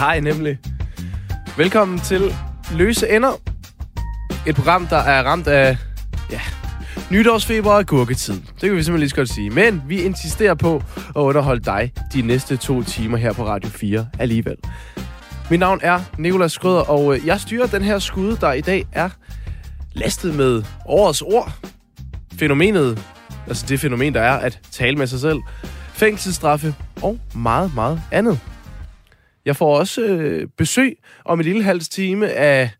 [0.00, 0.58] hej har nemlig.
[1.56, 2.34] Velkommen til
[2.72, 3.32] Løse Ender.
[4.46, 5.76] Et program, der er ramt af
[6.30, 6.40] ja,
[7.10, 8.34] nytårsfeber og gurketid.
[8.34, 9.50] Det kan vi simpelthen lige så godt sige.
[9.50, 14.06] Men vi insisterer på at underholde dig de næste to timer her på Radio 4
[14.18, 14.56] alligevel.
[15.50, 18.86] Mit navn er Nikolas Skrøder, og øh, jeg styrer den her skude, der i dag
[18.92, 19.08] er
[19.92, 21.52] lastet med årets ord.
[22.38, 23.04] Fænomenet,
[23.46, 25.38] altså det fænomen, der er at tale med sig selv.
[25.92, 28.40] Fængselsstraffe og meget, meget andet.
[29.44, 32.70] Jeg får også øh, besøg om en lille halvs time af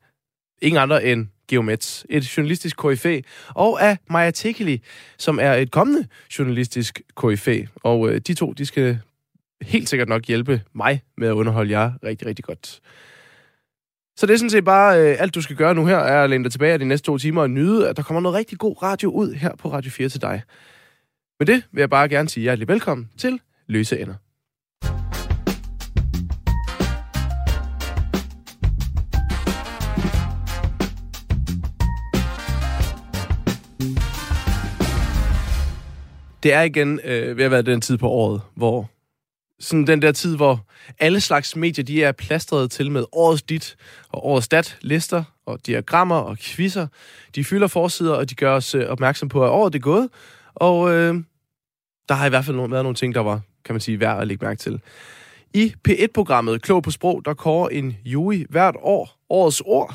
[0.62, 4.82] ingen andre end Geomets, et journalistisk KFA, og af Maja Tekeli,
[5.18, 6.06] som er et kommende
[6.38, 7.62] journalistisk KFA.
[7.76, 8.98] Og øh, de to, de skal
[9.62, 12.80] helt sikkert nok hjælpe mig med at underholde jer rigtig, rigtig godt.
[14.16, 16.30] Så det er sådan set bare øh, alt, du skal gøre nu her, er at
[16.30, 18.82] læne dig tilbage de næste to timer og nyde, at der kommer noget rigtig god
[18.82, 20.42] radio ud her på Radio 4 til dig.
[21.40, 24.29] Med det vil jeg bare gerne sige hjertelig velkommen til Løse Ender.
[36.42, 38.90] Det er igen øh, ved at være den tid på året, hvor
[39.60, 40.66] sådan den der tid, hvor
[40.98, 43.76] alle slags medier, de er plastret til med årets dit
[44.08, 46.86] og årets dat, lister og diagrammer og quizzer.
[47.34, 50.08] De fylder forsider, og de gør os øh, opmærksom på, at året er gået.
[50.54, 51.14] Og øh,
[52.08, 54.26] der har i hvert fald været nogle ting, der var, kan man sige, værd at
[54.26, 54.80] lægge mærke til.
[55.54, 59.94] I P1-programmet Klog på Sprog, der kårer en jury hvert år årets ord.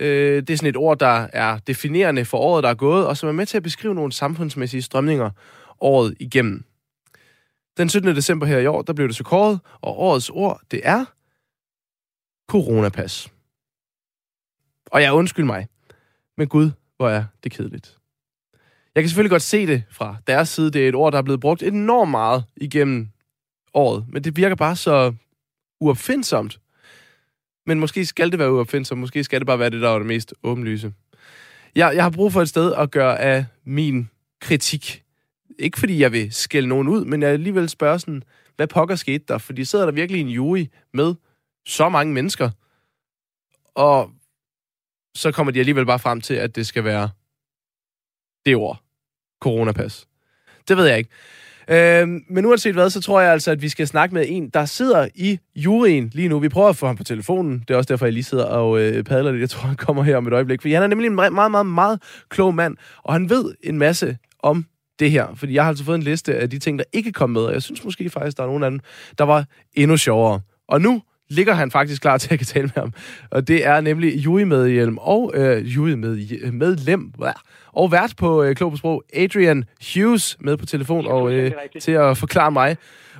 [0.00, 3.16] Øh, det er sådan et ord, der er definerende for året, der er gået, og
[3.16, 5.30] som er med til at beskrive nogle samfundsmæssige strømninger
[5.80, 6.64] året igennem.
[7.76, 8.16] Den 17.
[8.16, 11.04] december her i år, der blev det så kåret, og årets ord, det er
[12.48, 13.32] coronapas.
[14.86, 15.68] Og jeg undskyld mig,
[16.36, 17.98] men gud, hvor er det kedeligt.
[18.94, 20.70] Jeg kan selvfølgelig godt se det fra deres side.
[20.70, 23.08] Det er et ord, der er blevet brugt enormt meget igennem
[23.74, 25.14] året, men det virker bare så
[25.80, 26.60] uopfindsomt.
[27.66, 30.06] Men måske skal det være uopfindsomt, måske skal det bare være det, der er det
[30.06, 30.92] mest åbenlyse.
[31.74, 35.04] Jeg, jeg har brug for et sted at gøre af min kritik
[35.58, 38.22] ikke fordi jeg vil skælde nogen ud, men jeg alligevel spørger sådan,
[38.56, 39.38] hvad pokker skete der?
[39.38, 41.14] Fordi sidder der virkelig en jury med
[41.66, 42.50] så mange mennesker,
[43.74, 44.10] og
[45.14, 47.10] så kommer de alligevel bare frem til, at det skal være
[48.46, 48.82] det ord.
[49.40, 50.08] Coronapas.
[50.68, 51.10] Det ved jeg ikke.
[51.70, 54.64] Øh, men uanset hvad, så tror jeg altså, at vi skal snakke med en, der
[54.64, 56.38] sidder i juryen lige nu.
[56.38, 57.64] Vi prøver at få ham på telefonen.
[57.68, 59.40] Det er også derfor, jeg lige sidder og øh, padler lidt.
[59.40, 60.62] Jeg tror, han kommer her om et øjeblik.
[60.62, 63.78] For han er nemlig en meget, meget, meget, meget klog mand, og han ved en
[63.78, 64.66] masse om
[64.98, 65.34] det her.
[65.34, 67.52] Fordi jeg har altså fået en liste af de ting, der ikke kom med, og
[67.52, 68.80] jeg synes måske faktisk, der er nogle af dem,
[69.18, 69.44] der var
[69.74, 70.40] endnu sjovere.
[70.68, 72.92] Og nu ligger han faktisk klar til, at jeg kan tale med ham.
[73.30, 77.12] Og det er nemlig jurymedhjelm og øh, jurymedlem
[77.72, 81.92] og vært på øh, Klog på Sprog, Adrian Hughes, med på telefon og øh, til
[81.92, 82.76] at forklare mig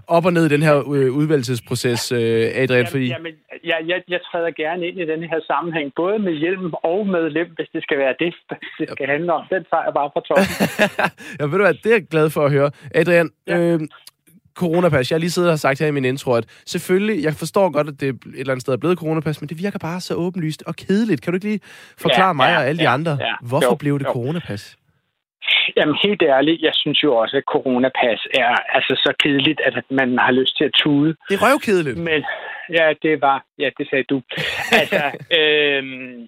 [0.09, 3.07] op og ned i den her øh, udvalgelsesproces, øh, Adrian, fordi...
[3.07, 3.33] Jamen,
[3.65, 7.31] jeg, jeg, jeg træder gerne ind i den her sammenhæng, både med hjelm og med
[7.31, 8.35] lem, hvis det skal være det,
[8.79, 9.43] det skal handle om.
[9.51, 10.49] Den tager jeg bare fra toppen.
[11.39, 12.71] ja, ved du hvad, det er jeg glad for at høre.
[12.95, 13.59] Adrian, ja.
[13.59, 13.81] øh,
[14.65, 15.11] coronapas.
[15.11, 17.89] Jeg har lige siddet og sagt her i min intro, at selvfølgelig, jeg forstår godt,
[17.93, 20.63] at det et eller andet sted er blevet coronapas, men det virker bare så åbenlyst
[20.67, 21.23] og kedeligt.
[21.23, 21.61] Kan du ikke lige
[22.05, 24.13] forklare ja, mig ja, og alle de andre, ja, hvorfor jo, blev det jo.
[24.13, 24.63] coronapas?
[25.77, 30.19] Jamen helt ærligt, jeg synes jo også, at coronapas er altså så kedeligt, at man
[30.19, 31.11] har lyst til at tude.
[31.29, 31.99] Det er røvkedeligt.
[31.99, 32.21] Men
[32.79, 34.23] ja, det var, ja, det sagde du.
[34.81, 35.03] Altså,
[35.39, 36.27] øhm,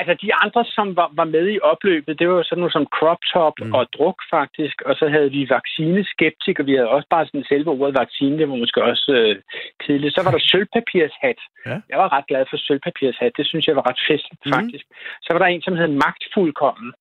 [0.00, 3.20] altså de andre, som var, var med i opløbet, det var sådan noget som crop
[3.34, 3.72] top mm.
[3.76, 7.70] og druk faktisk, og så havde vi vaccineskeptik, og vi havde også bare sådan selve
[7.70, 9.36] ordet vaccine, det var måske også øh,
[9.82, 10.14] kedeligt.
[10.14, 11.40] Så var der sølvpapirshat.
[11.66, 11.76] Ja.
[11.90, 14.52] Jeg var ret glad for sølvpapirshat, det synes jeg var ret festligt mm.
[14.56, 14.84] faktisk.
[15.24, 16.92] Så var der en, som hed magtfuldkommen,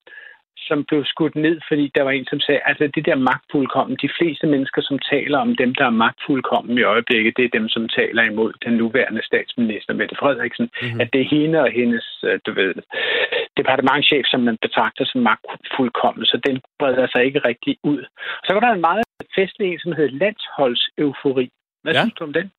[0.68, 4.10] som blev skudt ned, fordi der var en, som sagde, altså det der magtfuldkommen, de
[4.18, 7.90] fleste mennesker, som taler om dem, der er magtfuldkommen i øjeblikket, det er dem, som
[8.00, 11.02] taler imod den nuværende statsminister, Mette Frederiksen, mm-hmm.
[11.02, 12.74] at det er hende og hendes, øh, du ved,
[13.58, 18.02] departementchef, som man betragter som magtfuldkommen, så den breder sig ikke rigtig ud.
[18.46, 19.04] Så var der en meget
[19.36, 21.50] festlig en, som hed landsholdseufori.
[21.84, 22.02] Hvad ja.
[22.02, 22.52] synes du om den?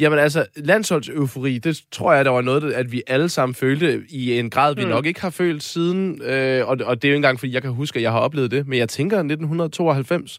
[0.00, 4.38] Jamen altså, landsholdseufori, det tror jeg, der var noget, at vi alle sammen følte i
[4.38, 4.90] en grad, vi mm.
[4.90, 6.22] nok ikke har følt siden.
[6.22, 8.20] Øh, og, og det er jo ikke engang, fordi jeg kan huske, at jeg har
[8.20, 10.38] oplevet det, men jeg tænker 1992.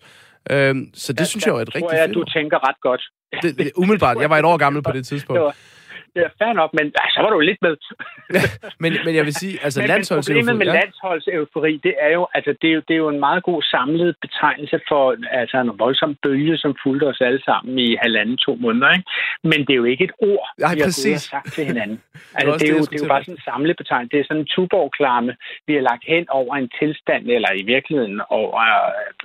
[0.52, 3.02] Øh, så det ja, synes jeg er et rigtig fedt jeg, du tænker ret godt.
[3.42, 5.40] Det, det, umiddelbart, jeg var et år gammel på det tidspunkt.
[5.40, 5.56] Det var,
[6.16, 7.76] Ja, fair nok, men ja, så var du lidt med.
[8.84, 10.74] men, men jeg vil sige, altså men, landsholds Problemet med ja.
[10.74, 14.16] landsholdseufori, det er jo, altså det er jo, det er jo en meget god samlet
[14.22, 18.90] betegnelse for altså en voldsom bølge, som fulgte os alle sammen i halvanden, to måneder,
[18.92, 19.10] ikke?
[19.44, 22.00] Men det er jo ikke et ord, ja, vi har gået og sagt til hinanden.
[22.36, 24.12] Altså, det, er det, er jo, det er jo bare sådan en samlet betegnelse.
[24.14, 25.32] Det er sådan en tuborgklamme,
[25.68, 28.60] vi har lagt hen over en tilstand, eller i virkeligheden over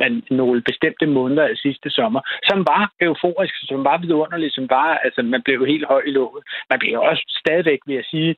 [0.00, 4.88] uh, nogle bestemte måneder af sidste sommer, som var euforisk, som var vidunderlig, som var,
[5.06, 6.43] altså man blev helt høj i låget.
[6.70, 8.37] Man bliver også stadigvæk, vil jeg sige,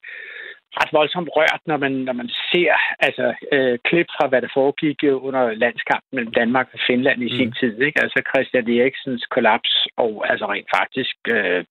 [0.78, 2.72] ret voldsomt rørt, når man, når man ser
[3.06, 4.98] altså, øh, klip fra, hvad der foregik
[5.28, 7.36] under landskampen mellem Danmark og Finland i mm.
[7.38, 7.74] sin tid.
[7.86, 8.02] Ikke?
[8.02, 11.64] Altså Christian Eriksens kollaps, og altså rent faktisk, øh,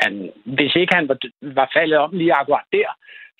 [0.00, 0.12] han,
[0.44, 2.88] hvis ikke han var, var faldet om lige akkurat der,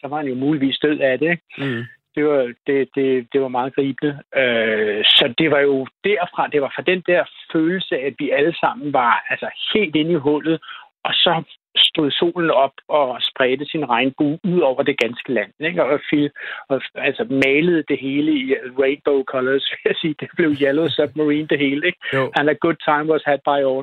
[0.00, 1.30] så var han jo muligvis død af det.
[1.30, 1.42] Ikke?
[1.58, 1.84] Mm
[2.16, 4.12] det var, det, det, det var meget gribende.
[4.36, 8.54] Øh, så det var jo derfra, det var fra den der følelse, at vi alle
[8.60, 10.58] sammen var altså, helt inde i hullet,
[11.04, 11.42] og så
[11.78, 15.52] stod solen op og spredte sin regnbue ud over det ganske land.
[15.60, 15.84] Ikke?
[15.84, 16.30] Og, fil,
[16.68, 20.14] og altså malede det hele i rainbow colors, vil jeg sige.
[20.20, 21.86] Det blev yellow submarine det hele.
[21.86, 21.98] Ikke?
[22.14, 22.32] Jo.
[22.38, 23.82] And a good time was had by all.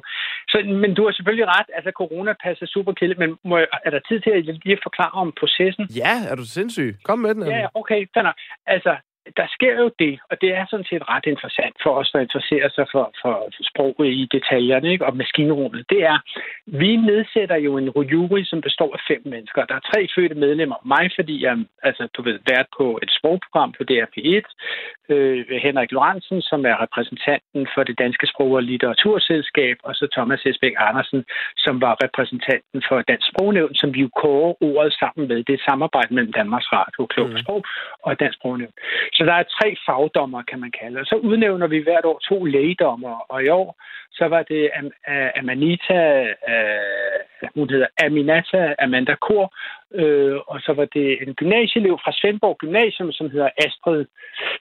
[0.52, 1.70] Så, men du har selvfølgelig ret.
[1.78, 5.16] Altså, corona passer super kedeligt, men må jeg, er der tid til at lige forklare
[5.24, 5.84] om processen?
[6.04, 6.90] Ja, er du sindssyg?
[7.04, 7.44] Kom med den.
[7.48, 8.06] Ja, okay.
[8.68, 8.94] Altså,
[9.38, 12.70] der sker jo det, og det er sådan set ret interessant for os, der interesserer
[12.70, 13.34] sig for, for,
[13.72, 15.06] sproget i detaljerne ikke?
[15.06, 15.86] og maskinrummet.
[15.90, 16.18] Det er,
[16.66, 19.66] vi nedsætter jo en jury, som består af fem mennesker.
[19.66, 20.76] Der er tre fødte medlemmer.
[20.86, 24.46] Mig, fordi jeg altså, du ved, været på et sprogprogram på DRP1.
[25.10, 30.46] Øh, Henrik Lorentzen, som er repræsentanten for det Danske Sprog- og Litteraturselskab, og så Thomas
[30.46, 31.26] Esbæk Andersen,
[31.58, 35.38] som var repræsentanten for Dansk Sprognævn, som vi jo kårer ordet sammen med.
[35.38, 37.38] Det er et samarbejde mellem Danmarks Radio, Klog mm.
[37.38, 37.64] Sprog
[38.04, 38.74] og Dansk Sprognævn.
[39.16, 41.08] Så der er tre fagdommer, kan man kalde det.
[41.08, 43.82] Så udnævner vi hvert år to lægedommer, og i år
[44.12, 44.70] så var det
[45.36, 46.02] Amanita,
[46.52, 49.46] uh, hun hedder Aminata Amanda Kor,
[50.02, 54.06] uh, og så var det en gymnasieelev fra Svendborg Gymnasium, som hedder Astrid,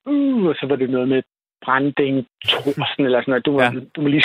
[0.07, 1.23] uh, og så var det noget med
[1.65, 3.47] Branding Thorsen, eller sådan noget.
[3.47, 3.71] Du må, ja.
[3.95, 4.25] du må lige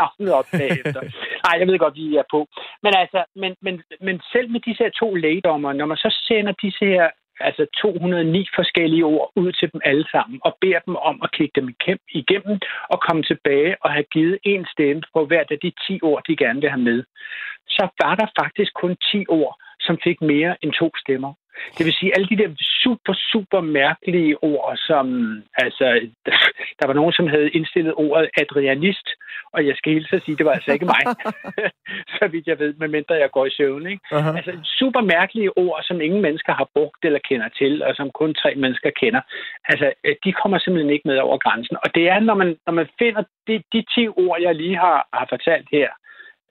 [0.00, 1.02] navnet op bagefter.
[1.44, 2.40] Nej, jeg ved godt, vi er på.
[2.82, 6.52] Men altså, men, men, men selv med disse her to lægedommer, når man så sender
[6.62, 7.06] disse her
[7.40, 11.60] altså 209 forskellige ord ud til dem alle sammen, og beder dem om at kigge
[11.60, 11.68] dem
[12.20, 12.58] igennem
[12.88, 16.36] og komme tilbage og have givet en stemme på hvert af de 10 ord, de
[16.36, 17.04] gerne vil have med.
[17.68, 21.32] Så var der faktisk kun 10 ord, som fik mere end to stemmer.
[21.78, 22.50] Det vil sige, alle de der
[22.82, 25.06] super, super mærkelige ord, som,
[25.54, 25.86] altså,
[26.80, 29.08] der var nogen, som havde indstillet ordet adrianist,
[29.52, 31.02] og jeg skal hilse at sige, det var altså ikke mig,
[32.18, 33.86] så vidt jeg ved, medmindre jeg går i søvn.
[33.86, 34.02] Ikke?
[34.12, 34.36] Uh-huh.
[34.36, 38.34] Altså, super mærkelige ord, som ingen mennesker har brugt eller kender til, og som kun
[38.34, 39.20] tre mennesker kender,
[39.68, 39.92] altså,
[40.24, 41.76] de kommer simpelthen ikke med over grænsen.
[41.84, 45.08] Og det er, når man, når man finder de, de 10 ord, jeg lige har,
[45.12, 45.88] har fortalt her,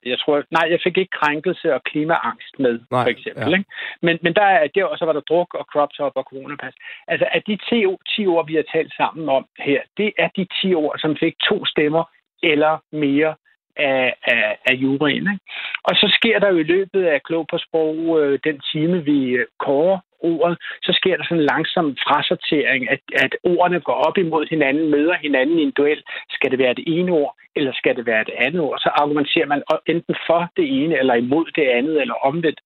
[0.06, 3.50] jeg tror, nej, jeg fik ikke krænkelse og klimaangst med, nej, for eksempel.
[3.50, 3.56] Ja.
[3.58, 3.70] Ikke?
[4.02, 6.74] Men, men der er der, og så var der druk og crop top og coronapas.
[7.08, 7.84] Altså, at de 10,
[8.16, 11.34] 10 ord, vi har talt sammen om her, det er de 10 ord, som fik
[11.48, 12.04] to stemmer
[12.42, 13.34] eller mere
[13.76, 15.26] af, af, af juryen.
[15.32, 15.44] Ikke?
[15.82, 19.30] Og så sker der jo i løbet af Klog på Sprog, øh, den time, vi
[19.30, 24.18] øh, kårer ordet, så sker der sådan en langsom frasortering, at, at ordene går op
[24.18, 26.02] imod hinanden, møder hinanden i en duel.
[26.30, 28.78] Skal det være det ene ord, eller skal det være det andet ord?
[28.78, 32.60] Så argumenterer man enten for det ene, eller imod det andet, eller omvendt.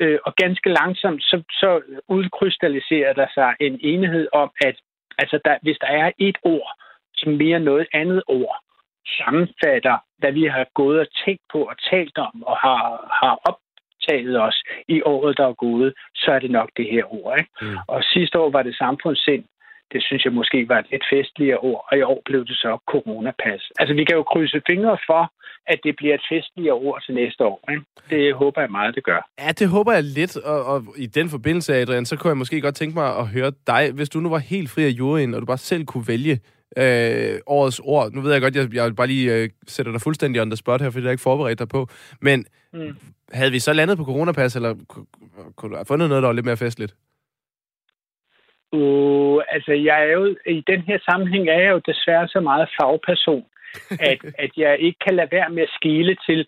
[0.00, 4.76] Øh, og ganske langsomt, så, så udkrystalliserer der sig en enighed om, at
[5.18, 6.70] altså der, hvis der er et ord,
[7.14, 8.56] som mere noget andet ord,
[9.18, 12.80] sammenfatter, hvad vi har gået og tænkt på og talt om og har,
[13.20, 13.58] har op,
[14.00, 17.38] optaget os i året, der er gået, så er det nok det her ord.
[17.38, 17.50] Ikke?
[17.62, 17.76] Mm.
[17.88, 19.44] Og sidste år var det samfundssind.
[19.92, 22.78] Det synes jeg måske var et lidt festligere ord, og i år blev det så
[22.86, 23.62] coronapas.
[23.78, 25.32] Altså, vi kan jo krydse fingre for,
[25.66, 27.60] at det bliver et festligere ord til næste år.
[27.70, 27.82] Ikke?
[28.10, 29.28] Det håber jeg meget, det gør.
[29.40, 32.60] Ja, det håber jeg lidt, og, og i den forbindelse, Adrian, så kunne jeg måske
[32.60, 35.40] godt tænke mig at høre dig, hvis du nu var helt fri af juryen, og
[35.40, 36.40] du bare selv kunne vælge
[36.76, 38.12] øh, årets ord.
[38.12, 40.80] Nu ved jeg godt, jeg, jeg bare lige øh, sætter dig fuldstændig on the spot
[40.80, 41.86] her, fordi jeg ikke forberedt dig på.
[42.20, 42.96] Men mm.
[43.32, 44.74] havde vi så landet på coronapas, eller
[45.56, 46.94] kunne du have fundet noget, der var lidt mere festligt?
[48.72, 52.68] Uh, altså, jeg er jo, i den her sammenhæng er jeg jo desværre så meget
[52.80, 53.44] fagperson,
[54.10, 56.46] at, at jeg ikke kan lade være med at skile til,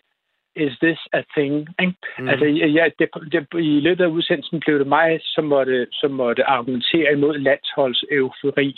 [0.55, 1.67] is this a thing?
[1.81, 1.93] Ikke?
[2.19, 2.29] Mm.
[2.29, 6.43] Altså, jeg, det, det, i løbet af udsendelsen blev det mig, som måtte, som måtte
[6.43, 8.75] argumentere imod landsholds eufori.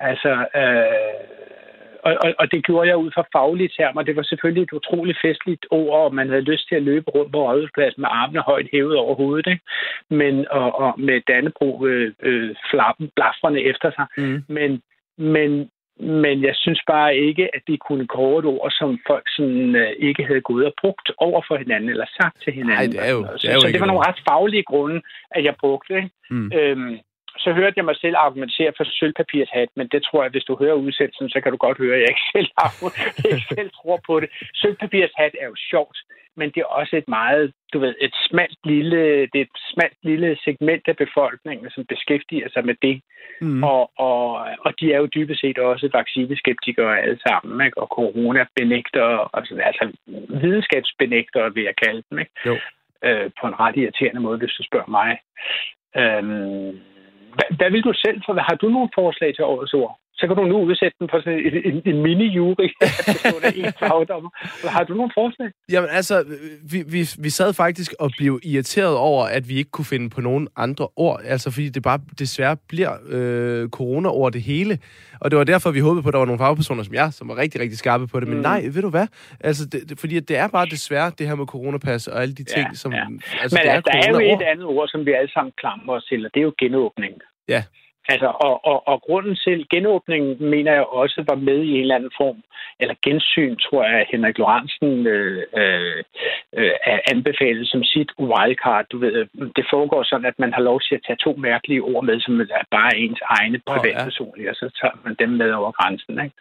[0.00, 1.34] Altså, øh,
[2.06, 4.02] og, og, og det gjorde jeg ud fra faglige termer.
[4.02, 7.32] Det var selvfølgelig et utroligt festligt ord, og man havde lyst til at løbe rundt
[7.32, 9.64] på rådhuspladsen med armene højt hævet over hovedet, ikke?
[10.10, 14.06] Men, og, og med Dannebro øh, øh, flappen, blafrene efter sig.
[14.16, 14.44] Mm.
[14.48, 14.82] Men,
[15.18, 15.70] men
[16.00, 19.92] men jeg synes bare ikke, at det kunne kåre et ord, som folk sådan, øh,
[19.98, 22.90] ikke havde gået og brugt over for hinanden, eller sagt til hinanden.
[22.90, 24.62] Nej, det er jo, det er så, jo så ikke det var nogle ret faglige
[24.62, 26.10] grunde, at jeg brugte det.
[26.30, 26.52] Mm.
[26.54, 26.98] Øhm,
[27.38, 30.74] så hørte jeg mig selv argumentere for sølvpapirshat, men det tror jeg, hvis du hører
[30.74, 32.50] udsendelsen, så kan du godt høre, at jeg ikke selv,
[33.32, 34.28] ikke selv tror på det.
[34.54, 35.98] Sølvpapirshat er jo sjovt,
[36.36, 39.00] men det er også et meget, du ved, et smalt lille,
[39.32, 43.00] det er et smalt lille segment af befolkningen, som beskæftiger sig med det.
[43.40, 43.64] Mm.
[43.64, 44.22] Og, og,
[44.66, 47.78] og de er jo dybest set også vaccineskeptikere alle sammen, ikke?
[47.78, 49.92] og corona-benægtere, og sådan, altså
[50.28, 52.32] videnskabsbenægtere vil jeg kalde dem, ikke?
[52.46, 52.56] Jo.
[53.04, 55.18] Øh, på en ret irriterende måde, hvis du spørger mig.
[55.96, 56.80] Øhm,
[57.36, 58.32] hvad, hvad vil du selv for?
[58.48, 59.98] Har du nogle forslag til årets ord?
[60.16, 62.66] Så kan du nu udsætte den for sådan en, en, en mini-jury,
[63.06, 64.30] bestående af en fagdommer.
[64.68, 65.48] Har du nogle forslag?
[65.72, 66.24] Jamen altså,
[66.72, 70.20] vi, vi, vi sad faktisk og blev irriteret over, at vi ikke kunne finde på
[70.20, 71.20] nogen andre ord.
[71.24, 74.78] Altså, fordi det bare desværre bliver øh, corona-ord det hele.
[75.20, 77.28] Og det var derfor, vi håbede på, at der var nogle fagpersoner som jeg, som
[77.28, 78.28] var rigtig, rigtig skarpe på det.
[78.28, 78.42] Men Mm.
[78.42, 79.06] nej, ved du hvad?
[79.40, 82.44] Altså, det, det, fordi det er bare desværre det her med coronapas og alle de
[82.44, 82.92] ting, Ja, som...
[82.92, 83.04] ja.
[83.42, 85.96] Altså, Men det altså, der er jo et andet ord, som vi alle sammen klamrer
[85.96, 87.14] os til, og det er jo genåbning.
[87.48, 87.62] Ja.
[88.08, 91.94] Altså, og, og, og grunden til genåbningen, mener jeg også, var med i en eller
[91.94, 92.42] anden form,
[92.80, 96.02] eller gensyn, tror jeg, Henrik Lorentzen øh, øh,
[96.58, 98.86] øh, er anbefalet som sit wildcard.
[98.92, 102.04] Du ved, det foregår sådan, at man har lov til at tage to mærkelige ord
[102.04, 103.72] med, som er bare ens egne Åh, ja.
[103.72, 106.36] privatpersonlige, og så tager man dem med over grænsen, ikke?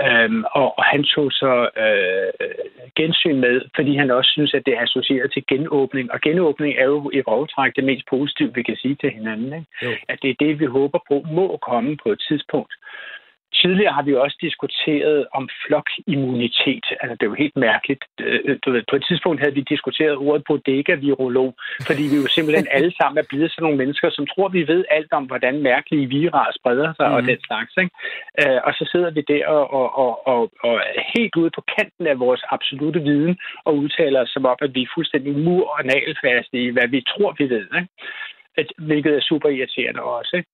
[0.00, 2.48] Øhm, og, han tog så øh,
[2.96, 6.12] gensyn med, fordi han også synes, at det er associeret til genåbning.
[6.12, 9.52] Og genåbning er jo i rovtræk det mest positive, vi kan sige til hinanden.
[9.52, 9.66] Ikke?
[9.82, 9.90] Jo.
[10.08, 12.74] At det er det, vi håber på, må komme på et tidspunkt.
[13.60, 16.86] Tidligere har vi også diskuteret om flokimmunitet.
[17.00, 18.04] Altså, det er jo helt mærkeligt.
[18.20, 21.54] Øh, Du ved, på et tidspunkt havde vi diskuteret ordet bodega-virolog,
[21.88, 24.84] fordi vi jo simpelthen alle sammen er blevet sådan nogle mennesker, som tror, vi ved
[24.90, 27.14] alt om, hvordan mærkelige virer spreder sig mm.
[27.14, 27.72] og den slags.
[27.82, 27.92] Ikke?
[28.40, 30.74] Øh, og så sidder vi der og, og, og, og, og
[31.14, 34.82] helt ude på kanten af vores absolute viden og udtaler os som om, at vi
[34.82, 37.66] er fuldstændig mur og nagelfaste i, hvad vi tror, vi ved.
[37.80, 38.74] Ikke?
[38.78, 40.36] Hvilket er super irriterende også.
[40.36, 40.50] Ikke?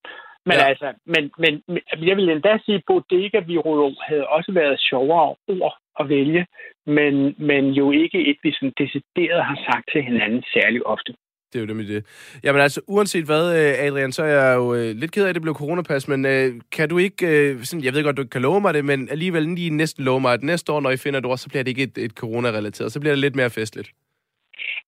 [0.48, 0.68] Men Ja.
[0.72, 5.76] altså, men, men men jeg vil endda sige, at bodega-virolog havde også været sjovere ord
[6.00, 6.46] at vælge,
[6.96, 11.12] men, men jo ikke et, vi sådan decideret har sagt til hinanden særlig ofte.
[11.52, 12.00] Det er jo nemlig det.
[12.44, 15.34] Jamen altså, uanset hvad, øh, Adrian, så er jeg jo øh, lidt ked af, at
[15.34, 18.30] det blev coronapas, men øh, kan du ikke, øh, sådan, jeg ved godt, du ikke
[18.30, 20.96] kan love mig det, men alligevel lige næsten love mig, at næste år, når I
[20.96, 23.50] finder et ord, så bliver det ikke et, et corona-relateret, så bliver det lidt mere
[23.50, 23.90] festligt.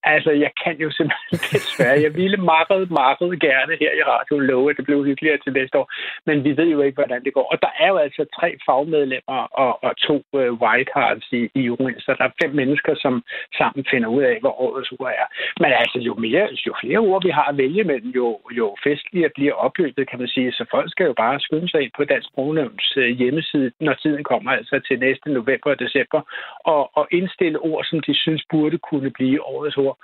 [0.02, 2.02] Altså, jeg kan jo simpelthen desværre.
[2.06, 5.78] Jeg ville meget, meget gerne her i radioen love, at det blev hyggeligere til næste
[5.78, 5.86] år.
[6.26, 7.46] Men vi ved jo ikke, hvordan det går.
[7.52, 12.00] Og der er jo altså tre fagmedlemmer og, og to øh, wildcards i, i juryen.
[12.00, 13.14] Så der er fem mennesker, som
[13.58, 15.26] sammen finder ud af, hvor årets ord er.
[15.62, 19.30] Men altså, jo, mere, jo flere ord vi har at vælge mellem, jo, jo festligere
[19.34, 20.52] bliver opløbet, kan man sige.
[20.52, 24.24] Så folk skal jo bare skynde sig ind på Dansk Sprognævns øh, hjemmeside, når tiden
[24.24, 26.20] kommer, altså til næste november og december,
[26.64, 29.96] og, og indstille ord, som de synes burde kunne blive årets ord.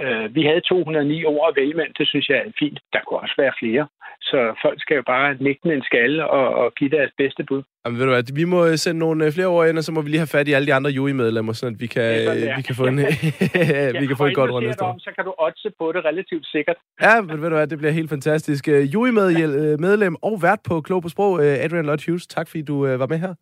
[0.00, 2.78] Øh, vi havde 209 ord at vælge mellem, det synes jeg er fint.
[2.92, 3.84] Der kunne også være flere.
[4.30, 7.62] Så folk skal jo bare nikke en skalle og, og give deres bedste bud.
[7.84, 9.92] Jamen ved du hvad, vi må øh, sende nogle øh, flere ord ind, og så
[9.92, 12.62] må vi lige have fat i alle de andre jurymedlemmer, så vi kan, sådan, vi
[12.62, 12.98] kan få en,
[14.02, 14.92] vi kan få et godt ser næste dig år.
[14.92, 16.76] om, Så kan du oddse på det relativt sikkert.
[17.02, 18.68] Ja, men ved du hvad, det bliver helt fantastisk.
[18.68, 22.26] Jurymedlem og vært på Klog på Sprog, Adrian Lodge Hughes.
[22.26, 23.34] Tak fordi du var med her.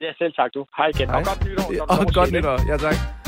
[0.00, 0.66] Ja, selv tak du.
[0.76, 1.08] Hej igen.
[1.08, 1.20] Hej.
[1.20, 1.84] Og godt nytår.
[1.92, 2.58] Og godt nytår.
[2.72, 3.19] Ja, tak.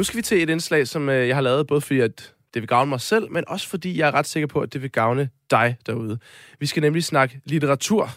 [0.00, 2.62] Nu skal vi til et indslag, som øh, jeg har lavet, både fordi at det
[2.62, 4.90] vil gavne mig selv, men også fordi jeg er ret sikker på, at det vil
[4.90, 6.18] gavne dig derude.
[6.60, 8.10] Vi skal nemlig snakke litteratur.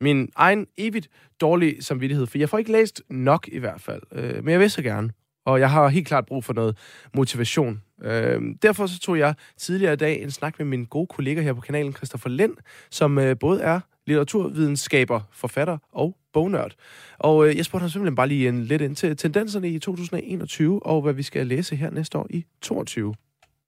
[0.00, 1.08] Min egen evigt
[1.40, 4.02] dårlige samvittighed, for jeg får ikke læst nok i hvert fald.
[4.12, 5.10] Øh, men jeg vil så gerne.
[5.46, 6.76] Og jeg har helt klart brug for noget
[7.14, 7.82] motivation.
[8.02, 11.52] Øh, derfor så tog jeg tidligere i dag en snak med min gode kollega her
[11.52, 12.56] på kanalen, Christoffer Lind,
[12.90, 16.74] som øh, både er litteraturvidenskaber, forfatter og bognørd.
[17.18, 20.86] Og øh, jeg spurgte ham simpelthen bare lige en lidt ind til tendenserne i 2021,
[20.86, 23.14] og hvad vi skal læse her næste år i 22.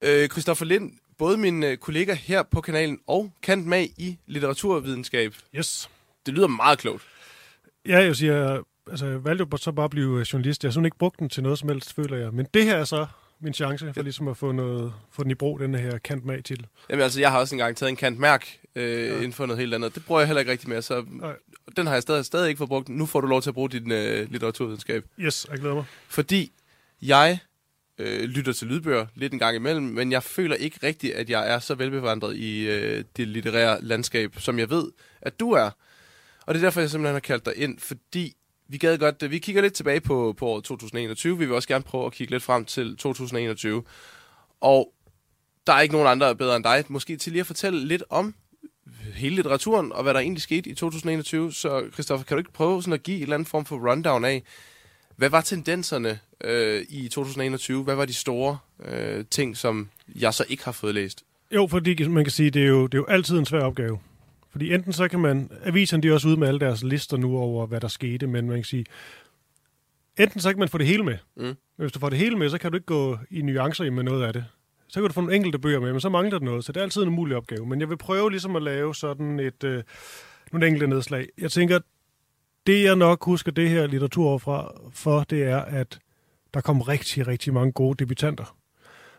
[0.05, 5.35] Øh, Christoffer Lind, både min øh, kollega her på kanalen og kant med i litteraturvidenskab.
[5.57, 5.91] Yes.
[6.27, 7.03] Det lyder meget klogt.
[7.87, 10.65] Ja, jeg siger, altså, jeg valgte jo så bare at blive journalist.
[10.65, 12.33] Jeg har sådan ikke brugt den til noget som helst, føler jeg.
[12.33, 13.07] Men det her er så
[13.41, 16.45] min chance for ligesom at få, noget, få den i brug, den her kant mag
[16.45, 16.67] til.
[16.91, 19.17] Jamen altså, jeg har også engang taget en kant mærk øh, ja.
[19.17, 19.95] inden for noget helt andet.
[19.95, 21.33] Det bruger jeg heller ikke rigtig mere, så Nej.
[21.77, 22.89] den har jeg stadig, stadig ikke fået brugt.
[22.89, 25.05] Nu får du lov til at bruge din øh, litteraturvidenskab.
[25.19, 25.85] Yes, jeg glæder mig.
[26.09, 26.53] Fordi
[27.03, 27.39] jeg
[27.99, 31.51] øh, lytter til lydbøger lidt en gang imellem, men jeg føler ikke rigtigt, at jeg
[31.51, 34.91] er så velbevandret i øh, det litterære landskab, som jeg ved,
[35.23, 35.71] at du er.
[36.47, 38.37] Og det er derfor, jeg simpelthen har kaldt dig ind, fordi
[38.69, 41.39] vi gad godt, øh, vi kigger lidt tilbage på, på året 2021.
[41.39, 43.83] Vi vil også gerne prøve at kigge lidt frem til 2021.
[44.61, 44.93] Og
[45.67, 48.35] der er ikke nogen andre bedre end dig, måske til lige at fortælle lidt om
[49.15, 51.53] hele litteraturen, og hvad der egentlig skete i 2021.
[51.53, 54.25] Så Christoffer, kan du ikke prøve sådan at give en eller anden form for rundown
[54.25, 54.43] af,
[55.17, 57.85] hvad var tendenserne øh, i 2021?
[57.85, 61.25] Hvad var de store øh, ting, som jeg så ikke har fået læst?
[61.55, 63.99] Jo, fordi man kan sige, det er jo, det er jo altid en svær opgave.
[64.57, 67.37] Fordi enten så kan man, aviserne de er også ude med alle deres lister nu
[67.39, 68.85] over, hvad der skete, men man kan sige,
[70.19, 71.19] enten så kan man få det hele med.
[71.37, 71.43] Mm.
[71.43, 74.03] Men hvis du får det hele med, så kan du ikke gå i nuancer med
[74.03, 74.45] noget af det.
[74.89, 76.81] Så kan du få nogle enkelte bøger med, men så mangler der noget, så det
[76.81, 77.67] er altid en umulig opgave.
[77.67, 79.83] Men jeg vil prøve ligesom at lave sådan et, øh,
[80.53, 81.27] nogle enkelte nedslag.
[81.39, 81.79] Jeg tænker,
[82.67, 85.99] det jeg nok husker det her litteratur fra, for, det er, at
[86.55, 88.56] der kom rigtig, rigtig mange gode debutanter.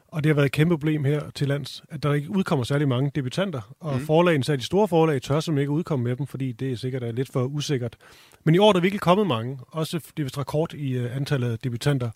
[0.07, 2.87] Og det har været et kæmpe problem her til lands, at der ikke udkommer særlig
[2.87, 3.75] mange debutanter.
[3.79, 4.05] Og mm.
[4.05, 7.03] forlagene, så de store forlag, tør som ikke udkomme med dem, fordi det er sikkert
[7.03, 7.95] er lidt for usikkert.
[8.43, 9.59] Men i år er der virkelig kommet mange.
[9.67, 12.09] Også det er rekord i uh, antallet af debutanter.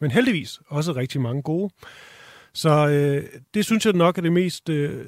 [0.00, 1.70] Men heldigvis også rigtig mange gode.
[2.54, 3.24] Så øh,
[3.54, 5.04] det synes jeg nok er det mest, øh,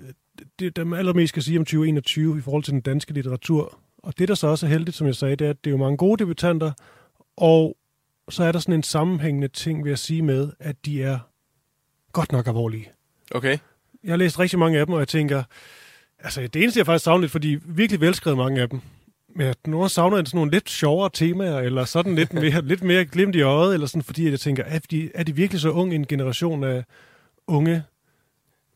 [0.59, 3.79] det, der allermest skal sige om 2021 i forhold til den danske litteratur.
[3.99, 5.73] Og det, der så også er heldigt, som jeg sagde, det er, at det er
[5.73, 6.73] jo mange gode debutanter,
[7.37, 7.77] og
[8.29, 11.19] så er der sådan en sammenhængende ting, vil jeg sige med, at de er
[12.19, 12.91] godt nok alvorlige.
[13.31, 13.59] Okay.
[14.05, 15.43] Jeg har læst rigtig mange af dem, og jeg tænker,
[16.19, 18.81] altså det eneste, jeg faktisk savner lidt, fordi virkelig velskrevet mange af dem,
[19.37, 23.05] men at nogle savner sådan nogle lidt sjovere temaer, eller sådan lidt mere, lidt mere
[23.05, 25.95] glimt i øjet, eller sådan, fordi jeg tænker, er de, er de virkelig så ung
[25.95, 26.85] en generation af
[27.47, 27.83] unge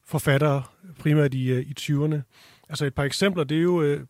[0.06, 0.62] forfattere,
[0.98, 2.16] primært i, øh, i 20'erne?
[2.68, 4.00] Altså et par eksempler, det er jo øh,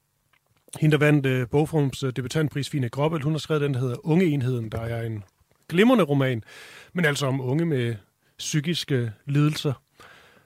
[0.81, 4.07] hende, der vandt øh, Bogforums øh, debutantpris, Fine Grobbel, hun har skrevet den, der hedder
[4.07, 5.25] Unge Enheden, der er en
[5.69, 6.45] glimrende roman,
[6.93, 7.95] men altså om unge med
[8.43, 9.73] psykiske lidelser.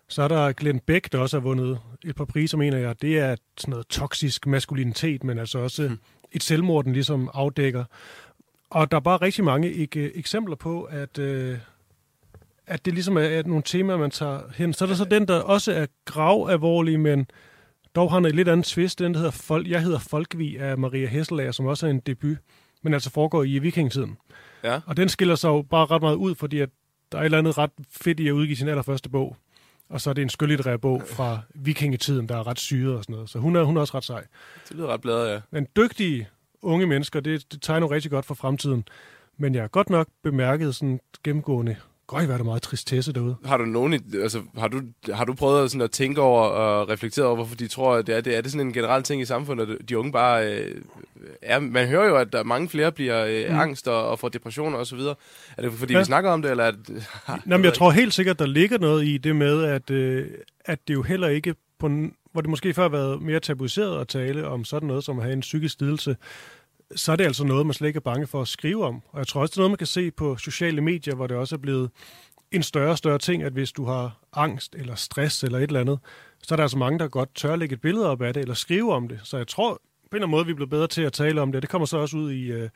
[0.09, 3.03] Så er der Glenn Beck, der også har vundet et par priser, mener jeg.
[3.03, 5.99] Det er sådan noget toksisk maskulinitet, men altså også mm.
[6.33, 7.85] et selvmord, den ligesom afdækker.
[8.71, 11.59] Og der er bare rigtig mange ikke, eksempler på, at, øh,
[12.67, 14.73] at det ligesom er, er nogle temaer, man tager hen.
[14.73, 17.26] Så er der så den, der også er grav alvorlig, men
[17.95, 18.99] dog har en lidt anden twist.
[18.99, 22.38] Den, der hedder Folk, Jeg hedder Folkvi af Maria Hesselager, som også er en debut,
[22.83, 24.17] men altså foregår i vikingetiden.
[24.65, 24.81] Ja.
[24.87, 26.69] Og den skiller sig jo bare ret meget ud, fordi at
[27.13, 29.37] der er et eller andet ret fedt i at udgive sin allerførste bog.
[29.89, 33.13] Og så er det en skønlitterær bog fra vikingetiden, der er ret syret og sådan
[33.13, 33.31] noget.
[33.31, 34.25] Så hun er, hun er også ret sej.
[34.69, 35.41] Det lyder ret bladet, ja.
[35.51, 36.29] Men dygtige
[36.63, 38.88] unge mennesker, det, det tegner rigtig godt for fremtiden.
[39.37, 43.37] Men jeg har godt nok bemærket sådan gennemgående Gøj, hvad er der meget tristesse derude.
[43.45, 43.92] Har du nogen,
[44.23, 47.69] altså, har du, har du prøvet sådan at tænke over og reflektere over, hvorfor de
[47.69, 49.99] tror, at det er, det er det sådan en generel ting i samfundet, at de
[49.99, 50.83] unge bare øh,
[51.42, 53.59] er, man hører jo, at der mange flere bliver øh, mm.
[53.59, 54.99] angst og, og får depressioner osv.
[54.99, 55.14] Er
[55.62, 55.99] det fordi, ja.
[55.99, 57.07] vi snakker om det, eller er det...
[57.51, 60.27] Jamen, jeg tror helt sikkert, der ligger noget i det med, at, øh,
[60.64, 61.88] at det jo heller ikke på
[62.33, 65.25] hvor det måske før har været mere tabuiseret at tale om sådan noget som at
[65.25, 66.16] have en psykisk lidelse,
[66.94, 69.03] så er det altså noget, man slet ikke er bange for at skrive om.
[69.12, 71.37] Og jeg tror også, det er noget, man kan se på sociale medier, hvor det
[71.37, 71.90] også er blevet
[72.53, 75.81] en større og større ting, at hvis du har angst eller stress eller et eller
[75.81, 75.99] andet,
[76.42, 78.55] så er der altså mange, der godt tør lægge et billede op af det, eller
[78.55, 79.20] skrive om det.
[79.22, 79.81] Så jeg tror
[80.12, 81.62] en eller anden måde, vi er blevet bedre til at tale om det.
[81.62, 82.69] Det kommer så også ud i, uh,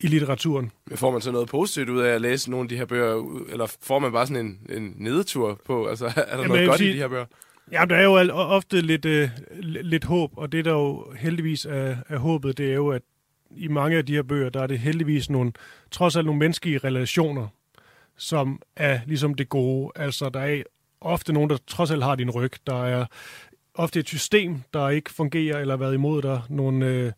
[0.00, 0.70] i litteraturen.
[0.94, 3.66] Får man så noget positivt ud af at læse nogle af de her bøger, eller
[3.82, 5.86] får man bare sådan en, en nedetur på?
[5.86, 7.24] Altså, er der Jamen, noget godt sige, i de her bøger?
[7.72, 9.28] Ja, der er jo ofte lidt, uh,
[9.60, 13.02] lidt håb, og det der jo heldigvis er, er håbet, det er jo, at
[13.56, 15.52] i mange af de her bøger, der er det heldigvis nogle,
[15.90, 17.48] trods alt nogle menneskelige relationer,
[18.16, 19.92] som er ligesom det gode.
[19.96, 20.62] Altså, der er
[21.00, 22.52] ofte nogen, der trods alt har din ryg.
[22.66, 23.06] Der er
[23.74, 26.42] ofte et system, der ikke fungerer eller har været imod dig.
[26.48, 27.12] Nogle øh,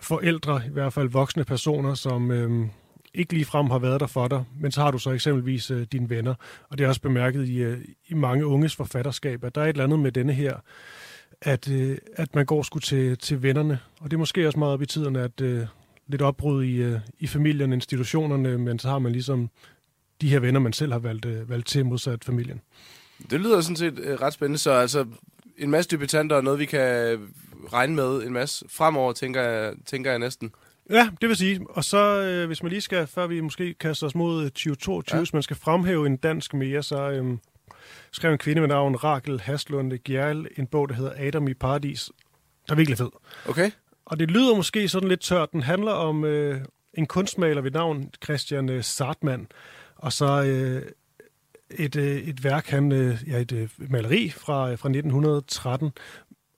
[0.00, 2.68] forældre, i hvert fald voksne personer, som øh,
[3.14, 4.44] ikke lige frem har været der for dig.
[4.60, 6.34] Men så har du så eksempelvis øh, dine venner.
[6.68, 9.68] Og det er også bemærket i, øh, i mange unges forfatterskab, at der er et
[9.68, 10.56] eller andet med denne her
[11.40, 13.78] at, øh, at man går sgu til, til vennerne.
[14.00, 15.66] Og det er måske også meget op i tiden, at øh,
[16.06, 19.50] lidt opbrud i, øh, i familien, institutionerne, men så har man ligesom
[20.20, 22.60] de her venner, man selv har valgt, øh, valgt til modsat familien.
[23.30, 25.06] Det lyder sådan set øh, ret spændende, så altså
[25.58, 27.18] en masse debutanter og noget, vi kan
[27.72, 30.50] regne med en masse fremover, tænker jeg, tænker jeg næsten.
[30.90, 31.60] Ja, det vil sige.
[31.70, 35.20] Og så, øh, hvis man lige skal, før vi måske kaster os mod 2022, ja.
[35.20, 37.38] hvis man skal fremhæve en dansk mere, så øh,
[38.12, 42.10] skrev en kvinde med navn Rakel Haslunde Gjerl en bog, der hedder Adam i Paradis.
[42.66, 43.10] Der er virkelig fed.
[43.48, 43.70] Okay.
[44.04, 45.52] Og det lyder måske sådan lidt tørt.
[45.52, 46.60] Den handler om øh,
[46.94, 49.46] en kunstmaler ved navn Christian øh, Sartmann,
[49.96, 50.82] og så øh,
[51.70, 55.92] et, øh, et værk, han, øh, ja, et øh, maleri fra, fra 1913.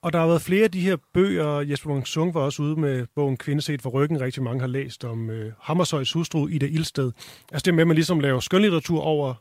[0.03, 1.61] Og der har været flere af de her bøger.
[1.61, 4.21] Jesper Munk Sung var også ude med bogen Kvinde set for ryggen.
[4.21, 7.13] Rigtig mange har læst om øh, Hammershøjs hustru i det ildsted.
[7.53, 9.35] Altså det med, at man ligesom laver skønlitteratur over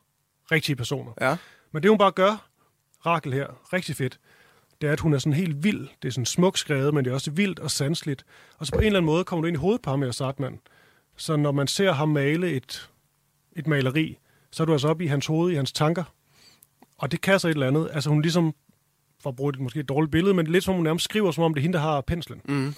[0.51, 1.11] rigtige personer.
[1.21, 1.37] Ja.
[1.71, 2.49] Men det hun bare gør,
[3.05, 4.19] Rakel her, rigtig fedt,
[4.81, 5.87] det er, at hun er sådan helt vild.
[6.01, 8.25] Det er sådan smuk skrevet, men det er også vildt og sansligt.
[8.57, 10.11] Og så på en eller anden måde kommer du ind i hovedet på ham med
[10.11, 10.59] Sartmann.
[11.17, 12.89] Så når man ser ham male et,
[13.55, 14.17] et maleri,
[14.51, 16.03] så er du altså oppe i hans hoved, i hans tanker.
[16.97, 17.89] Og det kan så et eller andet.
[17.93, 18.53] Altså hun ligesom,
[19.23, 21.43] for at bruge et måske et dårligt billede, men lidt som hun nærmest skriver, som
[21.43, 22.41] om det er hende, der har penslen.
[22.45, 22.75] Mm.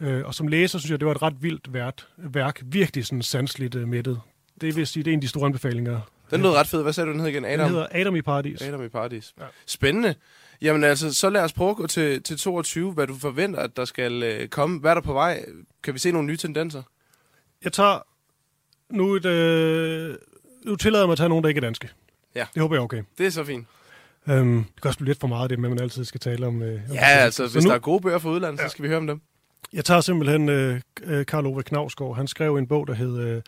[0.00, 2.00] Øh, og som læser, synes jeg, det var et ret vildt værk.
[2.16, 2.62] værk.
[2.64, 4.20] Virkelig sådan sansligt uh, mættet.
[4.60, 6.00] Det vil sige, det er en af de store anbefalinger.
[6.30, 6.82] Den lød ret fed.
[6.82, 7.44] Hvad sagde du, den hed igen?
[7.44, 7.70] Den Adam?
[7.70, 8.62] hedder Adam i Paradis.
[8.62, 9.34] Adam i Paradis.
[9.40, 9.44] Ja.
[9.66, 10.14] Spændende.
[10.62, 13.76] Jamen altså, så lad os prøve at gå til, til 22, hvad du forventer, at
[13.76, 14.80] der skal øh, komme.
[14.80, 15.44] Hvad er der på vej?
[15.82, 16.82] Kan vi se nogle nye tendenser?
[17.64, 17.98] Jeg tager
[18.90, 19.24] nu et...
[19.24, 20.14] Øh,
[20.66, 21.88] nu tillader jeg mig at tage nogen, der ikke er danske.
[22.34, 22.46] Ja.
[22.54, 23.02] Det håber jeg er okay.
[23.18, 23.66] Det er så fint.
[24.26, 26.46] Um, det kan også blive lidt for meget, det med, at man altid skal tale
[26.46, 26.62] om...
[26.62, 28.66] Øh, om Ja, altså, Så hvis nu- der er gode bøger fra udlandet, Ja.
[28.68, 29.20] så skal vi høre om dem.
[29.72, 32.16] Jeg tager simpelthen øh, øh, Karl Ove Knavsgaard.
[32.16, 33.42] Han skrev en bog, der hed øh,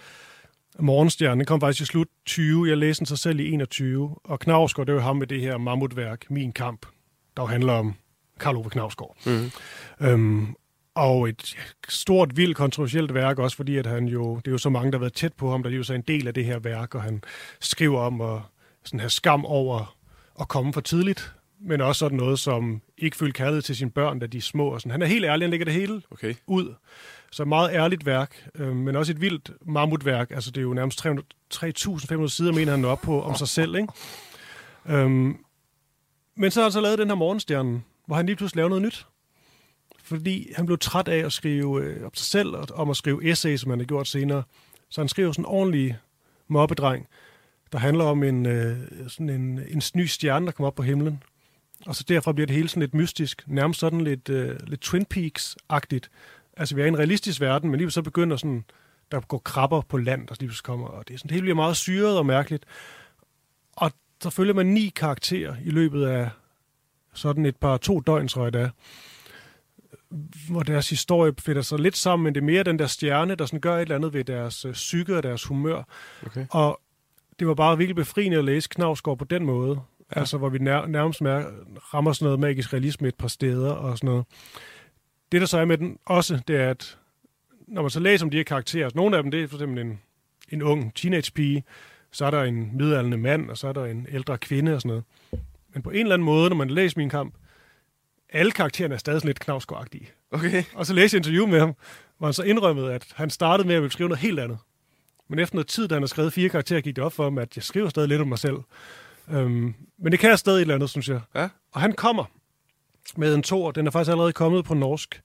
[0.79, 1.39] Morgenstjernen.
[1.39, 2.69] Den kom faktisk i slut 20.
[2.69, 4.17] Jeg læste den sig selv i 21.
[4.25, 6.87] Og Knavsgaard, det er jo ham med det her mammutværk, Min Kamp,
[7.37, 7.95] der jo handler om
[8.41, 9.17] Karl Ove Knavsgaard.
[9.27, 9.51] Mm.
[10.01, 10.55] Øhm,
[10.95, 11.57] og et
[11.89, 14.99] stort, vildt, kontroversielt værk også, fordi at han jo, det er jo så mange, der
[14.99, 16.95] har været tæt på ham, der er jo så en del af det her værk,
[16.95, 17.25] og han
[17.61, 18.39] skriver om at
[18.85, 19.97] sådan have skam over
[20.41, 24.19] at komme for tidligt, men også sådan noget som ikke føle kærlighed til sine børn,
[24.19, 24.69] da de er små.
[24.69, 24.91] Og sådan.
[24.93, 26.35] Han er helt ærlig, han lægger det hele Okay.
[26.47, 26.75] ud.
[27.33, 30.31] Så et meget ærligt værk, øh, men også et vildt mammutværk.
[30.31, 33.77] Altså det er jo nærmest 300 3.500 sider, mener han op på om sig selv.
[33.77, 33.89] Ikke?
[34.87, 35.37] Øhm,
[36.37, 38.83] men så har han så lavet den her morgenstjerne, hvor han lige pludselig laver noget
[38.83, 39.07] nyt.
[40.13, 43.31] Fordi han blev træt af at skrive øh, om sig selv, og om at skrive
[43.31, 44.43] essays, som han har gjort senere.
[44.89, 45.97] Så han skriver sådan en ordentlig
[46.49, 47.07] mobbedreng,
[47.73, 48.77] der handler om en, øh,
[49.09, 51.23] sådan en, en ny stjerne, der kommer op på himlen.
[51.87, 55.07] Og så derfra bliver det hele sådan lidt mystisk, nærmest sådan lidt, øh, lidt Twin
[55.15, 56.09] Peaks-agtigt.
[56.57, 58.65] Altså, vi er i en realistisk verden, men lige så begynder sådan,
[59.13, 61.43] der går krabber på land, der lige pludselig kommer, og det, er sådan, det hele
[61.43, 62.65] bliver meget syret og mærkeligt.
[63.77, 66.31] Og så følger man ni karakterer i løbet af
[67.15, 68.71] sådan et par to døgn, tror jeg det er,
[70.49, 73.47] hvor deres historie finder sig lidt sammen, men det er mere den der stjerne, der
[73.47, 75.83] sådan gør et eller andet ved deres øh, psyke og deres humør.
[76.27, 76.47] Okay.
[76.51, 76.81] Og
[77.39, 79.81] det var bare virkelig befriende at læse Knavsgaard på den måde.
[80.15, 80.21] Ja.
[80.21, 81.45] Altså, hvor vi nær, nærmest mær,
[81.95, 84.25] rammer sådan noget magisk realisme et par steder og sådan noget.
[85.33, 86.99] Det, der så er med den også, det er, at
[87.69, 89.57] når man så læser om de her karakterer, så nogle af dem, det er for
[89.57, 90.01] eksempel en,
[90.49, 91.65] en ung teenage-pige,
[92.11, 94.89] så er der en midaldrende mand, og så er der en ældre kvinde og sådan
[94.89, 95.05] noget.
[95.75, 97.35] Men på en eller anden måde, når man læser min kamp,
[98.33, 99.87] alle karaktererne er stadig sådan lidt knavsgaard
[100.31, 100.65] Okay.
[100.75, 101.75] og så læste jeg interview med ham,
[102.19, 104.59] hvor han så indrømmede, at han startede med at ville skrive noget helt andet.
[105.29, 107.39] Men efter noget tid, da han har skrevet fire karakterer, gik det op for ham,
[107.39, 108.57] at jeg skriver stadig lidt om mig selv.
[109.31, 111.21] Øhm, men det kan jeg stadig et eller andet, synes jeg.
[111.35, 111.49] Ja.
[111.73, 112.25] Og han kommer
[113.17, 113.71] med en tor.
[113.71, 115.23] Den er faktisk allerede kommet på norsk.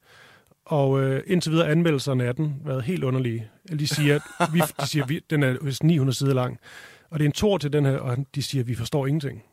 [0.65, 3.50] Og øh, indtil videre anmeldelserne af den været helt underlige.
[3.80, 6.60] De siger, at vi, de siger, vi, den er vist 900 sider lang.
[7.10, 9.43] Og det er en tor til den her, og de siger, at vi forstår ingenting.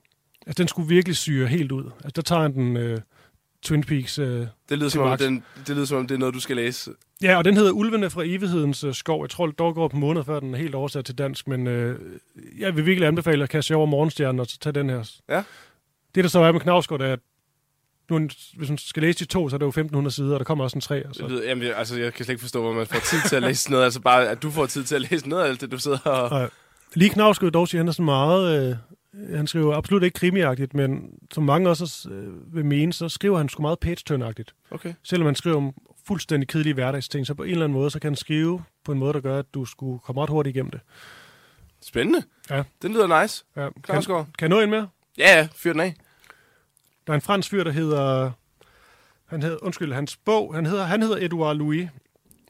[0.46, 1.84] Altså, den skulle virkelig syre helt ud.
[1.84, 3.00] Altså, der tager han den øh,
[3.64, 4.18] Twin Peaks...
[4.18, 6.56] Øh, Det lyder, som om, den, det lyder som om, det er noget, du skal
[6.56, 6.90] læse.
[7.22, 9.22] Ja, og den hedder Ulvene fra evighedens øh, skov.
[9.24, 11.66] Jeg tror, det dog går på måneder, før den er helt oversat til dansk, men
[11.66, 11.98] øh,
[12.58, 15.10] jeg vil virkelig anbefale at kaste over morgenstjernen og så tage den her.
[15.28, 15.42] Ja.
[16.14, 17.18] Det, der så er med Knavsgaard, er, at
[18.10, 20.44] nu, hvis man skal læse de to, så er det jo 1500 sider, og der
[20.44, 20.96] kommer også en tre.
[20.96, 21.26] Det Så.
[21.28, 23.42] lyder, jamen, jeg- altså, jeg kan slet ikke forstå, hvor man får tid til at
[23.42, 23.84] læse noget.
[23.84, 25.98] Altså bare, at du får tid til at læse noget af alt det, du sidder
[25.98, 26.40] og...
[26.40, 26.50] Og
[26.94, 28.70] lige Knavsgaard dog siger, han er sådan meget...
[28.70, 28.76] Øh,
[29.36, 33.48] han skriver absolut ikke krimiagtigt, men som mange også øh, vil mene, så skriver han
[33.48, 33.96] sgu meget page
[34.70, 34.94] Okay.
[35.02, 35.74] Selvom han skriver om
[36.06, 38.98] fuldstændig kedelige hverdagsting, så på en eller anden måde, så kan han skrive på en
[38.98, 40.80] måde, der gør, at du skulle komme ret hurtigt igennem det.
[41.82, 42.22] Spændende.
[42.50, 42.62] Ja.
[42.82, 43.44] Den lyder nice.
[43.56, 43.68] Ja.
[43.70, 44.88] Kan, kan jeg nå en mere?
[45.18, 45.48] Ja, ja.
[45.54, 45.94] Fyr den af.
[47.06, 48.30] Der er en fransk fyr, der hedder...
[49.26, 51.88] Han hedder, undskyld, hans bog, han hedder, han hedder Edouard Louis,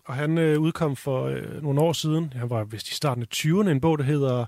[0.04, 3.26] og han øh, udkom for øh, nogle år siden, han var vist i starten af
[3.36, 4.46] 20'erne, en bog, der hedder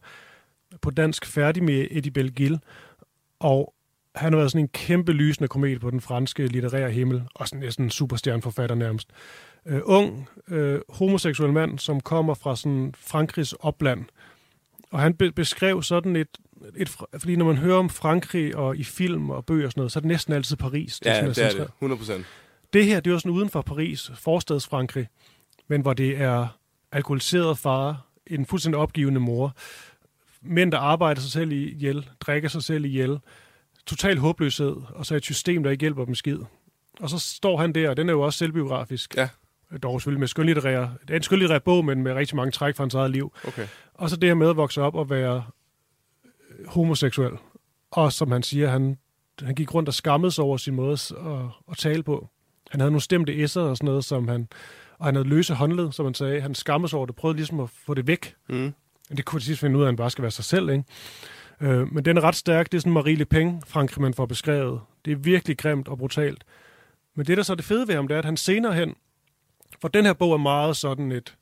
[0.83, 2.59] på dansk Færdig med Eddie Belgil,
[3.39, 3.75] og
[4.15, 7.61] han har været sådan en kæmpe lysende komet på den franske litterære himmel, og sådan
[7.61, 9.09] næsten en superstjerneforfatter nærmest.
[9.67, 14.05] Øh, ung, øh, homoseksuel mand, som kommer fra sådan Frankrigs opland,
[14.91, 16.29] og han be- beskrev sådan et,
[16.77, 19.93] et, fordi når man hører om Frankrig og i film og bøger og sådan noget,
[19.93, 21.01] så er det næsten altid Paris.
[21.05, 21.71] Ja, sådan, det er det.
[21.79, 22.27] 100 procent.
[22.73, 25.09] det her, det er jo sådan uden for Paris, forstads Frankrig,
[25.69, 26.59] men hvor det er
[26.93, 29.57] alkoholiseret far, en fuldstændig opgivende mor,
[30.49, 33.19] mænd, der arbejder sig selv ihjel, drikker sig selv ihjel,
[33.87, 36.39] total håbløshed, og så et system, der ikke hjælper dem skid.
[37.01, 39.17] Og så står han der, og den er jo også selvbiografisk.
[39.17, 39.29] Ja.
[39.83, 42.85] Dog selvfølgelig med skønlitterær, det er en skønlitterær bog, men med rigtig mange træk fra
[42.85, 43.33] hans eget liv.
[43.47, 43.67] Okay.
[43.95, 45.45] Og så det her med at vokse op og være
[46.25, 47.33] øh, homoseksuel.
[47.91, 48.99] Og som han siger, han,
[49.43, 51.13] han gik rundt og skammede sig over sin måde at,
[51.71, 52.29] at, tale på.
[52.71, 54.49] Han havde nogle stemte esser og sådan noget, som han,
[54.99, 56.41] og han havde løse håndled, som han sagde.
[56.41, 58.35] Han skammede sig over det, prøvede ligesom at få det væk.
[58.49, 58.75] Mm.
[59.09, 60.85] Det kunne til sidst finde ud af, at han bare skal være sig selv, ikke?
[61.61, 62.73] Øh, men den er ret stærk.
[62.73, 64.81] Det er sådan Marie Le Pen, Frankrig, man får beskrevet.
[65.05, 66.45] Det er virkelig grimt og brutalt.
[67.15, 68.95] Men det, der så er det fede ved ham, det er, at han senere hen,
[69.81, 71.37] for den her bog er meget sådan et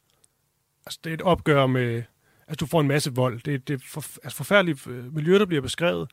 [0.86, 2.02] Altså, det er et opgør med...
[2.48, 3.40] Altså, du får en masse vold.
[3.40, 6.10] Det, det er for, altså, forfærdeligt øh, miljø, der bliver beskrevet.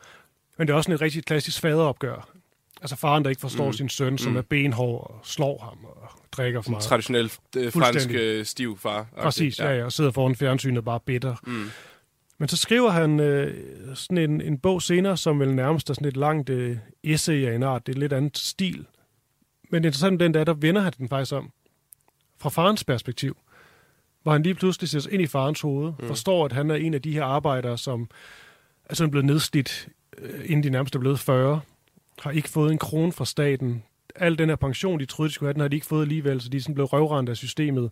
[0.58, 2.30] Men det er også en rigtig klassisk faderopgør.
[2.82, 3.74] Altså faren, der ikke forstår mm.
[3.74, 4.38] sin søn, som mm.
[4.38, 6.84] er benhård og slår ham og drikker for meget.
[6.84, 9.08] Traditionel øh, fransk øh, stiv far.
[9.18, 9.72] Præcis, ja.
[9.72, 11.36] ja, og sidder foran fjernsynet bare bitter.
[11.48, 11.70] Mm.
[12.38, 13.58] Men så skriver han øh,
[13.94, 17.56] sådan en, en bog senere, som vel nærmest er sådan et langt øh, essay af
[17.56, 17.88] en art.
[17.88, 18.86] Det er lidt andet stil.
[19.70, 21.52] Men interessant den der, der vender han den faktisk om.
[22.40, 23.38] Fra farens perspektiv.
[24.24, 25.94] Hvor han lige pludselig ser ind i farens hoved.
[26.00, 26.08] Mm.
[26.08, 28.10] Forstår, at han er en af de her arbejdere, som
[28.86, 31.62] er sådan blevet nedslidt, øh, inden de nærmest er blevet 40.
[32.20, 33.84] Har ikke fået en krone fra staten.
[34.16, 36.42] Al den her pension, de troede, de skulle have, den har de ikke fået alligevel,
[36.42, 37.92] så de er sådan blevet røvrendt af systemet.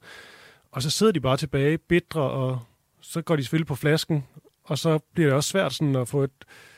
[0.71, 2.59] Og så sidder de bare tilbage, bitre, og
[3.01, 4.25] så går de selvfølgelig på flasken,
[4.63, 6.31] og så bliver det også svært sådan at få et...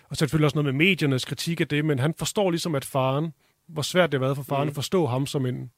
[0.10, 3.34] Og selvfølgelig også noget med mediernes kritik af det, men han forstår ligesom, at faren,
[3.68, 4.70] hvor svært det har været for faren mm.
[4.70, 5.72] at forstå ham som en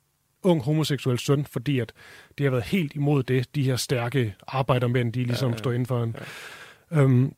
[0.43, 1.93] ung homoseksuel søn, fordi at
[2.38, 5.71] det har været helt imod det, de her stærke arbejdermænd, de ligesom ja, ja, står
[5.71, 6.15] inden for en.
[6.91, 7.02] Ja.
[7.02, 7.34] Øhm,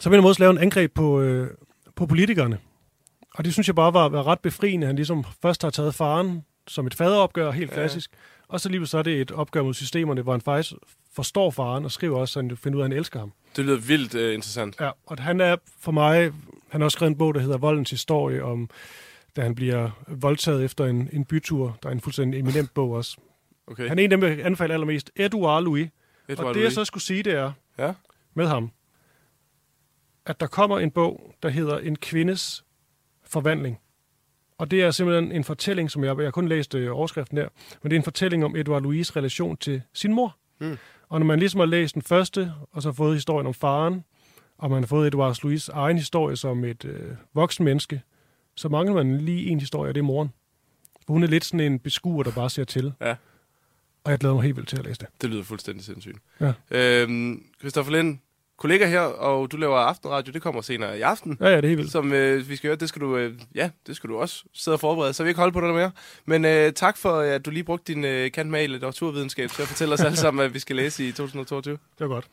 [0.00, 1.50] så vil han også lave en angreb på, øh,
[1.96, 2.58] på politikerne.
[3.34, 4.86] Og det synes jeg bare var, var ret befriende.
[4.86, 7.74] Han ligesom først har taget faren som et faderopgør, helt ja.
[7.74, 8.10] klassisk,
[8.48, 10.72] og så lige så er det et opgør mod systemerne, hvor han faktisk
[11.12, 13.32] forstår faren og skriver også, at han finder ud af, at han elsker ham.
[13.56, 14.80] Det lyder vildt uh, interessant.
[14.80, 16.32] Ja, og han er for mig,
[16.68, 18.70] han har også skrevet en bog, der hedder Voldens Historie, om
[19.36, 21.78] da han bliver voldtaget efter en, en bytur.
[21.82, 23.16] Der er en fuldstændig eminent bog også.
[23.66, 23.88] Okay.
[23.88, 25.10] Han er en af dem, jeg anbefaler allermest.
[25.16, 25.88] Edouard Louis.
[26.28, 26.64] Edouard og det, Louis.
[26.64, 27.92] jeg så skulle sige, det er ja?
[28.34, 28.70] med ham,
[30.26, 32.64] at der kommer en bog, der hedder En kvindes
[33.34, 33.78] forvandling.
[34.58, 37.48] Og det er simpelthen en fortælling, som jeg, jeg har kun læst øh, overskriften der,
[37.82, 40.36] men det er en fortælling om Edouard Louis' relation til sin mor.
[40.60, 40.76] Mm.
[41.08, 44.04] Og når man ligesom har læst den første, og så har fået historien om faren,
[44.58, 48.02] og man har fået Edouard Louis' egen historie som et øh, voksen menneske,
[48.54, 50.32] så mangler man lige en historie, og det er moren.
[51.06, 52.92] For hun er lidt sådan en beskuer, der bare ser til.
[53.00, 53.14] Ja.
[54.04, 55.08] Og jeg glæder mig helt vildt til at læse det.
[55.22, 56.18] Det lyder fuldstændig sindssygt.
[56.40, 56.52] Ja.
[56.70, 58.18] Øhm, Christoffer Lind,
[58.58, 61.36] kollega her, og du laver aftenradio, det kommer senere i aften.
[61.40, 61.92] Ja, ja, det er helt vildt.
[61.92, 64.74] Som øh, vi skal høre, det skal du, øh, ja, det skal du også sidde
[64.74, 65.90] og forberede, så vi ikke holde på det mere.
[66.26, 69.62] Men øh, tak for, at du lige brugte din øh, kant med i litteraturvidenskab til
[69.62, 71.72] at fortælle os alle sammen, hvad vi skal læse i 2022.
[71.98, 72.26] Det var godt.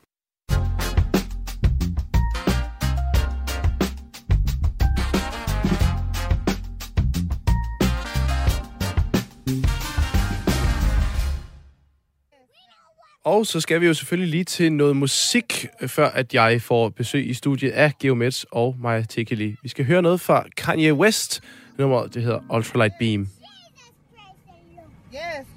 [13.24, 17.30] Og så skal vi jo selvfølgelig lige til noget musik, før at jeg får besøg
[17.30, 19.56] i studiet af Geomets og Maja Tekeli.
[19.64, 21.42] Vi skal høre noget fra Kanye West.
[21.78, 23.28] Nummeret, det hedder Ultralight Beam.
[25.14, 25.48] Yes,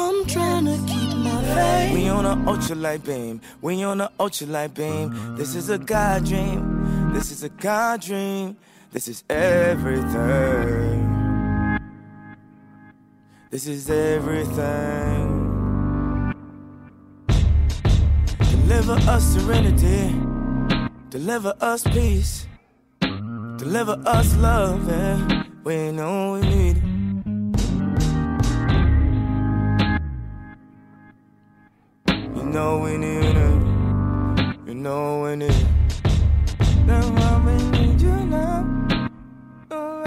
[0.00, 0.87] I'm trying to
[1.58, 1.92] faith.
[1.92, 3.40] We on an ultralight beam.
[3.60, 5.36] We on an ultralight beam.
[5.36, 7.12] This is a God dream.
[7.12, 8.56] This is a God dream.
[8.92, 11.04] This is everything.
[13.50, 15.46] This is everything.
[18.50, 20.14] Deliver us serenity.
[21.10, 22.46] Deliver us peace.
[23.00, 24.86] Deliver us love.
[24.88, 25.44] Yeah.
[25.64, 26.97] We know we need it.
[32.58, 33.60] Know we need it.
[34.66, 35.66] You know we need it.
[36.86, 38.58] Now we need you now.
[39.70, 40.02] Oh,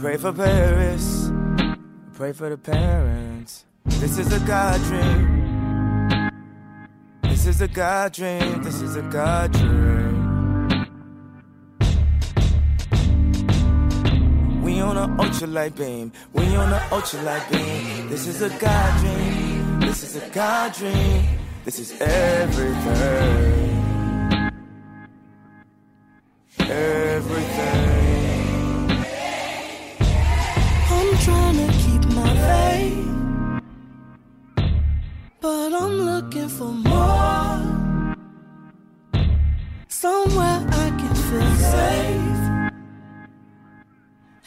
[0.00, 1.32] Pray for Paris.
[2.14, 3.64] Pray for the parents.
[4.02, 6.30] This is a God dream.
[7.30, 8.62] This is a God dream.
[8.62, 10.16] This is a God dream.
[14.62, 16.12] We on an ultralight beam.
[16.32, 18.08] We on an ultralight beam.
[18.08, 19.39] This is a God dream.
[19.90, 21.24] This is a God dream.
[21.64, 23.72] This is everything.
[26.60, 27.90] Everything.
[30.96, 33.08] I'm trying to keep my faith,
[35.40, 37.58] but I'm looking for more.
[39.88, 42.42] Somewhere I can feel safe,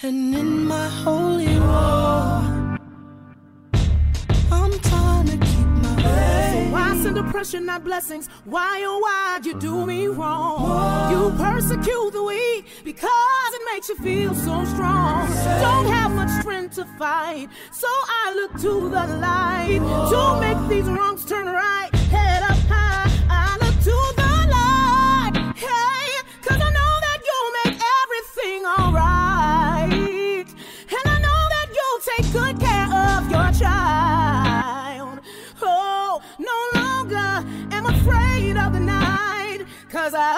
[0.03, 2.52] and in my holy war.
[7.05, 8.27] And depression, not blessings.
[8.45, 11.11] Why, oh, why you do me wrong?
[11.11, 15.27] You persecute the weak because it makes you feel so strong.
[15.61, 19.79] Don't have much strength to fight, so I look to the light
[20.11, 21.89] to make these wrongs turn right.
[22.11, 22.52] Head up
[40.03, 40.37] Cause I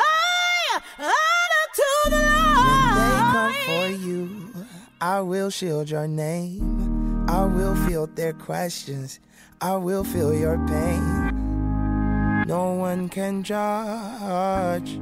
[0.99, 2.69] honor to the Lord.
[2.85, 4.67] When they come for you,
[5.01, 7.25] I will shield your name.
[7.27, 9.19] I will field their questions.
[9.61, 12.45] I will feel your pain.
[12.45, 14.99] No one can judge.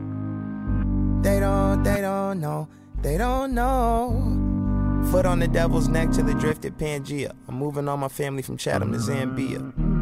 [1.26, 2.70] They don't, they don't know.
[3.02, 5.04] They don't know.
[5.12, 7.34] Foot on the devil's neck to the drifted Pangea.
[7.50, 9.93] I'm moving all my family from Chatham to Zambia.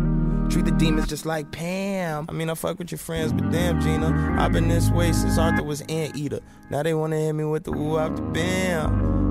[0.52, 2.26] Treat the demons just like Pam.
[2.28, 4.36] I mean, I fuck with your friends, but damn, Gina.
[4.38, 6.42] I've been this way since Arthur was Anteater.
[6.70, 9.31] Now they wanna hit me with the woo the bam.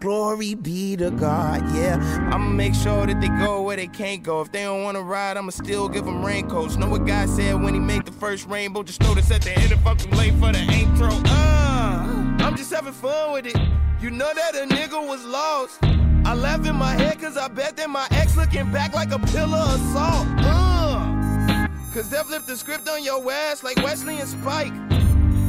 [0.00, 1.96] Glory be to God, yeah.
[2.32, 4.40] I'ma make sure that they go where they can't go.
[4.40, 6.76] If they don't wanna ride, I'ma still give them raincoats.
[6.76, 8.84] Know what God said when he made the first rainbow?
[8.84, 11.08] Just notice at the end if I'm too late for the intro.
[11.10, 13.56] Uh, I'm just having fun with it.
[14.00, 15.80] You know that a nigga was lost.
[16.24, 19.18] I laugh in my head cause I bet that my ex looking back like a
[19.18, 20.26] pillar of salt.
[20.38, 24.72] Uh, cause they flipped the script on your ass like Wesley and Spike.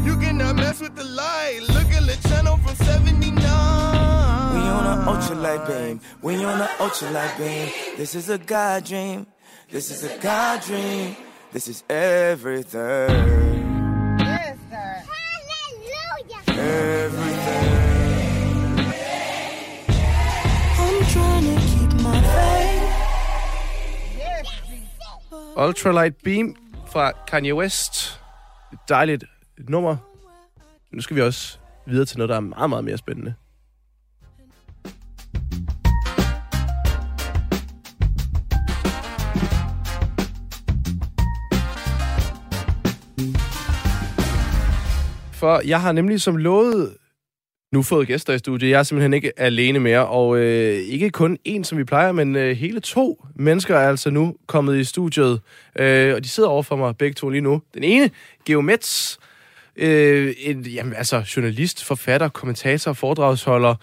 [0.04, 1.60] You cannot mess with the light.
[1.70, 4.29] Look at channel from 79.
[4.70, 6.00] On a ultralight beam.
[6.22, 7.68] when you're on a ultralight beam.
[7.98, 9.26] This is a God dream.
[9.72, 11.16] This is a God dream.
[11.54, 13.10] This is everything.
[14.20, 15.04] Yes, God.
[16.48, 17.80] Everything.
[20.80, 22.84] I'm trying to keep my faith.
[24.18, 24.48] Yes,
[25.56, 26.56] Ultralight Beam
[26.86, 28.22] fra Kanye West.
[28.74, 29.24] Et dejligt
[29.58, 29.98] nummer.
[30.92, 33.34] Nu skal vi også videre til noget, der er meget, meget mere spændende.
[45.40, 46.98] For jeg har nemlig som lovet
[47.74, 48.70] nu fået gæster i studiet.
[48.70, 52.36] Jeg er simpelthen ikke alene mere, og øh, ikke kun en, som vi plejer, men
[52.36, 55.42] øh, hele to mennesker er altså nu kommet i studiet,
[55.80, 57.62] øh, og de sidder over for mig begge to lige nu.
[57.74, 58.10] Den ene,
[58.46, 59.18] Geo Metz,
[59.76, 63.76] øh, en, jamen, altså journalist, forfatter, kommentator, foredragsholder.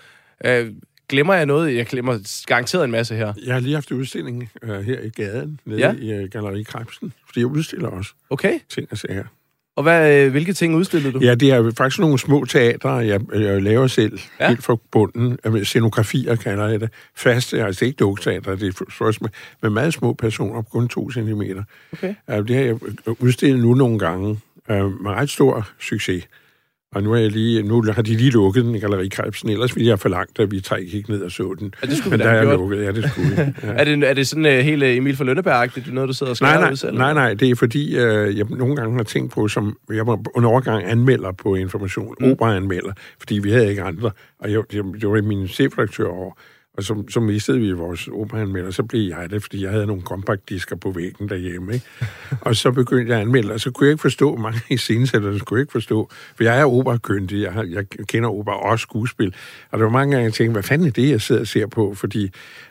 [0.44, 0.72] Øh,
[1.08, 1.74] glemmer jeg noget?
[1.76, 3.32] Jeg glemmer garanteret en masse her.
[3.44, 5.92] Jeg har lige haft udstilling uh, her i gaden, nede Ja.
[5.92, 9.24] i uh, Galeri Krebsen, fordi jeg udstiller også Okay, ting og sager.
[9.76, 11.18] Og hvad, øh, hvilke ting udstillede du?
[11.18, 14.48] Ja, det er faktisk nogle små teatre, jeg, jeg laver selv, Ja.
[14.48, 15.38] helt fra bunden.
[15.44, 16.90] Øh, Scenografier kalder jeg det.
[17.16, 19.30] Faste, altså det er ikke dukteater, det er med,
[19.62, 21.62] med meget små personer, kun to centimeter.
[21.92, 22.14] Okay.
[22.28, 22.76] Det har jeg
[23.18, 24.28] udstillet nu nogle gange,
[24.70, 26.28] uh, med ret stor succes.
[26.94, 29.76] Og nu, er jeg lige, nu har de lige lukket den i Galeri Krebsen, ellers
[29.76, 31.74] ville jeg forlangt, at vi tre gik ned og så den.
[31.82, 32.58] Ja, det skulle Men der er jeg gjort.
[32.58, 33.36] lukket, ja, det skulle.
[33.62, 33.68] Ja.
[33.68, 36.36] Er det, er det sådan uh, helt uh, Emil for Lønneberg-agtigt, noget du sidder og
[36.36, 36.98] skriver Nej, nej, ud selv?
[36.98, 40.38] nej, nej, det er fordi, øh, jeg nogle gange har tænkt på, som jeg var
[40.38, 42.30] en overgang anmelder på Information, mm.
[42.30, 46.32] operaanmelder, fordi vi havde ikke andre, og jeg, jeg, det var min chefredaktør over,
[46.76, 50.02] og så, så mistede vi vores operaanmelder, så blev jeg det, fordi jeg havde nogle
[50.02, 51.86] kompaktdisker på væggen derhjemme, ikke?
[52.40, 55.38] og så begyndte jeg at anmelde, og så kunne jeg ikke forstå, mange i scenesætter,
[55.38, 59.34] kunne jeg ikke forstå, for jeg er operakyndig, jeg, har, jeg kender opera og skuespil,
[59.70, 61.66] og der var mange gange, jeg tænkte, hvad fanden er det, jeg sidder og ser
[61.66, 62.30] på, fordi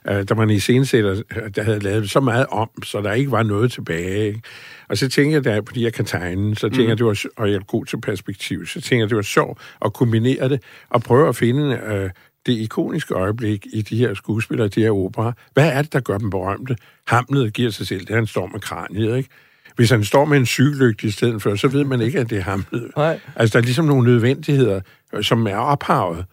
[0.10, 1.22] øh, der var en iscenesætter,
[1.56, 4.42] der havde lavet så meget om, så der ikke var noget tilbage, ikke?
[4.90, 6.90] Og så tænker jeg, der, fordi jeg kan tegne, så tænker mm.
[6.90, 9.60] jeg, det var, og jeg er god til perspektiv, så tænker jeg, det var sjovt
[9.86, 12.10] at kombinere det, og prøve at finde øh,
[12.46, 15.32] det ikoniske øjeblik i de her skuespillere, de her operer.
[15.54, 16.78] Hvad er det, der gør dem berømte?
[17.08, 19.30] Hamlet giver sig selv, det er, han står med kraniet, ikke?
[19.76, 22.38] Hvis han står med en cykellygte i stedet for, så ved man ikke, at det
[22.38, 22.92] er Hamlet.
[22.98, 23.20] Nej.
[23.36, 24.82] Altså, der er ligesom nogle nødvendigheder,
[25.14, 26.26] øh, som er ophavet.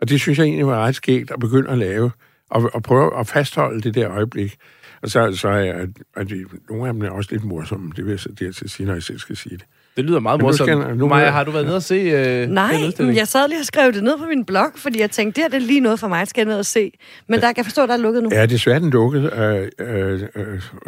[0.00, 2.10] Og det synes jeg egentlig var ret skægt at begynde at lave,
[2.50, 4.56] og, og prøve at fastholde det der øjeblik.
[5.02, 8.10] Og så, så er, er det, nogle af dem er også lidt morsomme, det vil
[8.10, 9.64] jeg så der til at sige, når jeg selv skal sige det.
[9.96, 10.68] Det lyder meget nu morsomt.
[10.70, 13.48] skal jeg- nu- Maja, har du været nede og se øh, Nej, men jeg sad
[13.48, 15.66] lige og skrev det ned på min blog, fordi jeg tænkte, det her det er
[15.66, 16.92] lige noget for mig, skal jeg ned og se.
[17.28, 18.28] Men der kan jeg forstå, at der er lukket nu.
[18.32, 20.20] Ja, desværre er den lukket, øh, øh,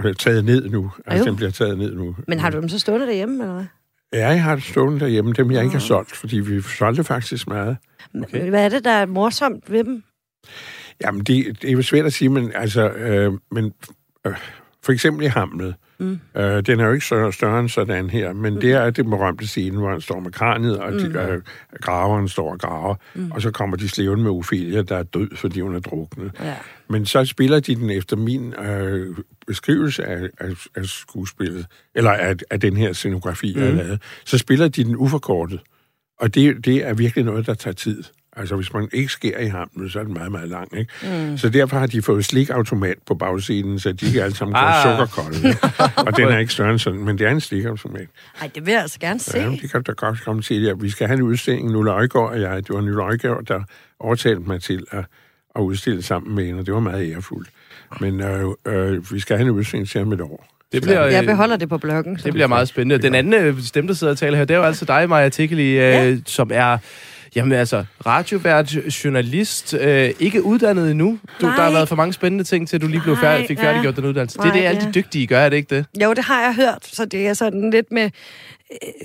[0.04, 0.90] øh, taget ned nu.
[1.06, 2.16] Altså, den bliver taget ned nu.
[2.28, 3.64] Men har du dem så stående derhjemme, eller hvad?
[4.12, 7.48] Ja, jeg har det stående derhjemme, dem jeg ikke har solgt, fordi vi solgte faktisk
[7.48, 7.76] meget.
[8.22, 8.48] Okay.
[8.48, 10.02] Hvad er det, der er morsomt ved dem?
[11.04, 13.72] Jamen, det, det er jo svært at sige, men altså, øh, men
[14.26, 14.32] øh,
[14.84, 16.40] for eksempel i Hamlet, mm.
[16.40, 18.60] øh, den er jo ikke så større end sådan her, men mm.
[18.60, 21.42] det er det berømte scene, hvor han står med kraniet, og de, øh,
[21.80, 23.30] graveren står og graver, mm.
[23.30, 26.32] og så kommer de slæven med Ophelia, der er død, fordi hun er druknet.
[26.40, 26.54] Ja.
[26.88, 32.34] Men så spiller de den efter min øh, beskrivelse af, af, af skuespillet, eller af,
[32.50, 33.60] af den her scenografi, mm.
[33.60, 35.60] jeg har lavet, så spiller de den uforkortet.
[36.20, 38.02] og det, det er virkelig noget, der tager tid.
[38.36, 40.92] Altså, hvis man ikke skærer i hampen, så er det meget, meget lang, ikke?
[41.30, 41.38] Mm.
[41.38, 44.82] Så derfor har de fået slikautomat på bagsiden, så de ikke alle sammen går Ah.
[44.98, 45.56] sukkerkolde.
[46.06, 48.06] og den er ikke større end sådan, men det er en slikautomat.
[48.40, 49.38] Ej, det vil jeg altså gerne se.
[49.38, 50.62] Ja, det kan du da godt komme til.
[50.62, 52.56] Ja, vi skal have en udstilling, Nulle Øjgaard og jeg.
[52.56, 53.62] Det var Nulle Øjgaard, der
[54.00, 55.04] overtalte mig til at,
[55.56, 57.48] at udstille sammen med hende, og det var meget ærefuldt.
[58.00, 60.48] Men øh, øh, vi skal have en udstilling til om et år.
[60.72, 62.18] Det bliver, Jeg beholder det på bloggen.
[62.18, 63.02] så- Det bliver meget spændende.
[63.02, 65.28] Den anden øh, stemme, der sidder og taler her, det er jo altså dig, Maja
[65.28, 66.16] Tikkeli, øh, Ja.
[66.26, 66.78] som er
[67.36, 68.72] jamen, altså, radiovært,
[69.04, 71.18] journalist, øh, ikke uddannet endnu.
[71.40, 71.56] Du, Nej.
[71.56, 73.58] der har været for mange spændende ting til, at du lige blev færdig, Nej, fik
[73.58, 73.64] ja.
[73.64, 74.38] færdiggjort den uddannelse.
[74.38, 74.86] det er Nej, det, alle ja.
[74.86, 75.86] de dygtige gør, er det ikke det?
[76.02, 78.10] Jo, det har jeg hørt, så det er sådan lidt med...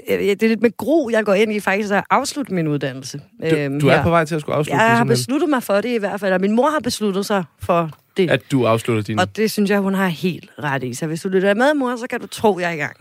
[0.09, 3.21] øh, Det er lidt med gro, jeg går ind i faktisk at afslutte min uddannelse.
[3.51, 5.89] Du, du er på vej til at skulle afslutte Jeg har besluttet mig for det
[5.89, 8.30] i hvert fald, og min mor har besluttet sig for det.
[8.30, 9.19] at du afslutter din...
[9.19, 10.93] Og det synes jeg, hun har helt ret i.
[10.93, 12.95] Så hvis du lytter med, mor, så kan du tro, jeg er i gang.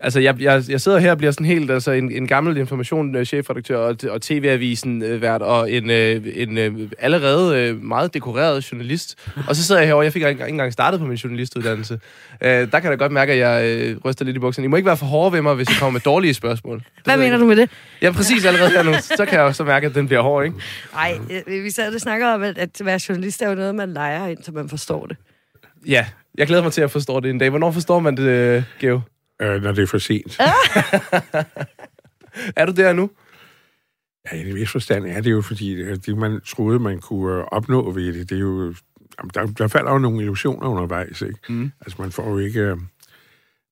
[0.00, 3.16] Altså, jeg, jeg, jeg sidder her og bliver sådan helt altså, en, en gammel information
[3.16, 3.26] øh,
[3.70, 9.18] og, og TV-avisen øh, og en, øh, en øh, allerede øh, meget dekoreret journalist.
[9.48, 12.00] Og så sidder jeg herovre, jeg fik ikke engang- ikke engang startet på min journalistuddannelse.
[12.40, 14.64] Øh, der kan jeg godt mærke, at jeg øh, ryster lidt i bukserne.
[14.64, 16.78] I må ikke være for hårde ved mig, hvis jeg kommer med dårlige spørgsmål.
[16.78, 17.70] Det Hvad jeg mener du med det?
[18.02, 18.92] Ja, præcis allerede her nu.
[19.16, 20.56] Så kan jeg jo så mærke, at den bliver hård, ikke?
[20.92, 24.26] Nej, vi sad og snakker om, at, at være journalist er jo noget, man leger,
[24.26, 25.16] indtil man forstår det.
[25.88, 26.06] Ja,
[26.38, 27.50] jeg glæder mig til at forstå det en dag.
[27.50, 29.00] Hvornår forstår man det, øh, Geo?
[29.42, 30.38] Øh, når det er for sent.
[32.56, 33.10] Er du der nu?
[34.32, 37.38] Ja, i en vis forstand er det jo, fordi øh, det, man troede, man kunne
[37.38, 38.74] øh, opnå ved det, det er jo...
[39.18, 41.38] Jamen, der, der falder jo nogle illusioner undervejs, ikke?
[41.48, 41.72] Mm.
[41.80, 42.60] Altså, man får jo ikke...
[42.60, 42.76] øh,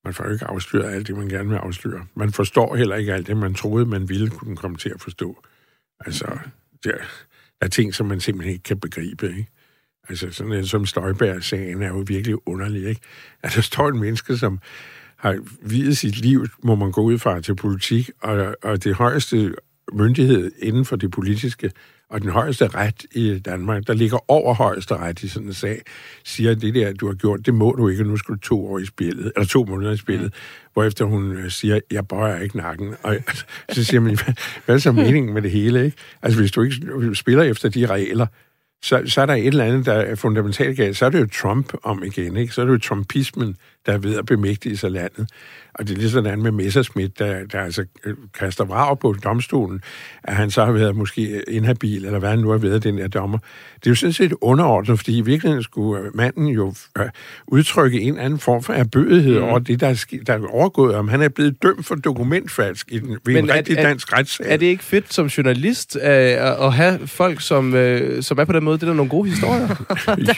[0.05, 2.07] Man får jo ikke afsløret alt det, man gerne vil afsløre.
[2.15, 5.45] Man forstår heller ikke alt det, man troede, man ville kunne komme til at forstå.
[6.01, 6.39] Altså,
[6.85, 6.99] der, der
[7.61, 9.47] er ting, som man simpelthen ikke kan begribe, ikke?
[10.09, 13.01] Altså, sådan en som Støjberg-sagen er jo virkelig underlig, ikke?
[13.43, 14.59] At der står et menneske, som
[15.25, 19.55] har videt sit liv, må man gå ud fra, til politik, og, og det højeste
[19.93, 21.70] myndighed inden for det politiske,
[22.11, 25.83] og den højeste ret i Danmark, der ligger over højeste ret i sådan en sag,
[26.25, 28.41] siger, at det der, du har gjort, det må du ikke, og nu skal du
[28.41, 30.70] to år i spillet, eller to måneder i spillet, mm.
[30.72, 32.95] hvorefter hun øh, siger, jeg bøjer ikke nakken.
[33.03, 33.16] Og
[33.68, 35.97] så siger man, hvad, hvad er så meningen med det hele, ikke?
[36.22, 38.27] Altså, hvis du ikke spiller efter de regler,
[38.85, 40.97] så, så er der et eller andet, der er fundamentalt galt.
[40.97, 42.53] Så er det jo Trump om igen, ikke?
[42.53, 43.57] Så er det jo Trumpismen,
[43.87, 45.28] der er ved at bemægtige sig landet.
[45.75, 49.81] Og det er lige sådan med Messerschmidt, der, der altså øh, kaster vrag på domstolen,
[50.25, 53.09] at han så har været måske inhabil, eller hvad han nu har været, den der
[53.09, 53.39] dommer.
[53.75, 57.05] Det er jo sådan set underordnet, fordi i virkeligheden skulle øh, manden jo øh,
[57.47, 59.45] udtrykke en anden form for erbødighed mm.
[59.45, 62.99] over det, der er, der er overgået, om han er blevet dømt for dokumentfalsk i
[62.99, 64.47] den, ved Men en er- rigtig er- dansk retssag.
[64.49, 68.45] Er det ikke fedt som journalist øh, at at have folk, som, øh, som er
[68.45, 68.79] på den måde?
[68.79, 69.66] Det er nogle gode historier.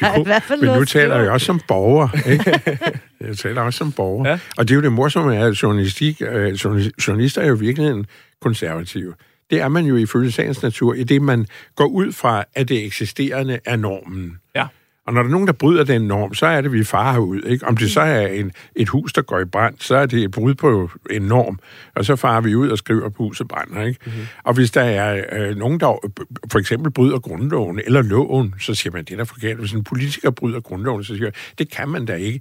[0.00, 2.60] Der er i hvert fald men nu taler jeg også som borger, ikke?
[3.20, 4.28] jeg taler også som borger.
[4.28, 4.38] Ja.
[4.56, 8.06] Og det er jo det morsomme, at journalistik, øh, journal- journalister er jo i virkeligheden
[8.40, 9.14] konservative.
[9.50, 11.46] Det er man jo ifølge sagens natur, i det man
[11.76, 14.38] går ud fra, at det eksisterende er normen.
[14.54, 14.66] Ja.
[15.06, 17.42] Og når der er nogen, der bryder den norm, så er det, vi farer ud.
[17.42, 17.66] Ikke?
[17.66, 20.30] Om det så er en, et hus, der går i brand, så er det et
[20.30, 21.58] brud på en norm.
[21.94, 23.82] Og så farer vi ud og skriver på huset brænder.
[23.82, 24.00] Ikke?
[24.06, 24.26] Mm-hmm.
[24.44, 26.10] Og hvis der er øh, nogen, der
[26.52, 29.56] for eksempel bryder grundloven eller loven, så siger man, det er da forkert.
[29.56, 32.40] Hvis en politiker bryder grundloven, så siger man, det kan man da ikke.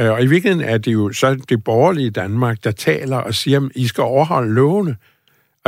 [0.00, 3.68] Øh, og i virkeligheden er det jo så det borgerlige Danmark, der taler og siger,
[3.74, 4.96] I skal overholde lovene.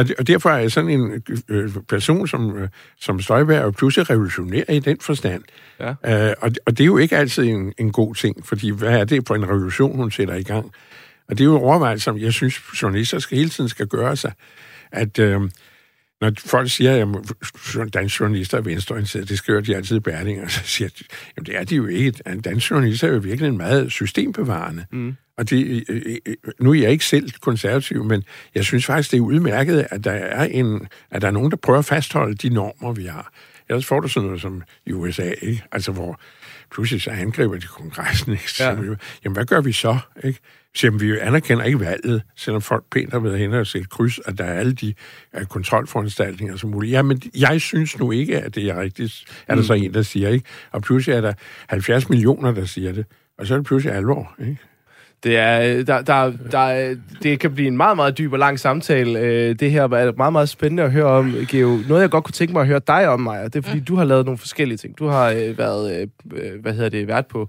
[0.01, 2.69] Og, det, og derfor er sådan en øh, person som, øh,
[3.01, 5.43] som Støjberg jo pludselig revolutionær i den forstand.
[5.81, 5.91] Ja.
[6.29, 9.05] Øh, og, og det er jo ikke altid en, en god ting, fordi hvad er
[9.05, 10.73] det for en revolution, hun sætter i gang?
[11.29, 14.17] Og det er jo en overvejelse, som jeg synes, journalister skal, hele tiden skal gøre
[14.17, 14.33] sig,
[14.93, 15.41] at øh,
[16.21, 17.17] når folk siger,
[17.83, 21.05] at danske journalister er venstreorienterede, det skriver de altid i Berlinger, så siger de,
[21.37, 22.13] jamen det er de jo ikke.
[22.45, 24.85] Danske journalister er jo virkelig en meget systembevarende.
[24.93, 25.17] Mm.
[25.39, 29.17] Og det, øh, øh, nu er jeg ikke selv konservativ, men jeg synes faktisk, det
[29.17, 32.49] er udmærket, at der er, en, at der er nogen, der prøver at fastholde de
[32.49, 33.33] normer, vi har.
[33.69, 35.65] Ellers får du sådan noget som i USA, ikke?
[35.73, 36.21] Altså, hvor
[36.75, 38.53] pludselig så angriber de kongressen, ikke?
[38.53, 38.71] Så, Ja.
[38.71, 38.95] ja.
[39.25, 40.41] Jamen, hvad gør vi så, ikke?
[40.75, 44.21] Så jamen, vi anerkender ikke valget, selvom folk pænt har været hen og set kryds,
[44.27, 44.95] at der er alle de
[45.41, 46.93] uh, kontrolforanstaltninger som muligt.
[46.93, 50.29] Jamen, jeg synes nu ikke, at det er rigtigt, er der så en, der siger,
[50.29, 50.47] ikke?
[50.73, 51.33] Og pludselig er der
[51.69, 53.05] 70 millioner, der siger det.
[53.39, 54.59] Og så er det pludselig alvor, ikke?
[55.25, 59.19] Det, er, der, der, der, det kan blive en meget, meget dyb og lang samtale.
[59.19, 61.79] Øh, Det her er meget, meget spændende at høre om, Geo.
[61.89, 63.97] Noget, jeg godt kunne tænke mig at høre dig om, Maja, det er, fordi du
[63.97, 64.99] har lavet nogle forskellige ting.
[64.99, 67.49] Du har øh, været, øh, hvad hedder det, vært på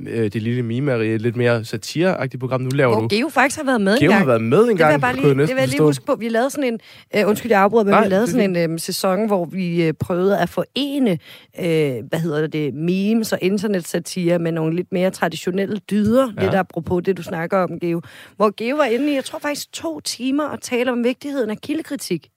[0.00, 2.60] øh, det lille mimeri, et lidt mere satireagtigt program.
[2.60, 3.16] Nu laver Hvor du...
[3.16, 5.00] Geo faktisk har været med Geo en har været med en Det vil gang, jeg
[5.00, 6.14] bare lige, jeg det vil jeg lige huske på.
[6.14, 6.80] Vi lavede sådan en,
[7.16, 9.92] øh, undskyld, jeg afbryder, men Nej, vi lavede sådan en øh, sæson, hvor vi øh,
[9.92, 11.18] prøvede at forene,
[11.60, 16.42] øh, hvad hedder det, memes og internetsatire med nogle lidt mere traditionelle dyder, ja.
[16.42, 18.00] lidt apropos det, du snakker om, Geo.
[18.36, 21.58] Hvor Geo var inde i, jeg tror faktisk to timer, og tale om vigtigheden af
[21.58, 22.28] kildekritik.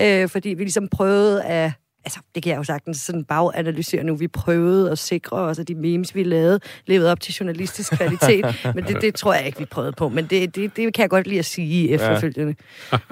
[0.00, 1.72] Øh, fordi vi ligesom prøvede at
[2.04, 4.14] altså, det kan jeg jo sagtens sådan baganalysere nu.
[4.16, 8.44] Vi prøvede at sikre os, at de memes, vi lavede, levede op til journalistisk kvalitet.
[8.74, 10.08] men det, det tror jeg ikke, vi prøvede på.
[10.08, 12.54] Men det, det, det kan jeg godt lide at sige efterfølgende.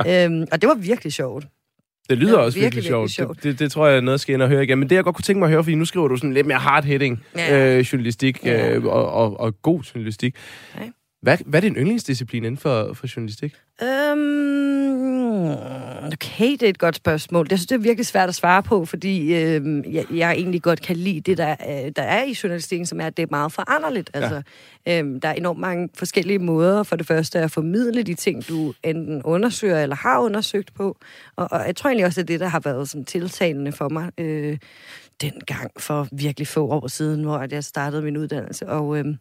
[0.05, 0.24] Ja.
[0.24, 1.47] øhm, og det var virkelig sjovt.
[2.11, 3.36] Det lyder var også virkelig, virkelig, virkelig virkelig sjovt.
[3.36, 4.78] Det, det, det tror jeg er noget, jeg skal ind og høre igen.
[4.78, 6.47] Men det, jeg godt kunne tænke mig at høre, fordi nu skriver du sådan lidt
[6.47, 7.76] mere hard-hitting Ja.
[7.76, 8.70] øh, journalistik Ja.
[8.74, 10.36] øh, og, og, og god journalistik.
[10.78, 10.80] Ja.
[11.23, 13.55] Hvad, hvad er din yndlingsdisciplin inden for, for journalistik?
[13.83, 15.51] Øhm,
[16.12, 17.47] okay, det er et godt spørgsmål.
[17.51, 20.83] Jeg synes, det er virkelig svært at svare på, fordi øhm, jeg, jeg egentlig godt
[20.83, 23.53] kan lide det, der, øh, der er i journalistikken, som er, at det er meget
[23.53, 24.11] foranderligt.
[24.14, 24.20] Ja.
[24.20, 24.43] Altså,
[24.89, 28.75] øhm, der er enormt mange forskellige måder for det første at formidle de ting, du
[28.83, 30.97] enten undersøger eller har undersøgt på.
[31.37, 34.11] Og, og jeg tror egentlig også, at det, der har været sådan, tiltalende for mig
[34.18, 34.59] øh,
[35.20, 38.68] dengang for virkelig få år siden, hvor jeg startede min uddannelse.
[38.68, 38.99] Og...
[38.99, 39.18] Øhm,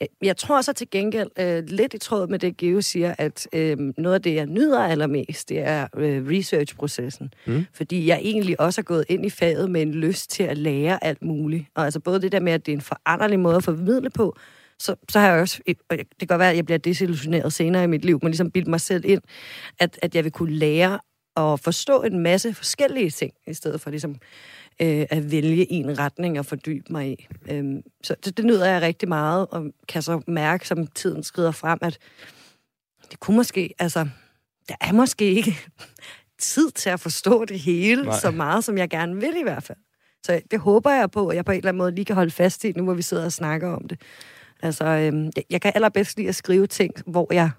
[0.00, 3.48] jeg- jeg tror så til gengæld, øh, lidt i tråd med det, Geo siger, at
[3.52, 7.32] øh, noget af det, jeg nyder allermest, det er øh, researchprocessen.
[7.46, 7.66] Mm.
[7.74, 11.04] Fordi jeg egentlig også er gået ind i faget med en lyst til at lære
[11.04, 11.64] alt muligt.
[11.74, 14.36] Og altså både det der med, at det er en foranderlig måde at formidle på,
[14.78, 17.84] så, så har jeg også, og det kan godt være, at jeg bliver desillusioneret senere
[17.84, 19.22] i mit liv, men ligesom bildt mig selv ind,
[19.80, 20.98] at, at jeg vil kunne lære
[21.36, 24.16] at forstå en masse forskellige ting, i stedet for ligesom
[24.82, 27.28] øh, at vælge en retning og fordybe mig i.
[27.50, 31.50] Øhm, så det, det nyder jeg rigtig meget, og kan så mærke, som tiden skrider
[31.50, 31.98] frem, at
[33.10, 34.08] det kunne måske, altså,
[34.68, 35.58] der er måske ikke
[36.38, 38.18] tid til at forstå det hele Nej.
[38.18, 39.78] Så meget, som jeg gerne vil i hvert fald.
[40.26, 42.30] Så det håber jeg på, at jeg på en eller anden måde lige kan holde
[42.30, 44.00] fast i, nu hvor vi sidder og snakker om det.
[44.62, 47.50] Altså, øhm, jeg, jeg kan allerbedst lide at skrive ting, hvor jeg,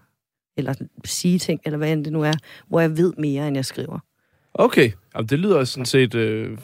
[0.57, 0.73] eller
[1.05, 2.33] sige ting, eller hvad end det nu er,
[2.67, 3.99] hvor jeg ved mere, end jeg skriver.
[4.53, 6.15] Okay, Jamen, det lyder sådan set...
[6.15, 6.57] Øh,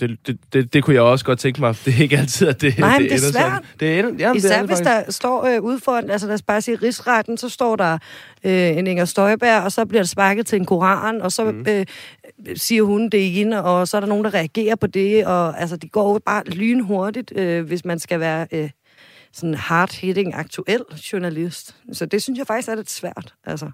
[0.00, 1.76] det, det, det, det kunne jeg også godt tænke mig.
[1.84, 3.32] Det er ikke altid, at det, Nej, men det er svært.
[3.32, 3.62] sådan.
[3.80, 5.06] Det er, det Især er det hvis faktisk.
[5.06, 7.98] der står øh, ude foran, altså lad os bare sige rigsretten, så står der
[8.44, 11.66] øh, en Inger Støjberg, og så bliver der sparket til en koran, og så mm.
[11.68, 11.86] øh,
[12.56, 15.76] siger hun det ene, og så er der nogen, der reagerer på det, og altså
[15.76, 18.70] de går jo bare lynhurtigt, øh, hvis man skal være øh,
[19.32, 20.82] sådan hard-hitting aktuel
[21.12, 21.76] journalist.
[21.92, 23.70] Så det synes jeg faktisk er lidt svært, altså.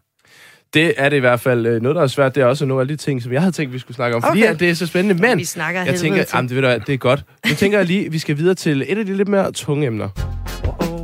[0.74, 1.66] Det er det i hvert fald.
[1.66, 3.52] Øh, Noget, der er svært, det er også nogle af de ting, som jeg havde
[3.52, 4.22] tænkt, vi skulle snakke om.
[4.22, 4.50] Fordi Okay.
[4.54, 6.92] at det er så spændende, men Vi snakker jeg tænker, jamen, det, ved du, det
[6.94, 7.24] er godt.
[7.48, 10.08] Nu tænker jeg lige, vi skal videre til et af de lidt mere tunge emner.
[10.08, 10.99] Uh-oh.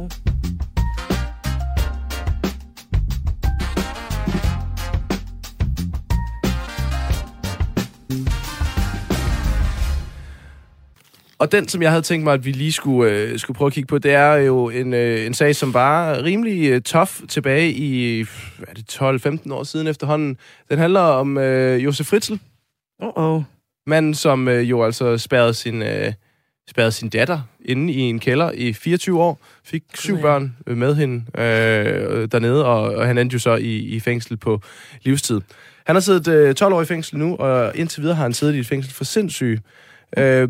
[11.39, 13.73] Og den, som jeg havde tænkt mig, at vi lige skulle, øh, skulle prøve at
[13.73, 17.71] kigge på, det er jo en, øh, en sag, som var rimelig øh, tof tilbage
[17.71, 20.37] i er det, 12-15 år siden efterhånden.
[20.71, 22.35] Den handler om øh, Josef Fritzl,
[23.03, 23.43] Uh-oh.
[23.87, 26.13] manden, som øh, jo altså spærrede sin, øh,
[26.71, 30.95] spærrede sin datter inde i en kælder i 24 år, fik syv børn øh, med
[30.95, 34.61] hende øh, dernede, og, og han endte jo så i, i fængsel på
[35.03, 35.41] livstid.
[35.87, 38.55] Han har siddet øh, 12 år i fængsel nu, og indtil videre har han siddet
[38.55, 39.61] i et fængsel for sindssyge.
[40.19, 40.49] Øh,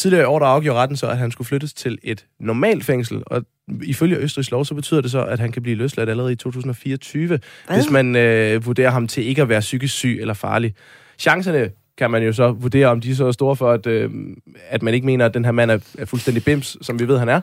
[0.00, 3.22] tidligere i år, der afgjorde retten så, at han skulle flyttes til et normalt fængsel,
[3.26, 3.44] og
[3.82, 7.26] ifølge Østrigs lov, så betyder det så, at han kan blive løsladt allerede i 2024,
[7.26, 7.40] Hvad?
[7.76, 10.74] hvis man øh, vurderer ham til ikke at være psykisk syg eller farlig.
[11.18, 14.10] Chancerne kan man jo så vurdere, om de er så store for, at, øh,
[14.68, 17.18] at man ikke mener, at den her mand er, er fuldstændig bims, som vi ved,
[17.18, 17.40] han er.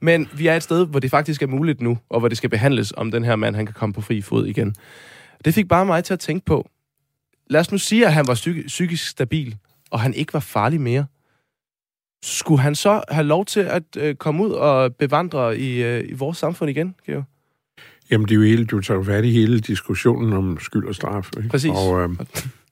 [0.00, 2.50] Men vi er et sted, hvor det faktisk er muligt nu, og hvor det skal
[2.50, 4.74] behandles, om den her mand han kan komme på fri fod igen.
[5.44, 6.68] Det fik bare mig til at tænke på,
[7.50, 9.56] lad os nu sige, at han var psyk- psykisk stabil,
[9.90, 11.06] og han ikke var farlig mere.
[12.22, 16.12] Skulle han så have lov til at øh, komme ud og bevandre i, øh, i
[16.12, 17.24] vores samfund igen, Georg?
[18.10, 21.30] Jamen, det er jo hele, du tager fat i hele diskussionen om skyld og straf.
[21.36, 21.48] Ikke?
[21.48, 21.70] Præcis.
[21.70, 22.08] Og øh,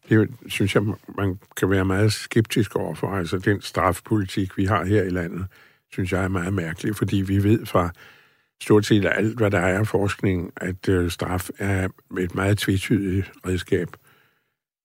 [0.08, 0.82] det synes jeg,
[1.16, 3.08] man kan være meget skeptisk overfor.
[3.16, 5.46] Altså, den strafpolitik, vi har her i landet,
[5.92, 7.90] synes jeg er meget mærkelig, fordi vi ved fra
[8.62, 11.88] stort set alt, hvad der er af forskning, at øh, straf er
[12.18, 13.88] et meget tvetydigt redskab.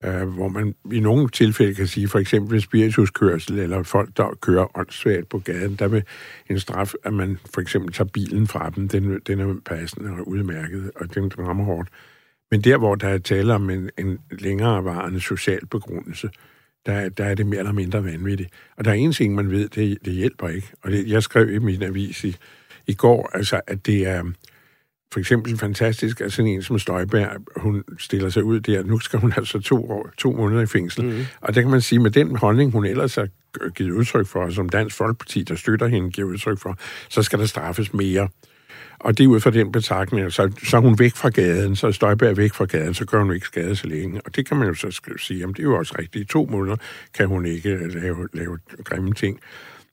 [0.06, 4.78] Øh, hvor man i nogle tilfælde kan sige, for eksempel spirituskørsel, eller folk, der kører
[4.78, 6.04] åndssvagt på gaden, der vil
[6.50, 10.28] en straf, at man for eksempel tager bilen fra dem, den, den er passende og
[10.28, 11.90] udmærket, og den rammer hårdt.
[12.52, 16.30] Men der, hvor der er tale om en, en længerevarende social begrundelse,
[16.86, 18.50] der, der er det mere eller mindre vanvittigt.
[18.78, 20.68] Og der er en ting, man ved, det, det hjælper ikke.
[20.82, 22.36] Og det, jeg skrev i min avis i,
[22.88, 24.24] i går, altså, at det er
[25.14, 28.84] for eksempel fantastisk, at sådan en som Støjberg, hun stiller sig ud der.
[28.84, 31.06] Nu skal hun altså to, år, to måneder i fængsel.
[31.06, 31.26] Mm.
[31.42, 33.28] Og der kan man sige, med den holdning, hun ellers har
[33.76, 36.78] givet udtryk for, og som Dansk Folkeparti, der støtter hende, giver udtryk for,
[37.10, 38.30] så skal der straffes mere.
[39.00, 41.88] Og det er ud fra den betragtning, så, så er hun væk fra gaden, så
[41.88, 44.22] er Støjberg væk fra gaden, så gør hun ikke skade så længe.
[44.26, 46.22] Og det kan man jo så sige, jamen det er jo også rigtigt.
[46.22, 46.76] I to måneder
[47.14, 49.40] kan hun ikke lave, lave grimme ting.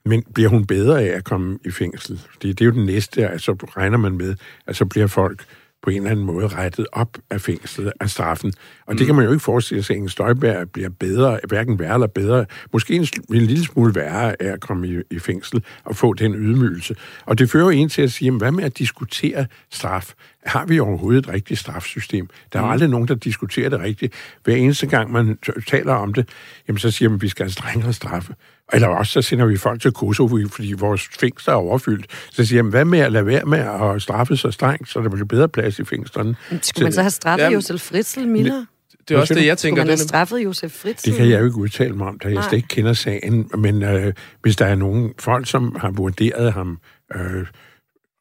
[0.07, 2.21] Men bliver hun bedre af at komme i fængsel?
[2.41, 4.35] Det, det er jo den næste, altså regner man med,
[4.67, 5.45] at så bliver folk
[5.83, 8.53] på en eller anden måde rettet op af fængslet, af straffen.
[8.85, 11.93] Og det kan man jo ikke forestille sig, at Inger Støjberg bliver bedre, hverken værre
[11.93, 15.95] eller bedre, måske en, en lille smule værre af at komme i, i fængsel og
[15.95, 16.95] få den ydmygelse.
[17.25, 20.13] Og det fører jo en til at sige, jamen, hvad med at diskutere straf?
[20.45, 22.29] Har vi overhovedet et rigtigt strafsystem?
[22.53, 24.13] Der er jo aldrig nogen, der diskuterer det rigtigt.
[24.43, 25.37] Hver eneste gang, man
[25.67, 26.29] taler om det,
[26.67, 28.35] jamen, så siger man, at vi skal have strengere straffe.
[28.73, 32.05] Eller også så sender vi folk til Kosovo, fordi vores fængsler er overfyldt.
[32.31, 35.09] Så siger jeg, hvad med at lade være med at straffe så strengt, så der
[35.09, 36.35] bliver bedre plads i fængslerne?
[36.61, 38.65] Skulle man så have straffet Jamen, Josef Fritzl, Miller?
[39.07, 39.81] Det er også det, jeg Skulle tænker.
[39.81, 41.09] man have Det er, straffet Josef Fritzl?
[41.09, 42.43] Det kan jeg jo ikke udtale mig om, da jeg Nej.
[42.49, 43.51] slet ikke kender sagen.
[43.57, 46.79] Men øh, hvis der er nogen folk, som har vurderet ham
[47.15, 47.45] øh,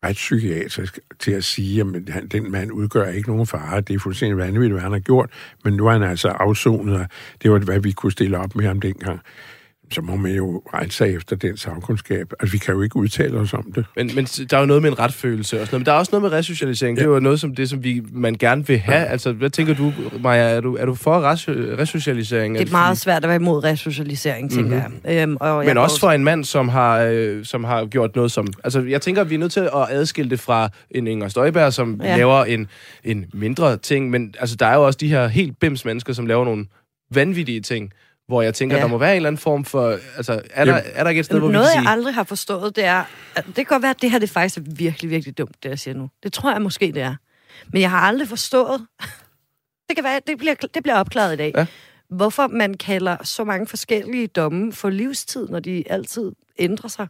[0.05, 4.39] retspsykiatrisk til at sige, at han, den mand udgør ikke nogen fare, det er fuldstændig
[4.39, 5.31] vanvittigt, hvad han har gjort,
[5.65, 7.07] men nu er han altså afsonet, og
[7.43, 9.21] det var, hvad vi kunne stille op med ham dengang.
[9.91, 12.33] Så må man jo regne sig efter den sagkundskab.
[12.41, 13.85] Altså, vi kan jo ikke udtale os om det.
[13.97, 15.81] men, men der er jo noget med en retfølelse og sådan noget.
[15.81, 16.99] Men der er også noget med resocialisering.
[16.99, 17.03] Ja.
[17.05, 19.07] Det er jo noget som det, som vi, man gerne vil have.
[19.07, 20.43] Altså, hvad tænker du, Maja?
[20.43, 22.59] Er du, er du for res- resocialisering?
[22.59, 24.95] Det er meget svært at være imod resocialisering, tænker Mhm.
[25.05, 25.23] jeg.
[25.23, 28.33] Øhm, og jeg Men også for en mand, som har, øh, som har gjort noget
[28.33, 28.47] som...
[28.65, 31.73] Altså, jeg tænker, at vi er nødt til at adskille det fra en Inger Støjberg,
[31.73, 32.11] som Ja.
[32.11, 32.17] ja.
[32.17, 32.67] laver en,
[33.05, 34.11] en mindre ting.
[34.11, 36.67] Men altså, der er jo også de her helt bims mennesker, som laver nogle
[37.11, 37.91] vanvittige ting,
[38.29, 38.83] hvor jeg tænker, Ja.
[38.83, 39.99] der må være en eller anden form for...
[40.17, 41.91] Altså, er, der, er der ikke et sted, hvor vi Noget, kan jeg sige...
[41.93, 43.05] aldrig har forstået, det er...
[43.37, 45.69] At det kan godt være, at det her det faktisk er virkelig, virkelig dumt, det
[45.69, 46.11] jeg siger nu.
[46.23, 47.15] Det tror jeg måske, det er.
[47.73, 48.87] Men jeg har aldrig forstået...
[49.89, 51.53] Det kan være, det bliver, det bliver opklaret i dag.
[51.57, 51.67] Ja.
[52.11, 57.07] Hvorfor man kalder så mange forskellige domme for livstid, når de altid ændrer sig.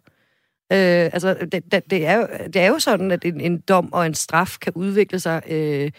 [0.72, 0.78] Øh,
[1.12, 4.06] altså, det, det, det, er jo, det er jo sådan, at en, en dom og
[4.06, 5.90] en straf kan udvikle sig øh,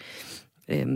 [0.68, 0.86] øh,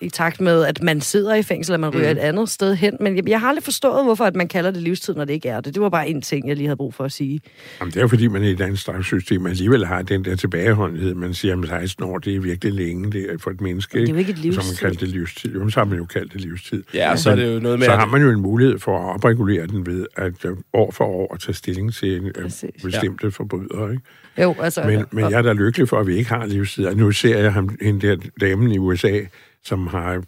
[0.00, 2.18] i takt med, at man sidder i fængsel, eller man ryger Mm.
[2.18, 2.96] et andet sted hen.
[3.00, 5.48] Men jeg, jeg har aldrig forstået, hvorfor at man kalder det livstid, når det ikke
[5.48, 5.74] er det.
[5.74, 7.40] Det var bare en ting, jeg lige havde brug for at sige.
[7.80, 11.14] Jamen, det er jo fordi, man i et andet straffesystem alligevel har den der tilbageholdenhed.
[11.14, 14.00] Man siger, at 16 år, det er virkelig længe det er for et menneske.
[14.00, 14.76] Det er jo ikke et Så har man livstid.
[14.76, 15.54] kaldt det livstid.
[15.54, 16.82] Jo, så har man jo kaldt det livstid.
[16.94, 17.86] Ja, så er det jo noget med...
[17.86, 21.04] Så har man jo en mulighed for at opregulere den ved at øh, år for
[21.04, 22.70] år at tage stilling til en, øh, Præcis.
[22.84, 23.28] bestemte ja.
[23.28, 23.90] forbrydere.
[23.90, 24.02] Ikke?
[24.42, 24.82] Jo, altså...
[24.86, 26.86] Men, men jeg er da lykkelig for, at vi ikke har livstid.
[26.86, 29.20] Og nu ser jeg ham, hende der damen i USA,
[29.64, 30.22] som har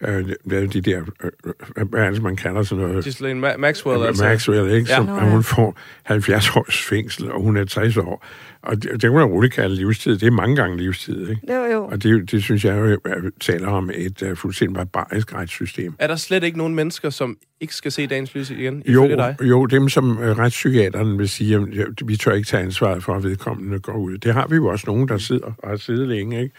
[0.00, 3.04] øh, lavet de der, øh, hvad er det, man kalder sådan noget?
[3.04, 4.24] Ghislaine Ma- Maxwell, altså.
[4.24, 4.90] Maxwell, ikke?
[4.90, 4.96] Ja.
[4.96, 5.30] Som, ja.
[5.30, 8.26] hun får 70 års fængsel, og hun er 60 år.
[8.68, 10.18] Og det, det kan man roligt kalde livstid.
[10.18, 11.54] Det er mange gange livstid, ikke?
[11.54, 11.84] Jo, jo.
[11.84, 15.94] Og det, det synes jeg jo øh, taler om et uh, fuldstændig barbarisk retssystem.
[15.98, 19.36] Er der slet ikke nogen mennesker, som ikke skal se dagens lys igen, Jo, dig?
[19.42, 23.14] jo, dem som øh, retspsykiaterne vil sige, at ja, vi tør ikke tage ansvaret for,
[23.14, 24.18] at vedkommende går ud.
[24.18, 26.54] Det har vi jo også nogen, der sidder og har siddet længe, ikke?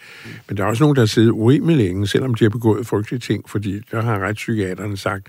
[0.48, 3.20] Men der er også nogen, der har siddet urimelig længe, selvom de har begået frygtelige
[3.20, 5.28] ting, fordi der har retspsykiaterne sagt,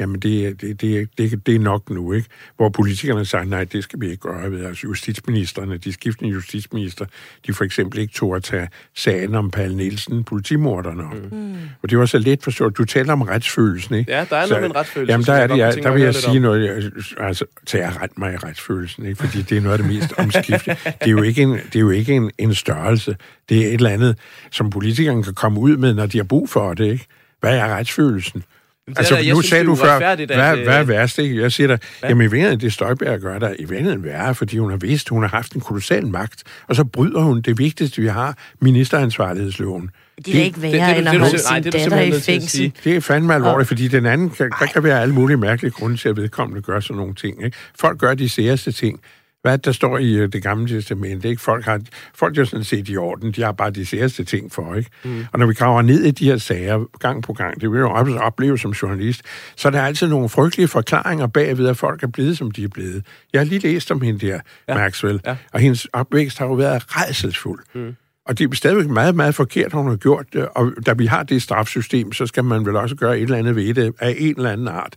[0.00, 2.28] jamen det, er- det, det, det, det er nok nu, ikke?
[2.56, 4.64] Hvor politikerne siger, nej, det skal vi ikke gøre ved.
[4.64, 7.04] Altså justitsministerne, de skiftende justitsminister,
[7.46, 11.32] de for eksempel ikke tog at tage sagen om Palle Nielsen, politimorderne op.
[11.32, 11.54] Mm.
[11.82, 12.76] Og det var så let forstået.
[12.78, 14.12] Du taler om retsfølelsen, ikke?
[14.12, 16.02] Ja, der er noget med en retsfølelse, Jamen, der, jeg er det, jeg, der vil
[16.02, 16.90] jeg sige noget, jeg-
[17.26, 19.16] altså, til at rette mig i retsfølelsen, ikke?
[19.24, 20.76] fordi det er noget af det mest omskiftende.
[20.84, 23.16] Det er jo ikke, en, det er jo ikke en, en størrelse.
[23.48, 24.18] Det er et eller andet,
[24.50, 26.84] som politikerne kan komme ud med, når de har brug for det.
[26.84, 27.06] Ikke?
[27.40, 28.42] Hvad er retsfølelsen?
[28.88, 31.18] Er Altså, jeg nu synes, sagde det du før, at, hvad, øh, hvad er værst,
[31.18, 31.40] ikke?
[31.42, 32.08] Jeg siger dig, Ja.
[32.08, 35.22] jamen i virkeligheden, det Støjberg gør der, i virkeligheden værre, fordi hun har vidst, hun
[35.22, 39.90] har haft en kolossal magt, og så bryder hun det vigtigste, vi har, ministeransvarlighedsloven.
[40.26, 42.00] Det er ikke værre, det- det- end at det- holde det- sin det er datter
[42.16, 42.72] i fængsel.
[42.84, 45.96] Det er fandme alvorligt, fordi den anden, kan, der kan være alle mulige mærkelige grunde
[45.96, 47.44] til, at vedkommende gør sådan nogle ting.
[47.44, 47.56] Ikke?
[47.80, 49.00] Folk gør de særeste ting.
[49.46, 51.28] Hvad er det, der står i øh, det gamle testamente?
[51.28, 51.42] Ikke?
[51.42, 51.80] Folk, har,
[52.14, 53.32] folk er jo sådan set i orden.
[53.32, 54.74] De har bare de særeste ting for.
[54.74, 54.90] Ikke?
[55.04, 55.24] Mm.
[55.32, 57.84] Og når vi graver ned i de her sager gang på gang, det vil jeg
[57.84, 59.22] jo opleve som journalist,
[59.56, 62.68] så er der altid nogle frygtelige forklaringer bagved, at folk er blevet, som de er
[62.68, 63.06] blevet.
[63.32, 64.74] Jeg har lige læst om hende der, ja.
[64.74, 65.36] Maxwell, Ja.
[65.52, 67.60] og hendes opvækst har jo været redselsfuld.
[67.74, 67.96] Mm.
[68.26, 70.48] Og det er stadigvæk meget, meget forkert, hun har gjort det.
[70.48, 73.56] Og da vi har det strafsystem, så skal man vel også gøre et eller andet
[73.56, 74.96] ved det af en eller anden art.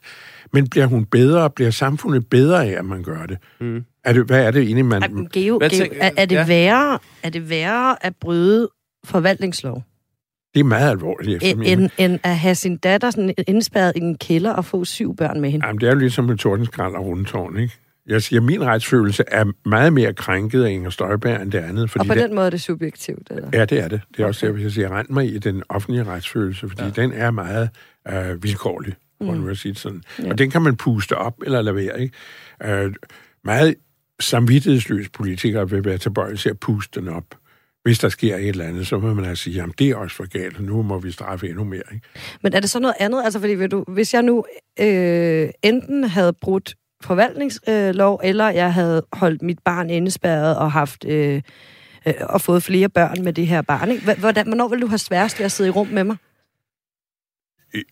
[0.53, 1.49] Men bliver hun bedre?
[1.49, 3.37] Bliver samfundet bedre af, at man gør det?
[3.61, 3.83] Mm.
[4.03, 5.03] Er det hvad er det egentlig, man...
[5.13, 6.45] Men Geo, Hvad Geo, er, er, det ja.
[6.47, 8.69] værre, er det værre at bryde
[9.05, 9.83] forvaltningslov,
[10.53, 11.35] Det er meget alvorligt.
[11.43, 14.85] efter end, min- end, at have sin datter sådan indspærret i en kælder og få
[14.85, 15.65] syv børn med hende?
[15.67, 17.73] Jamen, det er jo ligesom med tordenskrald og rundtårn, ikke?
[18.07, 21.83] Jeg siger, at min retsfølelse er meget mere krænket af Inger Støjberg end det andet.
[21.83, 23.49] Og Fordi på det, den måde er det subjektivt, eller?
[23.53, 24.01] Ja, det er det.
[24.17, 26.89] Det er også derfor, jeg siger, rent mig i den offentlige retsfølelse, fordi ja.
[26.89, 27.69] den er meget
[28.07, 28.93] øh, vilkårlig,
[29.23, 29.39] for mm.
[29.39, 30.03] nu at sige det sådan.
[30.23, 30.29] Ja.
[30.29, 32.15] Og den kan man puste op eller lade være, ikke?
[32.83, 32.93] Øh,
[33.43, 33.75] meget
[34.20, 37.36] samvittighedsløs politikere vil være tilbøjelige til at puste den op.
[37.84, 40.15] Hvis der sker et eller andet, så må man altså sige, at det er også
[40.15, 41.82] for galt, og nu må vi straffe endnu mere.
[41.93, 42.07] Ikke?
[42.43, 43.22] Men er det så noget andet?
[43.24, 44.45] Altså, fordi du, hvis jeg nu
[44.80, 51.41] øh, enten havde brudt forvaltningslov, eller jeg havde holdt mit barn indespærret og haft øh,
[52.07, 53.91] øh, og fået flere børn med det her barn.
[53.91, 54.13] Ikke?
[54.13, 56.17] Hvordan, hvornår vil du have sværest ved at sidde i rum med mig?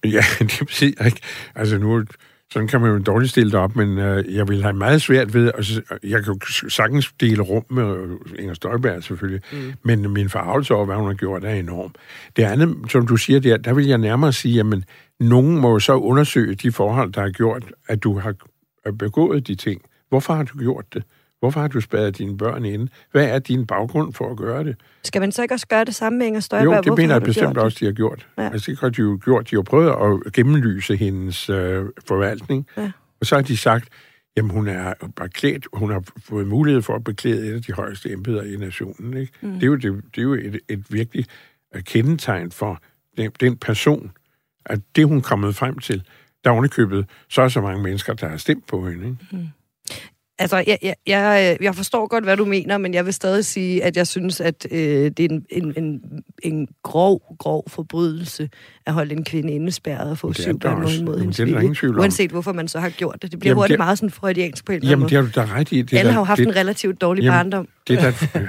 [0.04, 1.22] Ja, det jeg ikke.
[1.56, 2.04] Altså nu,
[2.52, 5.34] sådan kan man jo dårligt stille det op, men øh, jeg vil have meget svært
[5.34, 9.74] ved, altså, jeg kan jo sagtens dele rum med Inger Støjberg selvfølgelig, mm.
[9.84, 11.96] men min forarvelse over, hvad hun har gjort, er enorm.
[12.36, 14.84] Det andet, som du siger der, der vil jeg nærmere sige, jamen,
[15.20, 18.36] nogen må jo så undersøge de forhold, der har gjort, at du har
[19.00, 19.82] begået de ting.
[20.10, 21.04] Hvorfor har du gjort det?
[21.40, 22.88] Hvorfor har du spadet dine børn inde?
[23.12, 24.76] Hvad er din baggrund for at gøre det?
[25.04, 26.66] Skal man så ikke også gøre det samme med Inger Støjberg?
[26.66, 28.28] Jo, det Hvorfor mener jeg bestemt også, de har gjort.
[28.38, 28.50] Ja.
[28.50, 29.50] Altså, det har de jo gjort.
[29.52, 32.92] De har prøvet at gennemlyse hendes øh, forvaltning, Ja.
[33.20, 33.90] og så har de sagt,
[34.38, 38.12] jamen hun er beklædt, hun har fået mulighed for at beklæde et af de højeste
[38.12, 39.18] embeder i nationen.
[39.18, 39.34] Ikke?
[39.42, 39.54] Mm.
[39.54, 41.26] Det er jo, det, det er jo et, et virkelig
[41.86, 42.82] kendetegn for
[43.18, 44.12] den, den person,
[44.66, 46.04] at det hun er kommet frem til,
[46.44, 49.08] der er ovenikøbet så er så mange mennesker, der har stemt på hende.
[49.08, 49.50] Ikke?
[50.40, 53.84] Altså, jeg, jeg, jeg, jeg forstår godt, hvad du mener, men jeg vil stadig sige,
[53.84, 56.02] at jeg synes, at øh, det er en, en, en,
[56.44, 58.50] en grov, grov forbrydelse
[58.86, 61.60] at holde en kvinde indespærret og få syv der børn mod Jamen, hendes det er
[61.60, 62.00] der vilje.
[62.00, 63.32] Uanset hvorfor man så har gjort det.
[63.32, 65.44] Det bliver Jamen, hurtigt det- meget sådan freudiansk på en eller Jamen, anden det har
[65.46, 65.82] du da ret i.
[65.82, 67.68] Det Alle da- har jo haft det, en relativt dårlig Jamen, barndom.
[67.88, 68.02] Det er
[68.34, 68.40] da,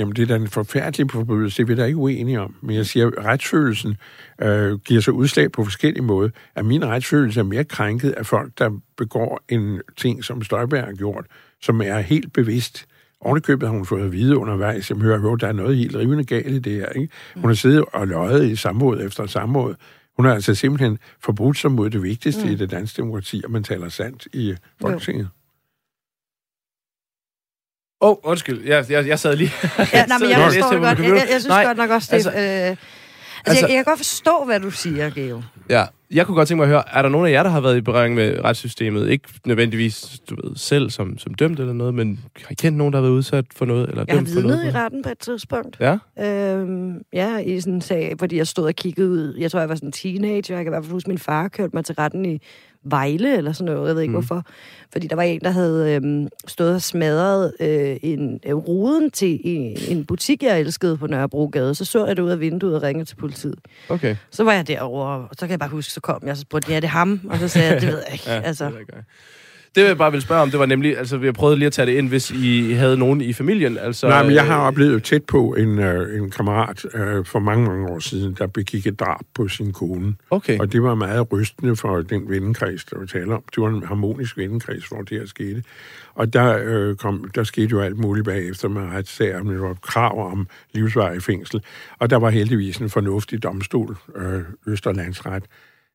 [0.00, 2.54] jamen, det er da en forfærdelig forbrydelse, det er vi da ikke uenige om.
[2.62, 3.96] Men jeg siger, at retsfølelsen
[4.42, 6.30] øh, giver sig udslag på forskellige måder.
[6.54, 10.92] At min retsfølelse er mere krænket af folk, der begår en ting, som Støjberg har
[10.92, 11.26] gjort,
[11.62, 12.86] som er helt bevidst.
[13.20, 16.24] Ovenikøbet har hun fået at vide undervejs, jeg hører, at der er noget helt rivende
[16.24, 16.88] galt i det her.
[16.88, 17.08] Ikke?
[17.36, 19.74] Hun har siddet og løjet i samråd efter samråd.
[20.16, 22.52] Hun har altså simpelthen forbrudt sig mod det vigtigste mm.
[22.52, 25.28] i det danske demokrati, at man taler sandt i Folketinget.
[28.00, 28.64] Åh, oh, undskyld.
[28.64, 29.52] Jeg, jeg, jeg sad lige...
[29.92, 30.98] Ja, nej, men jeg forstår det godt.
[30.98, 32.14] Jeg, jeg, jeg synes Nej, godt nok også, det...
[32.14, 32.76] Altså, øh, altså,
[33.46, 35.42] altså- jeg, jeg kan godt forstå, hvad du siger, Geo.
[35.68, 37.60] Ja, jeg kunne godt tænke mig at høre, er der nogen af jer, der har
[37.60, 39.08] været i berøring med retssystemet?
[39.08, 42.92] Ikke nødvendigvis, du ved, selv som, som dømt eller noget, men har I kendt nogen,
[42.92, 43.88] der har været udsat for noget?
[43.88, 45.80] Eller Jeg har vidnet i retten på et tidspunkt.
[45.80, 45.98] Ja?
[46.20, 49.36] Øhm, ja, i sådan en sag, fordi jeg stod og kiggede ud.
[49.38, 50.56] Jeg tror, jeg var sådan en teenager.
[50.56, 52.40] Jeg kan i hvert fald huske, at min far kørte mig til retten i
[52.84, 53.88] Vejle eller sådan noget.
[53.88, 54.14] Jeg ved ikke, mm.
[54.14, 54.44] hvorfor.
[54.92, 59.40] Fordi der var en, der havde øhm, stået og smadret øh, en øh, ruden til
[59.44, 61.74] en, en butik, jeg elskede på Nørrebrogade.
[61.74, 63.58] Så så jeg det ud af vinduet og ringede til politiet.
[63.88, 64.16] Okay.
[64.30, 66.70] Så var jeg derovre, og så kan jeg bare huske, så kom jeg, så spurgte
[66.70, 67.20] jeg, er det ham?
[67.30, 68.24] Og så sagde jeg, det ved jeg ikke.
[68.30, 68.92] Ja, altså, det, er ikke-
[69.74, 71.72] det jeg bare vil spørge om, det var nemlig, altså vi har prøvet lige at
[71.72, 73.78] tage det ind, hvis I havde nogen i familien.
[73.78, 77.38] Altså, Nej, men jeg har øh, oplevet tæt på en, øh, en kammerat øh, for
[77.38, 80.14] mange, mange år siden, der begik et drab på sin kone.
[80.30, 80.58] Okay.
[80.58, 83.42] Og det var meget rystende for den vennekreds, der var tale om.
[83.54, 85.62] Det var en harmonisk vennekreds, hvor det her skete.
[86.14, 89.74] Og der, øh, kom, der skete jo alt muligt bagefter med retssager, men der var
[89.82, 91.62] krav om livsvarig fængsel.
[91.98, 95.42] Og der var heldigvis en fornuftig domstol, øh, Østerlandsret,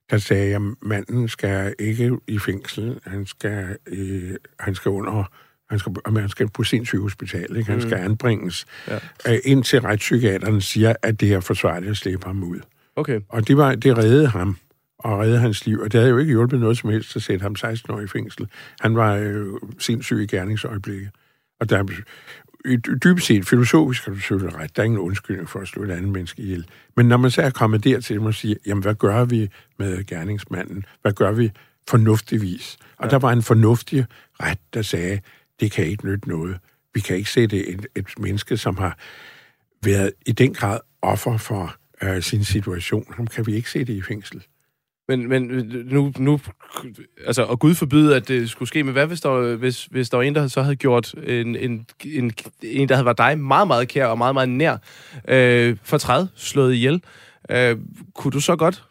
[0.09, 5.31] der sagde, at manden skal ikke i fængsel, han skal, øh, han skal under
[5.69, 7.71] han skal, han skal på sindssygehospital, ikke?
[7.71, 8.99] han skal anbringes, Ja.
[9.33, 12.59] øh, indtil retspsykiateren siger, at det er forsvarligt at slippe ham ud.
[12.95, 13.19] Okay.
[13.29, 14.57] Og det, var, det reddede ham,
[14.99, 15.79] og reddede hans liv.
[15.79, 18.07] Og det havde jo ikke hjulpet noget som helst at sætte ham 16 år i
[18.07, 18.47] fængsel.
[18.79, 19.45] Han var øh,
[19.79, 21.09] sindssyg i gerningsøjeblikket.
[21.59, 21.83] Og der,
[23.03, 24.75] dybest set, filosofisk har du selvfølgelig ret.
[24.75, 26.65] Der er ingen undskyldning for at slå et andet menneske ihjel.
[26.95, 29.49] Men når man så er kommet dertil, må man sige, jamen hvad gør vi
[29.79, 30.85] med gerningsmanden?
[31.01, 31.51] Hvad gør vi
[31.89, 32.77] fornuftigvis?
[32.97, 33.09] Og ja.
[33.09, 34.05] der var en fornuftig
[34.39, 35.19] ret, der sagde,
[35.59, 36.57] det kan ikke nytte noget.
[36.93, 38.97] Vi kan ikke sætte et, et menneske, som har
[39.83, 44.01] været i den grad offer for øh, sin situation, ham kan vi ikke sætte i
[44.01, 44.43] fængsel.
[45.07, 45.41] Men, men
[45.85, 46.39] nu, nu,
[47.25, 50.17] altså, og Gud forbyde, at det skulle ske, men hvad hvis der, hvis, hvis der
[50.17, 52.31] var en, der så havde gjort en, en, en,
[52.61, 54.77] en der havde været dig meget, meget kær og meget, meget nær,
[55.27, 57.03] øh, fortræd, slået ihjel,
[57.51, 57.77] øh,
[58.13, 58.83] kunne du så godt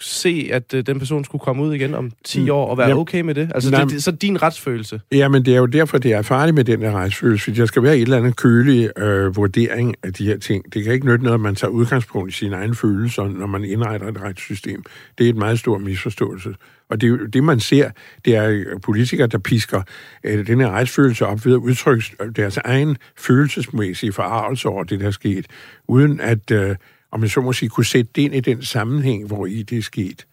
[0.00, 3.00] se, at øh, den person skulle komme ud igen om 10 år og være Jamen,
[3.00, 3.50] okay med det?
[3.54, 5.00] Altså, nej, det, det, så din retsfølelse.
[5.12, 7.82] Jamen, det er jo derfor, det er farligt med den der retsfølelse, fordi der skal
[7.82, 10.74] være et eller andet kølig øh, vurdering af de her ting.
[10.74, 13.64] Det kan ikke nytte noget, at man tager udgangspunkt i sine egne følelser, når man
[13.64, 14.84] indretter et retssystem.
[15.18, 16.54] Det er et meget stor misforståelse.
[16.90, 17.90] Og det, er det man ser,
[18.24, 19.82] det er politikere, der pisker
[20.24, 22.04] øh, den her retsfølelse op ved at udtrykke
[22.36, 25.46] deres egen følelsesmæssige forarvelse over det, der er sket,
[25.88, 26.76] uden at, øh,
[27.16, 29.78] om man så må sige, kunne sætte det ind i den sammenhæng, hvor i det
[29.78, 30.26] er sket.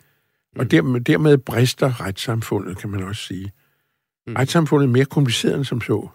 [0.55, 3.51] Og dermed, dermed brister retssamfundet, kan man også sige.
[4.27, 4.34] Mm.
[4.36, 6.07] Retssamfundet er mere kompliceret end som så.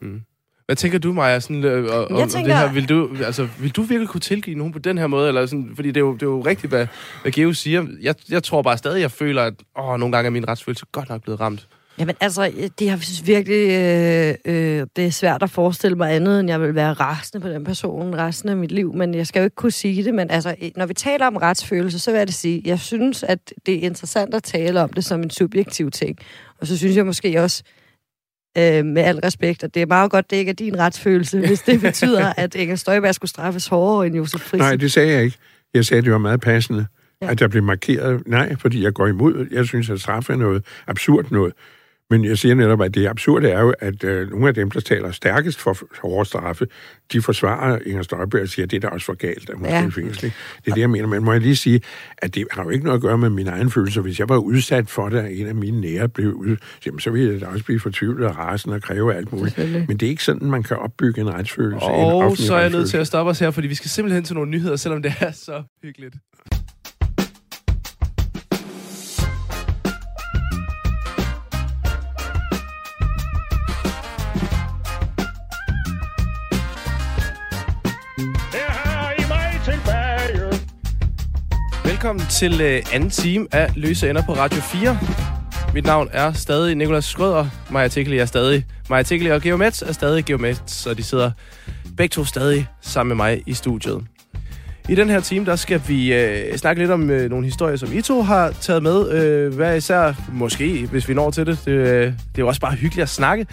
[0.67, 1.85] Hvad tænker du, Maja, sådan, øh, om,
[2.17, 2.73] Jeg om tænker- det her?
[2.73, 5.29] Vil du, altså, vil du virkelig kunne tilgive nogen på den her måde?
[5.29, 6.87] Eller sådan, fordi det er, jo, det er jo rigtigt, hvad,
[7.23, 7.87] hvad Geo siger.
[8.01, 11.09] Jeg, jeg tror bare stadig, jeg føler, at åh, nogle gange er min retsfølelse godt
[11.09, 11.69] nok blevet ramt.
[11.99, 16.49] Jamen altså, det synes virkelig, øh, øh, det er svært at forestille mig andet, end
[16.49, 19.45] jeg vil være rasende på den person resten af mit liv, men jeg skal jo
[19.45, 22.35] ikke kunne sige det, men altså, når vi taler om retsfølelse, så vil jeg det
[22.35, 26.19] sige, jeg synes, at det er interessant at tale om det som en subjektiv ting,
[26.61, 27.63] og så synes jeg måske også,
[28.59, 31.61] Øh, med al respekt, og det er meget godt, det ikke er din retsfølelse, hvis
[31.61, 34.59] det betyder, at Inger Støjberg skulle straffes hårdere end Josef Friis.
[34.59, 35.37] Nej, det sagde jeg ikke.
[35.75, 36.87] Jeg sagde, at det var meget passende,
[37.21, 37.27] Ja.
[37.27, 37.33] ja.
[37.33, 38.23] at der blev markeret.
[38.27, 39.47] Nej, fordi jeg går imod.
[39.51, 41.53] Jeg synes, at straf er noget absurd noget.
[42.11, 44.81] Men jeg siger netop, at det absurde er jo, at øh, nogle af dem, der
[44.81, 46.67] taler stærkest for hårde straffe,
[47.13, 49.67] de forsvarer Inger Støjberg og siger, at det er da også for galt, at hun
[49.67, 49.81] Ja.
[49.81, 50.33] skal fængsel.
[50.65, 51.07] Det er det, jeg mener.
[51.07, 51.81] Men må jeg lige sige,
[52.19, 54.01] at det har jo ikke noget at gøre med mine egne følelser.
[54.01, 56.57] Hvis jeg var udsat for det, at en af mine nære blev ud,
[56.87, 59.59] jamen, så ville jeg da også blive fortvivlet og rasen og kræve alt muligt.
[59.89, 61.87] Men det er ikke sådan, man kan opbygge en retsfølelse.
[61.87, 63.91] en Og offentlig så er jeg nødt til at stoppe os her, fordi vi skal
[63.91, 66.15] simpelthen til nogle nyheder, selvom det er så hyggeligt.
[82.09, 84.99] Velkommen til øh, anden time af Løse Ender på Radio 4.
[85.75, 87.47] Mit navn er stadig Nikolas Skrøder.
[87.71, 91.31] Maja Tikkeli er stadig Maja Tikkeli, og Geomets er stadig Geomets, og de sidder
[91.97, 94.05] begge to stadig sammen med mig i studiet.
[94.89, 97.93] I den her time, der skal vi øh, snakke lidt om øh, nogle historier, som
[97.93, 99.11] I to har taget med.
[99.11, 101.59] Øh, hvad især, måske, hvis vi når til det.
[101.65, 103.47] Det, øh, det er jo også bare hyggeligt at snakke.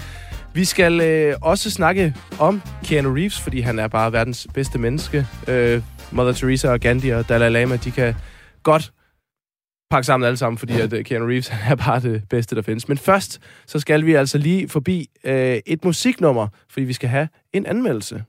[0.53, 5.27] Vi skal øh, også snakke om Keanu Reeves, fordi han er bare verdens bedste menneske.
[5.47, 5.81] Øh,
[6.11, 8.15] Mother Teresa og Gandhi og Dalai Lama, de kan
[8.65, 8.93] godt
[9.89, 12.61] pakke sammen alle sammen, fordi at øh, Keanu Reeves han er bare det bedste, der
[12.61, 12.87] findes.
[12.87, 17.27] Men først, så skal vi altså lige forbi øh, et musiknummer, fordi vi skal have
[17.53, 18.23] en anmeldelse.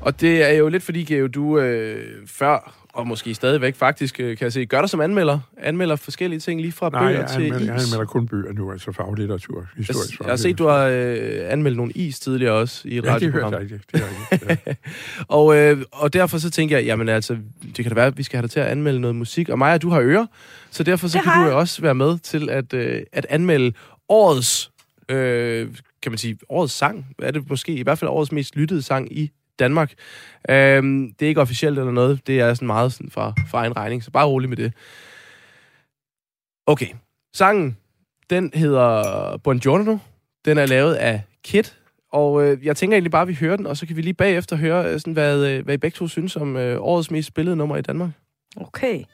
[0.00, 4.36] Og det er jo lidt fordi, Geo, du øh, før, og måske stadigvæk faktisk, øh,
[4.36, 5.38] kan jeg se, gør dig som anmelder.
[5.58, 7.92] Anmelder forskellige ting, lige fra Nej, bøger jeg til anmelder, jeg is.
[7.92, 11.76] anmelder kun bøger nu, altså faglitteratur, historisk Jeg, jeg har set, du har øh, anmeldt
[11.76, 13.52] nogle is tidligere også i et Ja, det radioprogram.
[13.52, 13.84] hørte jeg ikke.
[13.92, 14.66] Det rigtigt.
[14.66, 14.74] Ja.
[15.38, 17.36] og, øh, og derfor så tænker jeg, jamen altså,
[17.76, 19.48] det kan da være, at vi skal have dig til at anmelde noget musik.
[19.48, 20.26] Og Maja, du har ører,
[20.70, 21.52] så derfor så Det kan har du jeg.
[21.54, 23.72] jo også være med til at, øh, at anmelde
[24.08, 24.70] årets,
[25.08, 25.68] øh,
[26.02, 27.06] kan man sige, årets sang.
[27.22, 29.92] Er det måske i hvert fald årets mest lyttede sang i Danmark.
[30.48, 32.26] Øhm, det er ikke officielt eller noget.
[32.26, 34.72] Det er sådan meget sådan fra, fra egen regning, så bare rolig med det.
[36.66, 36.88] Okay.
[37.34, 37.76] Sangen,
[38.30, 39.98] den hedder Buongiorno.
[40.44, 41.78] Den er lavet af Kit.
[42.12, 44.14] Og øh, jeg tænker egentlig bare, at vi hører den, og så kan vi lige
[44.14, 47.28] bagefter høre, øh, sådan, hvad, øh, hvad I begge to synes om øh, årets mest
[47.28, 48.10] spillede nummer i Danmark.
[48.56, 49.04] Okay.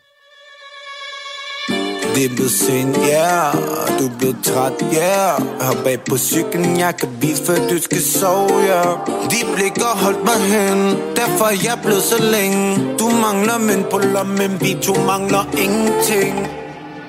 [2.14, 3.54] Vi er blevet sent, yeah
[3.98, 8.02] Du er blevet træt, yeah Hop af på cyklen, jeg kan vise, før du skal
[8.02, 8.90] sove, yeah
[9.30, 10.78] De blik har holdt mig hen
[11.16, 12.76] Derfor er jeg blevet så længe.
[12.98, 16.48] Du mangler mænd på lommen Vi to mangler ingenting.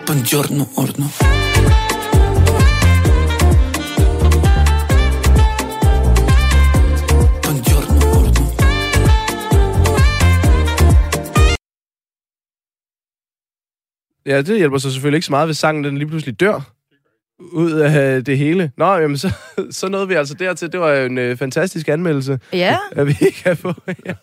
[0.06, 1.06] Buongiorno, ordno
[14.26, 16.72] Ja, det hjælper så selvfølgelig ikke så meget, hvis sangen den lige pludselig dør
[17.54, 18.72] ud af det hele.
[18.78, 19.34] Nå, jamen, så,
[19.72, 20.72] så nåede vi altså dertil.
[20.72, 23.74] Det var jo en øh, fantastisk anmeldelse, Ja, at vi kan få.
[24.06, 24.14] Ja.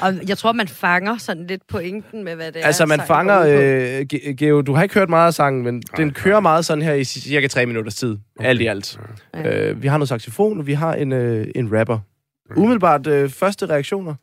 [0.00, 2.66] og jeg tror, man fanger sådan lidt pointen med, hvad det er.
[2.66, 3.98] Altså, man sangen fanger...
[4.00, 6.82] Øh, Ge- Geo, du har ikke hørt meget af sangen, men den kører meget sådan
[6.82, 8.16] her i cirka tre minutters tid.
[8.38, 8.48] Okay.
[8.48, 8.98] Alt i alt.
[9.34, 9.68] Ja.
[9.70, 11.98] Øh, vi har noget saxofon, og vi har en, øh, en rapper.
[12.56, 14.14] Umiddelbart øh, første reaktioner.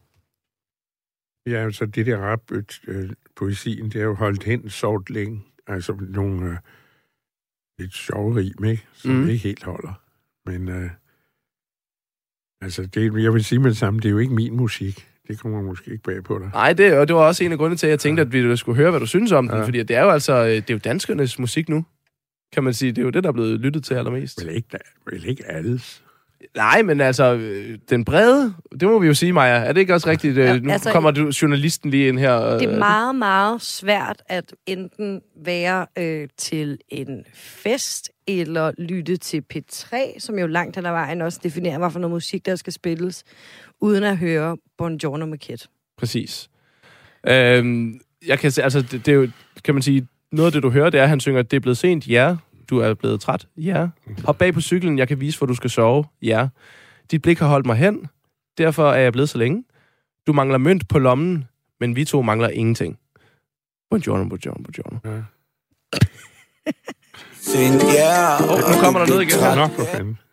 [1.48, 2.52] Ja, altså det der rap,
[2.88, 5.42] øh, poesien, det er jo holdt hen sort længe.
[5.68, 6.58] Altså nogle øh,
[7.80, 8.88] lidt sjove rim, ikke?
[8.94, 9.30] Som Mm.
[9.30, 9.94] ikke helt holder.
[10.46, 10.90] Men øh,
[12.62, 15.08] altså, det, jeg vil sige med det samme, det er jo ikke min musik.
[15.28, 16.50] Det kommer måske ikke bag på dig.
[16.54, 18.58] Nej, det, og det var også en af grundene til, at jeg tænkte, at vi
[18.58, 19.58] skulle høre, hvad du synes om den.
[19.58, 19.66] Ja.
[19.66, 21.86] Fordi det er jo altså øh, det er jo danskernes musik nu,
[22.54, 22.92] kan man sige.
[22.92, 24.46] Det er jo det, der er blevet lyttet til allermest.
[24.46, 24.68] Vel ikke,
[25.12, 26.04] vel ikke alles.
[26.56, 29.54] Nej, men altså, øh, den brede, det må vi jo sige, Maja.
[29.56, 30.38] Er det ikke også rigtigt?
[30.38, 32.42] Ja, Ja, nu altså- kommer du, journalisten lige ind her.
[32.42, 39.18] øh, Det er meget, meget svært at enten være øh, til en fest, eller lytte
[39.18, 42.56] til P3, som jo langt hen ad vejen også definerer, hvad for noget musik, der
[42.56, 43.24] skal spilles,
[43.82, 45.68] uden at høre Buongiorno Kit.
[45.98, 46.50] Præcis.
[47.28, 49.28] Øhm, jeg kan se, altså, det, det er jo,
[49.64, 51.62] kan man sige, noget af det, du hører, det er, at han synger, det er
[51.62, 52.36] blevet sent, ja.
[52.72, 53.88] Du er blevet træt, ja.
[54.26, 56.48] Hop bag på cyklen, jeg kan vise, hvor du skal sove, ja.
[57.12, 58.10] Dit blik har holdt mig hen,
[58.58, 59.64] derfor er jeg blevet så længe.
[60.28, 61.46] Du mangler mønt på lommen,
[61.80, 62.98] men vi to mangler ingenting.
[63.90, 64.98] Buongiorno, buongiorno, buongiorno.
[65.06, 65.22] Ja.
[68.44, 69.56] Åh, nu kommer der noget igen her.
[69.56, 70.18] Nå, for fanden.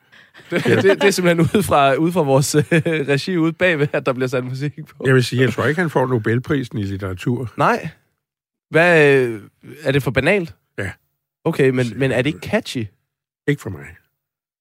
[0.51, 2.65] Det, det, det er simpelthen ude fra, ude fra vores øh,
[3.09, 5.05] regi ude bagved, at der bliver sat musik på.
[5.07, 7.53] Jeg vil sige, jeg tror ikke, han får Nobelprisen i litteratur.
[7.57, 7.89] Nej.
[8.71, 9.41] Hvad, øh,
[9.83, 10.55] er det for banalt?
[11.49, 12.87] Okay, men, men er det ikke catchy?
[13.49, 13.87] Ikke for mig.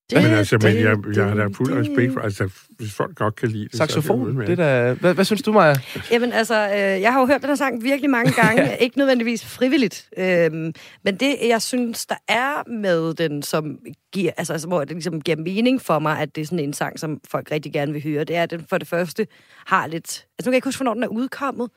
[0.10, 3.36] Det, Men altså, men jeg, jeg har da fuld respekt for, altså, hvis folk godt
[3.36, 4.94] kan lide det, så er Saxofon, det det der...
[4.94, 5.76] Hvad, hvad synes du, Maja?
[6.12, 8.78] Jamen altså, øh, jeg har jo hørt den her sang virkelig mange gange.
[8.80, 10.10] ikke nødvendigvis frivilligt.
[10.18, 10.74] Øhm,
[11.04, 13.80] men det, jeg synes, der er med den, som
[14.14, 16.74] giver, altså, altså, hvor det ligesom giver mening for mig, at det er sådan en
[16.74, 19.28] sang, som folk rigtig gerne vil høre, det er, at den for det første
[19.66, 20.08] har lidt...
[20.08, 21.70] Altså, nu kan jeg ikke huske, hvornår den er udkommet,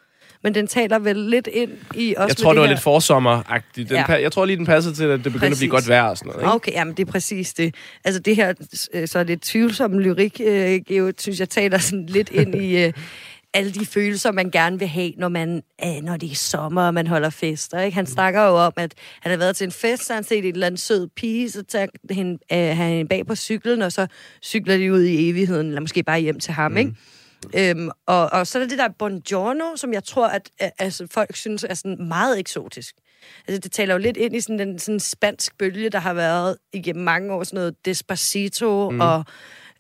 [0.44, 3.88] men den taler vel lidt ind i også Jeg tror, det var her- lidt forsommeragtigt.
[3.88, 4.02] Den Ja.
[4.04, 5.70] pa- jeg tror lige, den passede til, at det begynder at blive Præcis.
[5.70, 6.42] godt vejr og sådan noget.
[6.42, 6.54] Ikke?
[6.54, 7.74] Okay, jamen det er præcis det.
[8.04, 8.54] Altså det her,
[8.94, 12.92] øh, så det tvivlsomme lyrik, øh, Geo, synes jeg taler sådan lidt ind i øh,
[13.54, 16.94] alle de følelser, man gerne vil have, når, man, øh, når det er sommer, og
[16.94, 17.80] man holder fester.
[17.80, 17.94] Ikke?
[17.94, 20.48] Han snakker jo om, at han har været til en fest, så han set et
[20.48, 24.06] eller andet sød pige, så tager hende, øh, han hende bag på cyklen, og så
[24.42, 26.76] cykler de ud i evigheden, eller måske bare hjem til ham, mm.
[26.76, 26.92] ikke?
[27.54, 31.06] Øhm, og, og så er der det der Buongiorno, som jeg tror, at, at altså,
[31.10, 32.94] folk synes er sådan meget eksotisk.
[33.48, 36.56] Altså, det taler jo lidt ind i sådan den sådan spansk bølge, der har været
[36.72, 39.00] igennem mange år, sådan noget Despacito mm.
[39.00, 39.24] og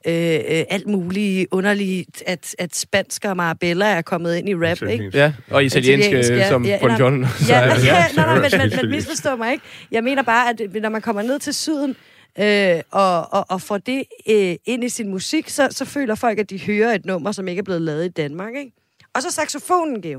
[0.06, 4.82] øh, øh, alt muligt underligt, at, at spansk og Marabella er kommet ind i rap,
[4.82, 5.10] ikke?
[5.14, 6.48] Ja, og italiensk, Italiensk, ja.
[6.48, 7.26] som Ja, Bon John.
[7.48, 9.64] Ja, ja, ja, nej, nej, men, men, men misforstå mig ikke.
[9.90, 11.96] Jeg mener bare, at når man kommer ned til syden,
[12.38, 16.38] øh, og, og, og får det øh, ind i sin musik, så, så føler folk,
[16.38, 18.72] at de hører et nummer, som ikke er blevet lavet i Danmark, ikke?
[19.14, 20.18] Og så saxofonen, Geo.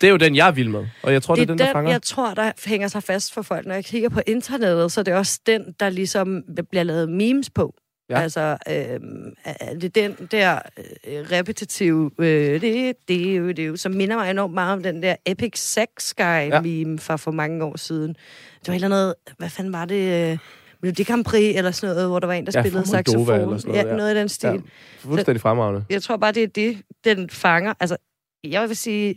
[0.00, 0.86] Det er jo den, jeg er vild med.
[1.02, 1.90] Og jeg tror, det, Det er er den, der den, fanger.
[1.90, 3.66] jeg tror, der hænger sig fast for folk.
[3.66, 7.50] Når jeg kigger på internettet, så er det også den, der ligesom bliver lavet memes
[7.50, 7.74] på.
[8.10, 8.20] Ja.
[8.20, 8.74] Altså, øh,
[9.44, 10.58] er det er den der
[11.08, 12.62] øh, repetitive, øh, det,
[13.08, 16.24] det, er det er som minder mig enormt meget om den der Epic Sex Guy
[16.24, 16.60] Ja.
[16.60, 18.08] meme fra for mange år siden.
[18.60, 20.38] Det var et eller andet, hvad fanden var det, øh,
[20.82, 23.40] Melodi Grand Prix eller sådan noget, hvor der var en, der Ja, spillede saxofon.
[23.40, 23.96] eller sådan noget, ja, ja.
[23.96, 24.48] noget i den stil.
[24.48, 24.56] Ja.
[24.98, 25.84] Fuldstændig fremragende.
[25.90, 27.74] Jeg tror bare, det er det, den fanger.
[27.80, 27.96] Altså,
[28.44, 29.14] jeg vil sige,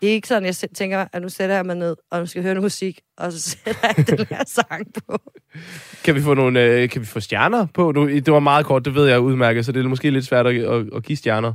[0.00, 2.40] det er ikke sådan, jeg tænker, at nu sætter jeg mig ned, og nu skal
[2.40, 5.18] jeg høre noget musik, og så sætter jeg den her sang på.
[6.04, 7.92] Kan vi få nogle, øh, kan vi få stjerner på?
[7.92, 10.46] Nu, det var meget kort, det ved jeg udmærket, så det er måske lidt svært
[10.46, 11.52] at, at, at give stjerner.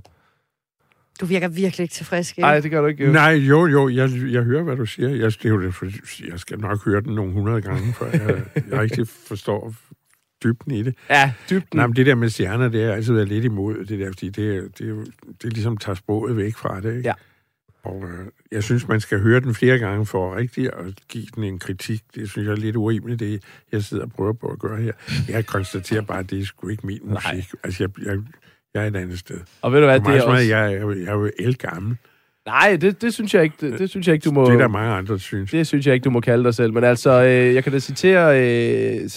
[1.21, 2.41] Du virker virkelig ikke tilfreds, Geo.
[2.41, 3.05] Nej, det gør du ikke.
[3.05, 3.11] Jo.
[3.11, 5.09] Nej, jo, jo, jeg, jeg hører, hvad du siger.
[5.09, 5.85] Jeg, det er jo det, for,
[6.29, 9.73] jeg skal nok høre den nogle hundrede gange, før jeg, jeg rigtig forstår
[10.43, 10.95] dybden i det.
[11.09, 11.77] Ja, dybden.
[11.77, 14.07] Nej, men det der med stjerner, det har jeg altid været lidt imod, det der,
[14.07, 15.13] fordi det, det,
[15.43, 17.09] det ligesom tager sproget væk fra det, ikke?
[17.09, 17.13] Ja.
[17.83, 21.43] Og øh, jeg synes, man skal høre den flere gange for rigtig at give den
[21.43, 22.01] en kritik.
[22.15, 24.91] Det synes jeg er lidt urimeligt, det jeg sidder og prøver på at gøre her.
[25.29, 27.25] Jeg konstaterer bare, at det er sgu ikke min musik.
[27.25, 27.43] Nej.
[27.63, 28.17] Altså, jeg, jeg,
[28.77, 29.37] jeg er et andet sted.
[29.61, 30.43] Og ved du hvad, For det er også...
[30.43, 31.95] jeg, er, jo- jeg er jo elgammel.
[32.47, 34.45] Nej, det, det, synes jeg ikke, det, det synes jeg ikke, du må...
[34.45, 35.51] Det er der mange andre, der synes.
[35.51, 36.73] Det synes jeg ikke, du må kalde dig selv.
[36.73, 38.41] Men altså, øh, jeg kan da citere...
[38.41, 38.99] Øh,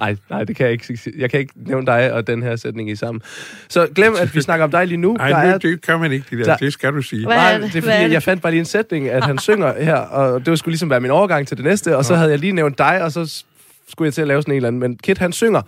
[0.00, 0.98] nej, nej, det kan jeg ikke.
[1.18, 3.22] Jeg kan ikke nævne dig og den her sætning i sammen.
[3.68, 5.16] Så glem, at vi snakker om dig lige nu.
[5.18, 6.44] Der Nej, er, det, det kan man ikke, det der.
[6.44, 7.26] der- Det skal du sige.
[7.26, 8.12] Hvad nej, det er Hvad fordi, det?
[8.12, 10.90] jeg fandt bare lige en sætning, at han synger her, og det var skulle ligesom
[10.90, 13.42] være min overgang til det næste, og så havde jeg lige nævnt dig, og så
[13.88, 14.80] skulle jeg til at lave sådan en eller anden.
[14.80, 15.62] Men Kit, han synger,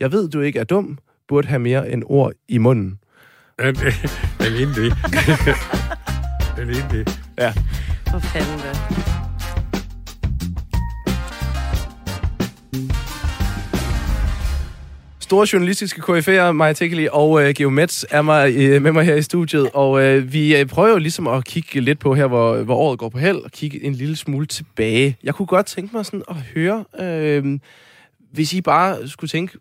[0.00, 0.98] jeg ved, du ikke er dum,
[1.28, 2.98] burde have mere end ord i munden.
[4.38, 4.94] Alene det.
[6.58, 7.20] Alene det.
[7.38, 7.52] Ja.
[8.10, 8.72] For fanden da.
[15.20, 19.14] Store journalistiske KF'er, Maja Tekeli og øh, Geo Metz er mig, øh, med mig her
[19.14, 22.62] i studiet, og øh, vi øh, prøver jo ligesom at kigge lidt på her, hvor,
[22.62, 25.16] hvor året går på held, og kigge en lille smule tilbage.
[25.22, 27.58] Jeg kunne godt tænke mig sådan at høre, øh,
[28.32, 29.58] hvis I bare skulle tænke,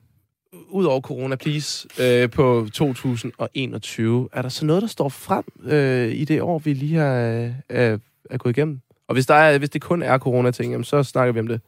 [0.70, 6.12] ud over corona, please, øh, på 2021, er der så noget, der står frem øh,
[6.12, 7.16] i det år, vi lige har
[7.70, 8.82] øh, er, gået igennem?
[9.08, 11.62] Og hvis, der er, hvis det kun er corona-ting, jamen, så snakker vi om det.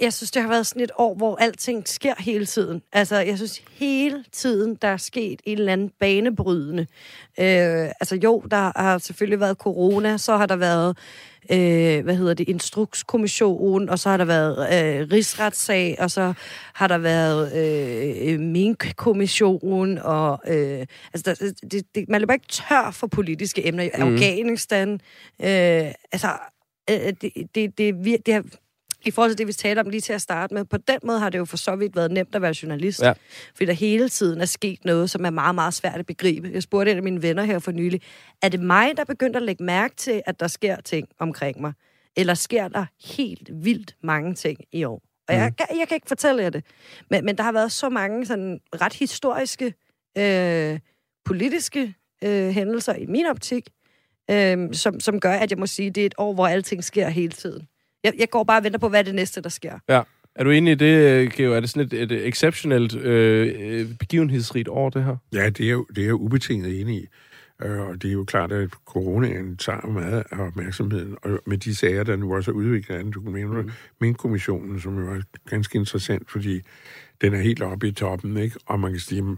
[0.00, 2.82] Jeg synes, det har været sådan et år, hvor alting sker hele tiden.
[2.92, 6.82] Altså, jeg synes hele tiden, der er sket en eller anden banebrydende.
[7.38, 10.98] Øh, altså jo, der har selvfølgelig været corona, så har der været,
[11.52, 16.32] øh, hvad hedder det, instrukskommission, og så har der været øh, rigsretssag, og så
[16.74, 22.90] har der været øh, minkkommission, og øh, altså, der, det, det, man løber ikke tør
[22.90, 23.88] for politiske emner.
[23.98, 24.02] Mm.
[24.02, 24.92] Afghanistan,
[25.40, 26.28] øh, altså,
[26.90, 27.94] øh, det, det, det,
[28.26, 28.44] det har
[29.04, 31.18] i forhold til det, vi talte om lige til at starte med, på den måde
[31.18, 33.02] har det jo for så vidt været nemt at være journalist.
[33.02, 33.12] Ja.
[33.54, 36.50] Fordi der hele tiden er sket noget, som er meget, meget svært at begribe.
[36.52, 38.00] Jeg spurgte en af mine venner her for nylig,
[38.42, 41.72] er det mig, der begynder at lægge mærke til, at der sker ting omkring mig?
[42.16, 42.86] Eller sker der
[43.16, 45.02] helt vildt mange ting i år?
[45.28, 46.64] Og jeg, kan, jeg kan ikke fortælle jer det.
[47.10, 49.74] Men, men der har været så mange sådan ret historiske,
[50.18, 50.78] øh,
[51.24, 51.94] politiske
[52.24, 53.68] øh, hændelser i min optik,
[54.30, 56.84] øh, som, som gør, at jeg må sige, at det er et år, hvor alting
[56.84, 57.68] sker hele tiden.
[58.04, 59.78] Jeg, jeg går bare og venter på, hvad er det næste, der sker.
[59.88, 60.02] Ja.
[60.34, 61.52] Er du enig i det, øh, Geo?
[61.52, 65.16] Er det sådan et, et exceptionelt øh, øh, begivenhedsrigt år, det her?
[65.32, 67.06] Ja, det er jo, det er jeg ubetinget enig i.
[67.62, 71.16] Øh, Og det er jo klart, at coronaen tager meget af opmærksomheden.
[71.22, 73.70] Og med de sager, der nu også er udviklet af den, du kan mene, mm.
[74.00, 75.20] min kommissionen, som jo er
[75.50, 76.60] ganske interessant, fordi
[77.20, 78.58] den er helt oppe i toppen, ikke?
[78.66, 79.36] Og man kan sige,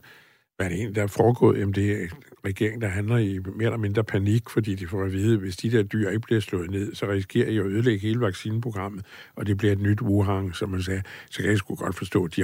[0.57, 1.59] hvad er det egentlig, der er foregået?
[1.59, 2.07] Jamen, det er
[2.45, 5.57] regeringen, der handler i mere eller mindre panik, fordi de får at vide, at hvis
[5.57, 9.05] de der dyr ikke bliver slået ned, så risikerer I at ødelægge hele vaccineprogrammet,
[9.37, 11.03] og det bliver et nyt Wuhan, som man sagde.
[11.31, 12.43] Så kan jeg sgu godt forstå, at de,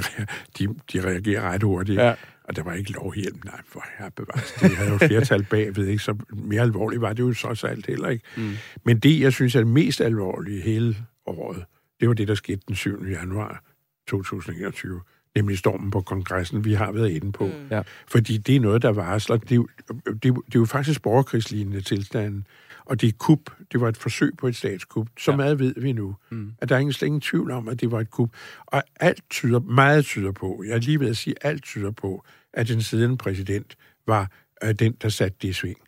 [0.59, 2.01] de, de reagerer ret hurtigt.
[2.01, 2.15] Ja.
[2.45, 3.45] Og der var ikke lovhjælp.
[3.45, 4.53] Nej, for her bevares.
[4.53, 6.03] De havde jo flertal bagved, ikke?
[6.03, 8.25] Så mere alvorligt var det jo så alt heller ikke.
[8.37, 8.51] Mm.
[8.85, 10.97] Men det, jeg synes er det mest alvorlige hele
[11.27, 11.65] året,
[12.01, 13.05] det var det, der skete den 7.
[13.05, 13.65] januar
[14.09, 15.01] 2021
[15.35, 17.47] nemlig stormen på kongressen, vi har været inde på.
[17.47, 17.53] Mm.
[17.71, 17.83] Ja.
[18.09, 19.37] Fordi det er noget, der varsler.
[19.37, 22.47] Det er, jo, det, er, det er jo faktisk borgerkrigslignende tilstanden.
[22.85, 23.41] Og det er kup.
[23.73, 25.07] Det var et forsøg på et statskup.
[25.19, 25.37] Så ja.
[25.37, 26.17] meget ved vi nu.
[26.31, 26.53] Mm.
[26.59, 28.31] At der er ingen, slet ingen tvivl om, at det var et kup.
[28.67, 32.25] Og alt tyder, meget tyder på, jeg er lige ved at sige, alt tyder på,
[32.53, 33.77] at den siddende præsident
[34.07, 34.31] var
[34.65, 35.79] øh, den, der satte det i sving.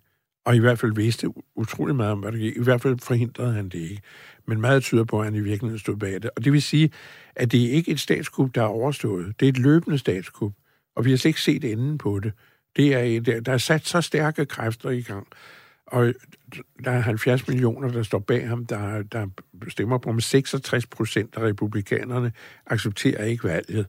[0.45, 2.57] Og i hvert fald vidste utrolig meget om, hvad der gik.
[2.57, 4.03] I hvert fald forhindrede han det ikke.
[4.51, 6.31] Men meget tyder på, at han i virkeligheden stod bag det.
[6.37, 6.91] Og det vil sige,
[7.37, 9.41] at det er ikke et statskup, der er overstået.
[9.41, 10.53] Det er et løbende statskup.
[10.97, 12.33] Og vi har slet ikke set enden på det.
[12.77, 15.27] det er et, der er sat så stærke kræfter i gang.
[15.87, 16.15] Og
[16.85, 19.27] der er 70 millioner, der står bag ham, der, der
[19.69, 20.21] stemmer på ham.
[20.21, 22.33] 66 procent af republikanerne
[22.67, 23.87] accepterer ikke valget.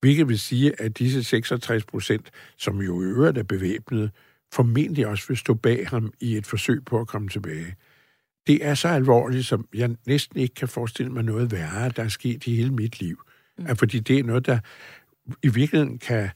[0.00, 4.10] Hvilket vil sige, at disse 66 procent, som jo i øvrigt er bevæbnede,
[4.54, 7.74] formentlig også vil stå bag ham i et forsøg på at komme tilbage.
[8.46, 12.08] Det er så alvorligt, som jeg næsten ikke kan forestille mig noget værre, der er
[12.08, 13.22] sket i hele mit liv.
[13.58, 13.76] Mm.
[13.76, 14.58] Fordi det er noget, der
[15.42, 16.28] i virkeligheden kan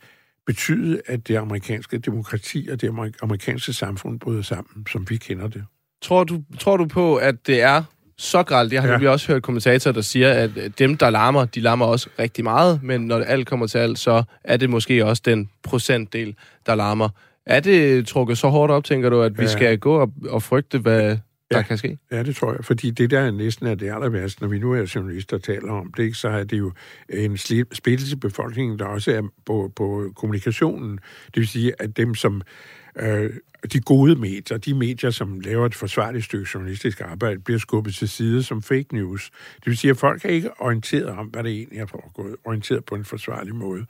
[0.47, 5.49] betyde, at det amerikanske demokrati og det amer- amerikanske samfund bryder sammen, som vi kender
[5.49, 5.65] det.
[6.03, 7.83] Tror du, tror du på, at det er
[8.19, 8.73] så gralt?
[8.73, 8.99] Jeg har Ja.
[9.03, 9.11] ja.
[9.11, 13.01] også hørt kommentatorer, der siger, at dem, der larmer, de larmer også rigtig meget, men
[13.01, 16.35] når alt kommer til alt, så er det måske også den procentdel,
[16.67, 17.09] der larmer.
[17.47, 19.49] Er det trukket så hårdt op, tænker du, at vi Ja.
[19.49, 21.19] skal gå og, og frygte, hvad
[21.51, 21.63] der Ja.
[21.63, 21.99] kan ske?
[22.11, 24.73] Ja, det tror jeg, fordi det der næsten er det aller værste, når vi nu
[24.73, 26.73] er journalister og taler om det, ikke, så er det jo
[27.09, 27.37] en
[27.73, 30.99] splittelse i befolkningen, der også er på, på kommunikationen.
[31.27, 32.43] Det vil sige, at dem, som
[32.97, 33.31] øh,
[33.73, 38.09] de gode medier, de medier, som laver et forsvarligt stykke journalistisk arbejde, bliver skubbet til
[38.09, 39.31] side som fake news.
[39.57, 42.85] Det vil sige, at folk er ikke orienteret om, hvad der egentlig er foregået, orienteret
[42.85, 43.87] på en forsvarlig måde.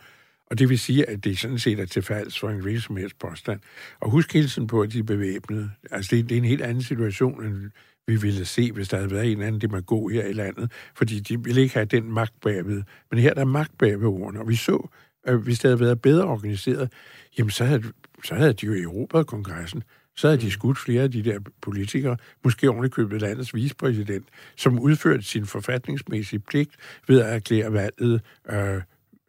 [0.50, 2.96] Og det vil sige, at det sådan set er til falds for en hvilken som
[2.96, 3.60] helst påstand.
[4.00, 5.70] Og husk tiden på, at de er bevæbnede.
[5.90, 7.70] Altså, det, det er en helt anden situation, end
[8.06, 10.72] vi ville se, hvis der havde været en eller anden demagog her i landet.
[10.94, 12.82] Fordi de ville ikke have den magt bagved.
[13.10, 14.40] Men her der er magt bagved ordene.
[14.40, 14.88] Og vi så,
[15.24, 16.92] at hvis det havde været bedre organiseret,
[17.38, 17.82] jamen så havde,
[18.24, 19.82] så havde de jo erobret kongressen.
[20.16, 24.26] Så havde de skudt flere af de der politikere, måske ovenikøbet landets vicepræsident,
[24.56, 26.70] som udførte sin forfatningsmæssige pligt
[27.08, 28.20] ved at erklære valget
[28.50, 28.80] øh,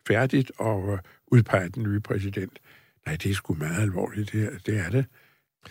[0.07, 2.59] færdigt og øh, udpege den nye præsident.
[3.05, 5.05] Nej, det er sgu meget alvorligt, det, det er det.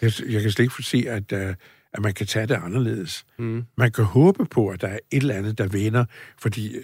[0.03, 1.55] Jeg, jeg kan slet ikke se, at, uh,
[1.93, 3.26] at man kan tage det anderledes.
[3.39, 3.64] Mm.
[3.76, 6.05] Man kan håbe på, at der er et eller andet, der vinder,
[6.39, 6.76] fordi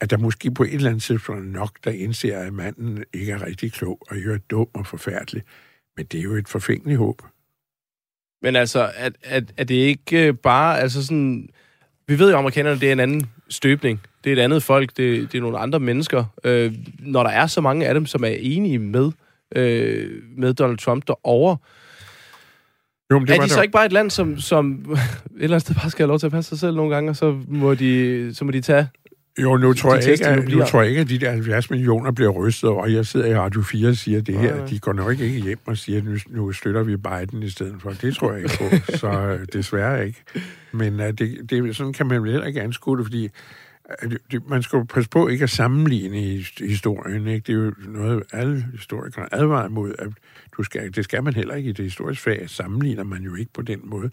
[0.00, 3.46] at der måske på et eller andet tidspunkt nok, der indser, at manden ikke er
[3.46, 5.42] rigtig klog og er dum og forfærdelig.
[5.96, 7.22] Men det er jo et forfængeligt håb.
[8.42, 11.48] Men altså, at, at, at det ikke øh, bare, altså sådan...
[12.08, 14.00] Vi ved jo, amerikanerne, det er en anden støbning.
[14.26, 16.24] Det er et andet folk, det, det er nogle andre mennesker.
[16.44, 19.10] Øh, når der er så mange af dem, som er enige med,
[19.56, 21.56] øh, med Donald Trump derovre,
[23.10, 24.98] Jo, men det er de der- så ikke bare et land, som, som et
[25.34, 27.16] eller andet sted bare skal have lov til at passe sig selv nogle gange, og
[27.16, 28.88] så må de, så må de tage...
[29.42, 32.10] Jo, nu tror, jeg ikke, at, nu tror jeg ikke, at de der 70 millioner
[32.12, 32.86] bliver rystet over.
[32.86, 34.56] Jeg sidder i Radio 4 og siger det her.
[34.56, 34.66] nej.
[34.66, 37.74] De går nok ikke hjem og siger, at nu, nu støtter vi Biden i stedet
[37.82, 37.90] for.
[37.90, 38.92] Det tror jeg ikke på.
[38.98, 40.22] Så øh, desværre ikke.
[40.72, 43.32] Men uh, det, det, sådan kan man vel heller ikke anskue det, fordi det, det,
[44.48, 47.26] man skal jo passe på ikke at sammenligne his- historien.
[47.26, 47.44] Ikke?
[47.46, 50.08] Det er jo noget, alle historikere advarer mod, at
[50.56, 52.50] du skal, det skal man heller ikke i det historiske fag.
[52.50, 54.10] Sammenligner man jo ikke på den måde.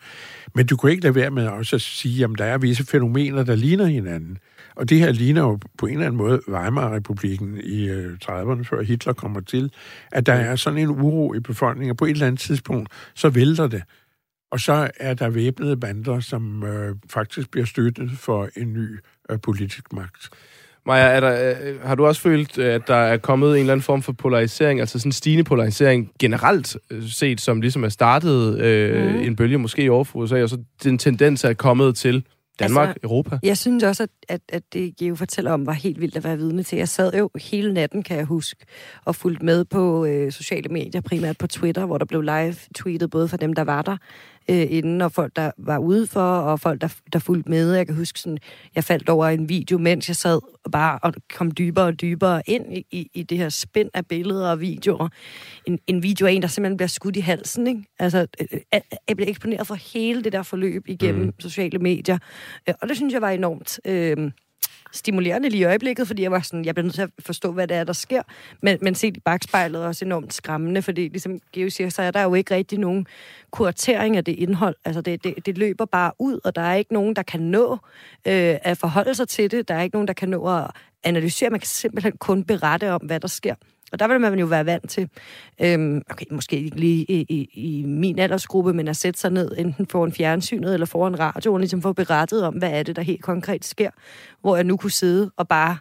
[0.55, 3.43] Men du kan ikke lade være med også at sige, at der er visse fænomener,
[3.43, 4.37] der ligner hinanden.
[4.75, 8.81] Og det her ligner jo på en eller anden måde Weimar-republiken i øh, 30'erne, før
[8.81, 9.71] Hitler kommer til,
[10.11, 13.29] at der er sådan en uro i befolkningen, og på et eller andet tidspunkt, så
[13.29, 13.83] vælter det.
[14.53, 18.99] Og så er der væbnede bander, som øh, faktisk bliver støttet for en ny
[19.29, 20.29] øh, politisk magt.
[20.85, 23.83] Maja, er der, øh, har du også følt, at der er kommet en eller anden
[23.83, 28.59] form for polarisering, altså sådan en stigende polarisering generelt øh, set, som ligesom er startet
[28.59, 29.21] øh, mm.
[29.21, 32.23] en bølge måske over for USA, og så den tendens er kommet til
[32.59, 33.39] Danmark, Altså, Europa?
[33.43, 36.37] Jeg synes også, at, at, at det Geo fortæller om var helt vildt at være
[36.37, 36.77] vidne til.
[36.77, 38.65] Jeg sad jo hele natten, kan jeg huske,
[39.05, 43.27] og fulgte med på øh, sociale medier, primært på Twitter, hvor der blev live-tweetet både
[43.27, 43.97] for dem, der var der
[44.49, 47.73] øh, inden, og folk, der var udenfor, og folk, der, der fulgte med.
[47.73, 48.37] Jeg kan huske, sådan,
[48.75, 52.41] jeg faldt over en video, mens jeg sad og bare og kom dybere og dybere
[52.47, 55.09] ind i, i, i det her spænd af billeder og videoer.
[55.67, 57.67] En, en video af en, der simpelthen bliver skudt i halsen.
[57.67, 57.83] Ikke?
[57.99, 61.33] Altså, øh, øh, jeg blev eksponeret for hele det der forløb igennem mm.
[61.39, 62.17] sociale medier.
[62.69, 64.31] Øh, Og det synes jeg var enormt øh,
[64.93, 67.67] stimulerende lige i øjeblikket, fordi jeg var sådan, jeg bliver nødt til at forstå, hvad
[67.67, 68.21] det er, der sker.
[68.61, 72.11] Men, men set i bagspejlet er også enormt skræmmende, fordi ligesom Geo siger, så er
[72.11, 73.07] der jo ikke rigtig nogen
[73.51, 74.75] kuratering af det indhold.
[74.85, 77.71] Altså det, det, det løber bare ud, og der er ikke nogen, der kan nå
[78.27, 79.67] øh, at forholde sig til det.
[79.67, 80.71] Der er ikke nogen, der kan nå at
[81.03, 81.49] analysere.
[81.49, 83.55] Man kan simpelthen kun berette om, hvad der sker.
[83.93, 85.09] Og der vil man jo være vant til,
[85.61, 89.51] øhm, okay, måske ikke lige i, i, i min aldersgruppe, men at sætte sig ned
[89.57, 93.21] enten foran fjernsynet eller foran radioen, ligesom få berettet om, hvad er det, der helt
[93.23, 93.89] konkret sker,
[94.41, 95.77] hvor jeg nu kunne sidde og bare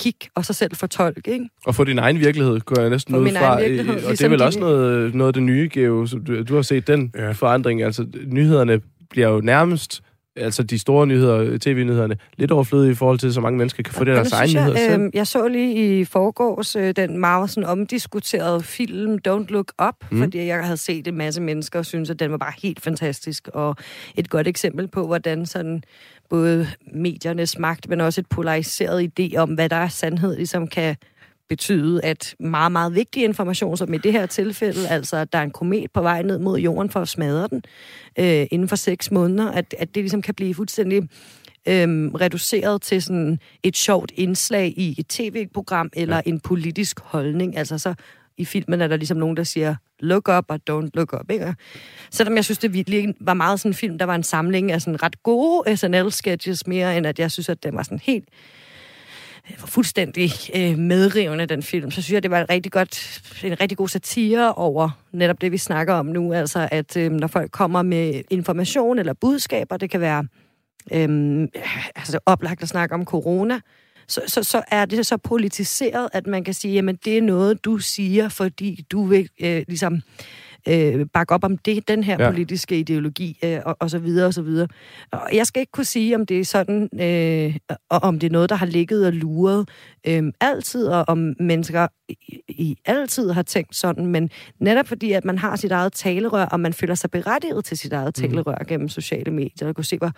[0.00, 1.48] kigge og sig selv fortolke, ikke?
[1.66, 3.44] Og få din egen virkelighed, går jeg næsten ud min fra.
[3.54, 5.68] egen virkelighed, Øh, og det er ligesom vel din- også noget, noget af det nye,
[5.72, 6.06] Geo.
[6.06, 7.30] Så du, du har set den ja.
[7.32, 7.82] forandring.
[7.82, 8.80] Altså, nyhederne
[9.10, 10.02] bliver jo nærmest,
[10.38, 14.04] altså de store nyheder, tv-nyhederne, lidt overflødige i forhold til, så mange mennesker kan få
[14.04, 15.00] det deres synes nyheder jeg, selv.
[15.00, 19.94] øhm, jeg så lige i forgårs øh, den meget sådan omdiskuterede film Don't Look Up,
[20.10, 20.18] mm.
[20.18, 23.48] fordi jeg havde set en masse mennesker og synes at den var bare helt fantastisk,
[23.54, 23.76] og
[24.16, 25.82] et godt eksempel på, hvordan sådan
[26.30, 30.96] både mediernes magt, men også et polariseret idé om, hvad der er sandhed, ligesom kan
[31.48, 35.42] betyde, at meget, meget vigtig information, som i det her tilfælde, altså at der er
[35.42, 37.62] en komet på vej ned mod jorden for at smadre den
[38.18, 41.08] øh, inden for seks måneder, at, at det ligesom kan blive fuldstændig
[41.68, 46.22] øhm, reduceret til sådan et sjovt indslag i et tv-program eller ja.
[46.26, 47.56] en politisk holdning.
[47.56, 47.94] Altså så
[48.36, 51.30] i filmen er der ligesom nogen, der siger, look up og don't look up.
[51.30, 51.54] Ikke?
[52.10, 54.82] Selvom jeg synes, det virkelig var meget sådan en film, der var en samling af
[54.82, 58.28] sådan ret gode SNL-sketches, mere end at jeg synes, at den var sådan helt
[59.50, 61.90] Øh, var fuldstændig øh, medrivende, den film.
[61.90, 65.52] Så synes jeg, det var et rigtig godt, en rigtig god satire over netop det,
[65.52, 66.32] vi snakker om nu.
[66.32, 70.26] Altså, at øh, når folk kommer med information eller budskaber, det kan være
[70.92, 71.48] øh,
[71.96, 73.60] altså det er oplagt at snakke om corona,
[74.08, 77.64] så, så, så er det så politiseret, at man kan sige, jamen det er noget,
[77.64, 80.02] du siger, fordi du vil øh, ligesom
[80.68, 82.30] øh, bakke op om det, den her Ja.
[82.30, 84.68] politiske ideologi, øh, og, og så videre, og så videre.
[85.12, 87.56] Og jeg skal ikke kunne sige, om det er sådan, øh,
[87.90, 89.68] og om det er noget, der har ligget og luret
[90.06, 92.14] øh, altid, og om mennesker i,
[92.48, 94.30] i altid har tænkt sådan, men
[94.60, 97.92] netop fordi, at man har sit eget talerør, og man føler sig berettiget til sit
[97.92, 100.12] eget talerør gennem sociale medier, og kunne se, hvor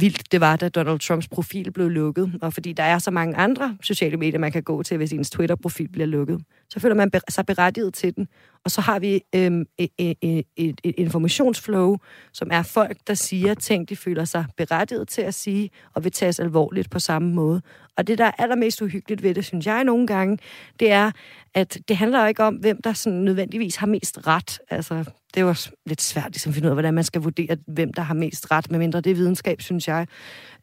[0.00, 2.38] vildt det var, da Donald Trumps profil blev lukket.
[2.42, 5.30] Og fordi der er så mange andre sociale medier, man kan gå til, hvis ens
[5.30, 6.40] Twitter-profil bliver lukket.
[6.70, 8.28] Så føler man sig berettiget til den.
[8.64, 11.96] Og så har vi øhm, et, et, et, et informationsflow,
[12.32, 16.12] som er folk, der siger ting, de føler sig berettiget til at sige, og vil
[16.12, 17.62] tages alvorligt på samme måde.
[17.96, 20.38] Og det, der er allermest uhyggeligt ved det, synes jeg nogle gange,
[20.80, 21.10] det er,
[21.54, 24.58] at det handler ikke om, hvem der sådan nødvendigvis har mest ret.
[24.70, 25.04] Altså,
[25.36, 27.56] det er jo også lidt svært ligesom, at finde ud af, hvordan man skal vurdere,
[27.66, 30.06] hvem der har mest ret, medmindre det er videnskab, synes jeg.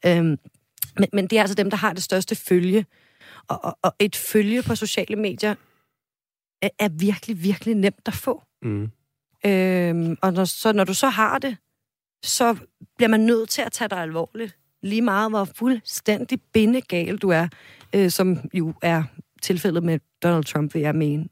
[0.05, 0.37] Øhm,
[0.99, 2.85] men, men det er altså dem, der har det største følge.
[3.47, 5.55] Og, og, og et følge på sociale medier
[6.61, 8.43] er, er virkelig, virkelig nemt at få.
[8.61, 8.91] Mm.
[9.45, 11.57] Øhm, og når, så når du så har det,
[12.23, 12.57] så
[12.97, 14.57] bliver man nødt til at tage dig alvorligt.
[14.83, 17.47] Lige meget, hvor fuldstændig bindegal du er,
[17.95, 19.03] øh, som jo er
[19.41, 21.27] tilfældet med Donald Trump, vil jeg mene.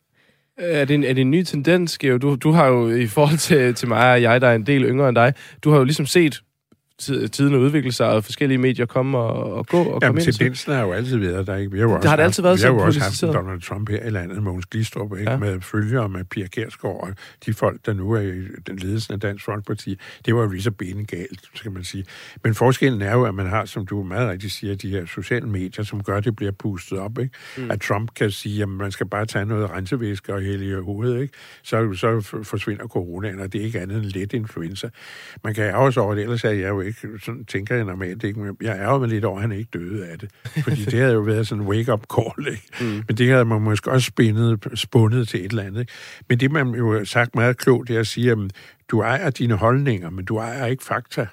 [0.57, 2.17] Er det, en, er det en ny tendens, Geo?
[2.17, 4.83] Du, du har jo i forhold til, til mig og jeg, der er en del
[4.83, 5.33] yngre end dig,
[5.63, 6.41] du har jo ligesom set
[7.31, 10.27] tiden udvikle sig, og forskellige medier komme og, og gå og komme Jamen, ind.
[10.27, 11.71] og så- tendensen har jo altid været der, ikke?
[11.71, 13.35] Vi har jo Det har det altid været Vi har jo så også haft.
[13.35, 15.31] Donald Trump her i landet, Mogens Glistrup, ikke?
[15.31, 15.37] Ja.
[15.37, 17.09] Med følgere med Pia Kjærsgaard og
[17.45, 19.97] de folk, der nu er i den ledelsen af Dansk Folkeparti.
[20.25, 22.05] Det var jo lige så benegalt, skal man sige.
[22.43, 25.47] Men forskellen er jo, at man har, som du meget rigtigt siger, de her sociale
[25.47, 27.19] medier, som gør, at det bliver pustet op.
[27.19, 27.35] Ikke?
[27.57, 27.71] Mm.
[27.71, 31.21] At Trump kan sige, at man skal bare tage noget rensevæske og hælde i hovedet,
[31.21, 31.33] ikke?
[31.63, 34.89] Så, så forsvinder coronaen, og det er ikke andet end let influenza.
[35.43, 36.90] Man kan sig over det, ellers er jeg jo ikke,
[37.23, 40.07] sådan tænker jeg normalt ikke, men jeg ærger mig lidt over, at han ikke døde
[40.07, 40.29] af det.
[40.63, 42.63] Fordi det havde jo været sådan en wake-up call, ikke?
[42.81, 43.03] Mm.
[43.07, 45.79] Men det havde man måske også spændet, spundet til et eller andet.
[45.79, 45.93] Ikke?
[46.29, 48.37] Men det, man jo har sagt meget klogt, det er at sige, at
[48.91, 51.27] du ejer dine holdninger, men du ejer ikke fakta.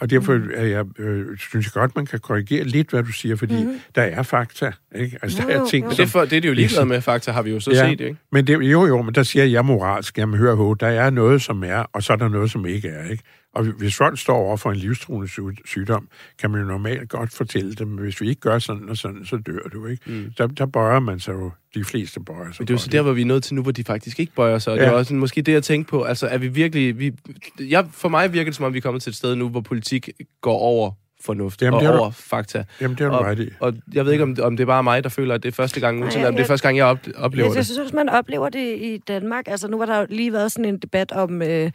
[0.00, 3.36] Og derfor er jeg, øh, synes jeg godt, man kan korrigere lidt, hvad du siger,
[3.36, 3.80] fordi mm.
[3.94, 4.72] der er fakta.
[4.94, 5.18] Ikke?
[5.22, 7.32] Altså, der er ting, Men det, er for, det er de jo ligeglade med, fakta
[7.32, 7.90] har vi jo så Ja.
[7.90, 8.16] set, ikke?
[8.32, 11.42] men det, jo, jo, men der siger jeg moralsk, jamen hør på, der er noget,
[11.42, 13.22] som er, og så er der noget, som ikke er, ikke?
[13.58, 16.08] Og hvis folk står over for en livstruende sy- sygdom,
[16.40, 19.36] kan man jo normalt godt fortælle dem, hvis vi ikke gør sådan og sådan, så
[19.36, 20.02] dør du, ikke?
[20.10, 20.32] Mm.
[20.38, 22.56] Der, der bøjer man sig jo, de fleste bøjer sig.
[22.58, 24.20] Men det er jo så der, hvor vi er nået til nu, hvor de faktisk
[24.20, 24.72] ikke bøjer sig.
[24.72, 24.84] Og Ja.
[24.84, 26.02] det er også måske det, jeg tænker på.
[26.02, 26.98] Altså, er vi virkelig...
[26.98, 27.12] Vi,
[27.60, 29.60] jeg, for mig virker det, som om vi er kommet til et sted nu, hvor
[29.60, 30.08] politik
[30.40, 30.90] går over
[31.24, 32.64] fornuft Jamen, og det er du- over fakta.
[32.80, 33.48] Jamen, det er du og, ret i.
[33.60, 35.52] og jeg ved ikke, om, om det er bare mig, der føler, at det er
[35.52, 37.66] første gang nogensinde, eller om det er første gang, jeg op, oplever Jeg, jeg det.
[37.66, 39.44] synes også, man oplever det i Danmark.
[39.48, 41.70] Altså, nu var der jo lige været sådan en debat om, øh,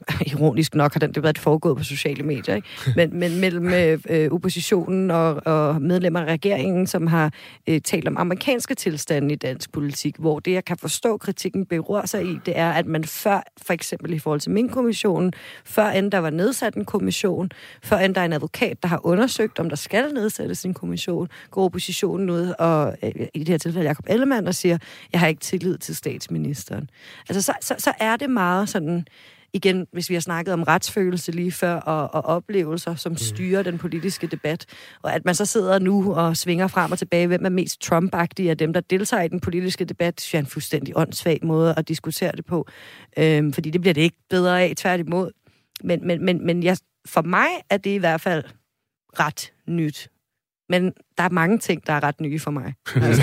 [0.32, 2.68] ironisk nok har den debat foregået på sociale medier, ikke?
[2.96, 7.32] Men, men mellem øh, øh, oppositionen og, og medlemmer af regeringen, som har
[7.66, 12.06] øh, talt om amerikanske tilstande i dansk politik, hvor det, jeg kan forstå, kritikken beror
[12.06, 15.32] sig i, det er, at man før, for eksempel i forhold til min kommissionen,
[15.64, 17.50] før end der var nedsat en kommission,
[17.82, 21.28] før end der er en advokat, der har undersøgt, om der skal nedsættes en kommission,
[21.50, 24.78] går oppositionen ud og, øh, i det her tilfælde Jacob Ellemann, og siger,
[25.12, 26.90] jeg har ikke tillid til statsministeren.
[27.28, 29.06] Altså, så, så, så er det meget sådan,
[29.52, 33.78] igen, hvis vi har snakket om retsfølelse lige før, og, og oplevelser, som styrer den
[33.78, 34.66] politiske debat,
[35.02, 38.14] og at man så sidder nu og svinger frem og tilbage, hvem er mest trump
[38.14, 41.74] af dem, der deltager i den politiske debat, synes jeg er en fuldstændig åndssvag måde
[41.76, 42.66] at diskutere det på,
[43.18, 45.30] øhm, fordi det bliver det ikke bedre af, tværtimod.
[45.84, 48.44] Men, men, men, men jeg, for mig er det i hvert fald
[49.20, 50.08] ret nyt.
[50.68, 52.74] Men der er mange ting, der er ret nye for mig.
[52.94, 53.22] Altså,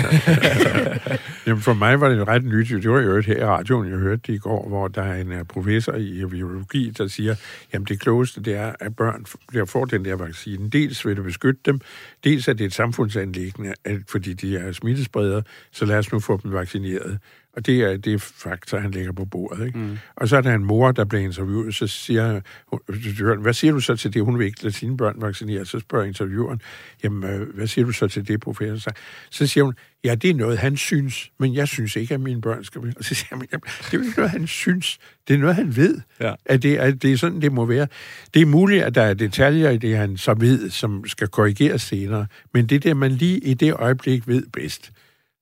[1.46, 2.68] Jamen for mig var det jo ret nyt.
[2.68, 5.32] Det var jo her i radioen, jeg hørte det i går, hvor der er en
[5.32, 7.34] øh, professor i biologi, der siger,
[7.72, 10.70] jamen det klogeste det er, at børn der får den der vaccine.
[10.70, 11.80] Dels vil det beskytte dem,
[12.24, 15.42] dels er det et samfundsanlæggende, at, fordi de er smittespredere,
[15.72, 17.18] så lad os nu få dem vaccineret.
[17.56, 19.66] Og det er det er fakta, han lægger på bordet.
[19.66, 19.78] Ikke?
[19.78, 19.98] Mm.
[20.16, 22.40] Og så er der en mor, der bliver interviewet, så siger
[22.70, 24.22] hun, hvad siger du så til det?
[24.22, 25.64] Hun vil ikke lade sine børn vaccinere.
[25.64, 26.60] Så spørger intervieweren,
[27.04, 28.92] jamen, øh, hvad siger du så til det, professor?
[29.30, 29.74] Så siger hun,
[30.04, 32.80] ja, det er noget, han synes, men jeg synes ikke, at mine børn skal.
[32.80, 34.98] Og så siger han, jamen, det er ikke noget, han synes.
[35.28, 36.00] Det er noget, han ved.
[36.20, 36.34] Ja.
[36.46, 37.86] At, det, at det er sådan, det må være.
[38.34, 41.82] Det er muligt, at der er detaljer i det, han så ved, som skal korrigeres
[41.82, 42.26] senere.
[42.54, 44.92] Men det er det, man lige i det øjeblik ved bedst.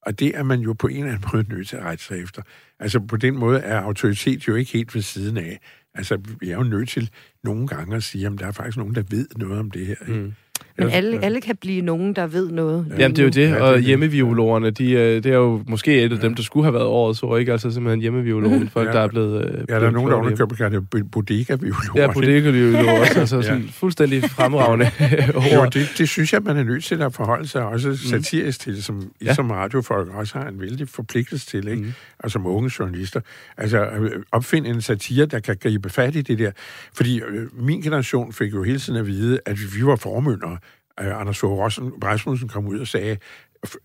[0.03, 2.23] Og det er man jo på en eller anden måde nødt til at rette sig
[2.23, 2.43] efter.
[2.79, 5.61] Altså på den måde er autoritet jo ikke helt ved siden af.
[5.95, 7.11] Altså vi er jo nødt til
[7.45, 9.97] nogle gange at sige, at der er faktisk nogen, der ved noget om det her.
[10.09, 10.21] Ikke?
[10.21, 10.33] Mm
[10.79, 12.87] men alle, alle kan blive nogen, der ved noget.
[12.99, 13.85] Jamen, det er jo det, Ja, og det.
[13.85, 17.23] hjemmeviolorerne, de, øh, det er jo måske et af dem, der skulle have været årets
[17.23, 17.53] år, ikke?
[17.53, 18.93] Altså simpelthen hjemmeviologen, folk, Ja.
[18.93, 19.45] der er blevet...
[19.45, 23.43] Øh, Ja, der er nogen, der underkøber kan det bodega vi Ja, bodega også, altså
[23.43, 24.91] sådan fuldstændig fremragende
[25.55, 25.71] Jo, ord.
[25.73, 29.03] det, det synes jeg, man er nødt til at forholde sig også satirisk til, som
[29.21, 29.35] I Ja.
[29.35, 31.83] som radiofolk også har en vældig forpligtelse til, ikke?
[31.83, 31.93] Mm.
[32.19, 33.21] og som unge journalister.
[33.57, 36.51] Altså øh, opfinde en satire, der kan gribe fat i det der.
[36.95, 40.59] Fordi øh, min generation fik jo hele tiden at vide, at vi var formyndere.
[41.01, 41.59] Øh, Anders Fogh
[42.05, 43.17] Rasmussen kom ud og sagde,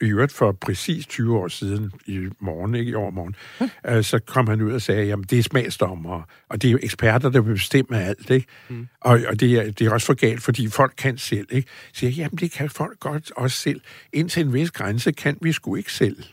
[0.02, 3.36] i øvrigt for præcis 20 år siden, i morgen, ikke i overmorgen,
[3.88, 6.80] øh, så kom han ud og sagde, jamen det er smagsdommere, og det er jo
[6.84, 8.48] eksperter, der vil bestemme alt, ikke?
[8.70, 8.88] Mm.
[9.02, 11.70] Og, og det, er, det er også for galt, fordi folk kan selv, ikke?
[11.94, 13.82] Så siger, jeg, jamen det kan folk godt også selv.
[14.14, 16.24] Indtil en vis grænse kan vi sgu ikke selv.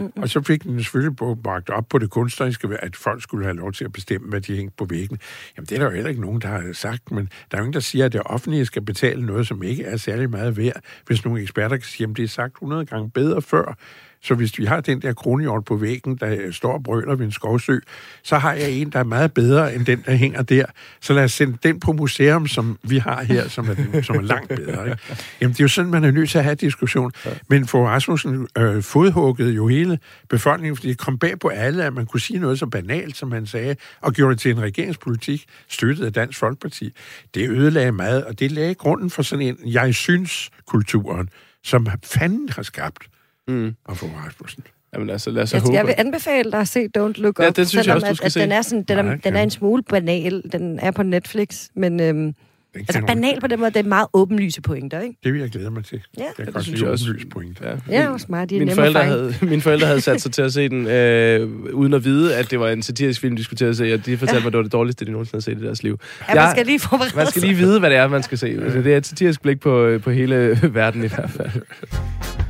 [0.00, 0.22] Mm.
[0.22, 3.56] Og så fik den selvfølgelig på- bragt op på det kunstneriske, at folk skulle have
[3.56, 5.18] lov til at bestemme, hvad de hængte på væggen.
[5.56, 7.64] Jamen, det er der jo heller ikke nogen, der har sagt, men der er jo
[7.64, 10.80] ingen, der siger, at det offentlige skal betale noget, som ikke er særlig meget værd,
[11.06, 13.76] hvis nogle eksperter kan sige, at det er sagt 100 gange bedre før.
[14.22, 17.32] Så hvis vi har den der kronhjort på væggen, der står og brøler ved en
[17.32, 17.78] skovsø,
[18.22, 20.64] så har jeg en, der er meget bedre end den, der hænger der.
[21.00, 24.20] Så lad os sende den på museum, som vi har her, som er, som er
[24.20, 24.90] langt bedre.
[24.90, 24.98] Ikke?
[25.40, 27.12] Jamen, det er jo sådan, man er nødt til at have diskussion.
[27.48, 29.98] Men for Rasmussen øh, fodhuggede jo hele
[30.28, 33.32] befolkningen, fordi det kom bag på alle, at man kunne sige noget så banalt, som
[33.32, 36.94] han sagde, og gjorde det til en regeringspolitik, støttet af Dansk Folkeparti.
[37.34, 41.28] Det ødelagde meget, og det lagde grunden for sådan en jeg synes kulturen,
[41.64, 43.06] som fanden har skabt
[43.48, 43.74] Mm.
[43.84, 44.62] og for Rasmussen.
[44.94, 45.74] Jamen altså, lad os så Jeg, håbe.
[45.76, 48.10] jeg vil anbefale dig at se Don't Look Up, Ja, det synes jeg også, du
[48.10, 48.40] at, skal at se.
[48.40, 50.42] den er, sådan, den, er, Nej, den er en smule banal.
[50.52, 52.34] Den er på Netflix, men øhm,
[52.74, 55.16] altså banal på den måde, det er meget åbenlyse pointer, ikke?
[55.24, 56.00] Det vil jeg glæde mig til.
[56.18, 57.04] Ja, jeg kan det godt synes lide jeg også.
[57.10, 57.60] åbenlyst point.
[57.60, 58.00] Ja.
[58.02, 58.50] Ja, også meget.
[58.50, 61.48] De er Mine forældre, havde, mine forældre havde sat sig til at se den, øh,
[61.72, 64.06] uden at vide, at det var en satirisk film, de skulle til at se, og
[64.06, 65.98] de fortalte mig, at det var det dårligste, de nogensinde havde set i deres liv.
[66.28, 68.46] Ja, man skal lige forberede man skal lige vide, hvad det er, man skal se.
[68.62, 71.50] Altså, det er et satirisk blik på, øh, på hele verden i hvert fald.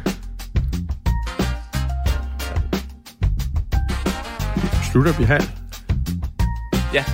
[4.93, 5.43] Slutter vi halv?
[6.95, 7.05] Ja.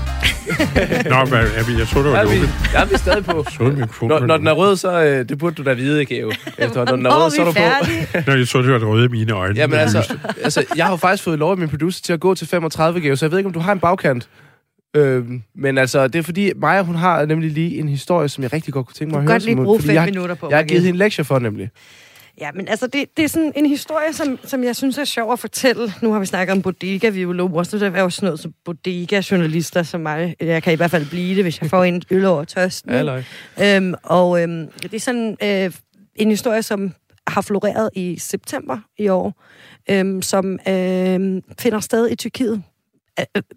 [1.10, 2.36] Nå, hvad, er vi, jeg tror, det var er vi,
[2.78, 3.30] er vi stadig på.
[3.38, 4.06] Er.
[4.08, 6.32] Når, når den er rød, så øh, det burde du da vide, Geo.
[6.58, 8.30] Efter, når den er rød, så er du på.
[8.30, 9.54] Nå, jeg tror, det var det røde i mine øjne.
[9.56, 12.34] Jamen altså, altså, jeg har jo faktisk fået lov af min producer til at gå
[12.34, 14.28] til 35 Geo, så jeg ved ikke, om du har en bagkant.
[14.96, 18.52] Øhm, men altså, det er fordi, Maja, hun har nemlig lige en historie, som jeg
[18.52, 19.34] rigtig godt kunne tænke mig Du at kan høre.
[19.34, 20.46] godt lige som hun- bruge fem jeg, minutter på.
[20.50, 21.70] Jeg har givet hende en lektie for, nemlig.
[22.40, 25.32] Ja, men altså, det, det er sådan en historie, som, som jeg synes er sjov
[25.32, 25.92] at fortælle.
[26.02, 30.00] Nu har vi snakket om bodega-viologer, så der er jo sådan noget som bodega-journalister som
[30.00, 30.36] mig.
[30.40, 32.90] Jeg kan i hvert fald blive det, hvis jeg får en øl over tørsten.
[32.90, 33.22] Halløj.
[33.62, 35.72] Øhm, og øhm, det er sådan øh,
[36.14, 36.94] en historie, som
[37.26, 39.42] har floreret i september i år,
[39.90, 42.62] øhm, som øh, finder sted i Tyrkiet.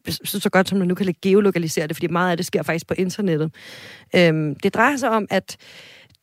[0.09, 2.87] Så, så godt som man nu kan geolokalisere det, fordi meget af det sker faktisk
[2.87, 3.51] på internettet.
[4.15, 5.57] Øhm, det drejer sig om, at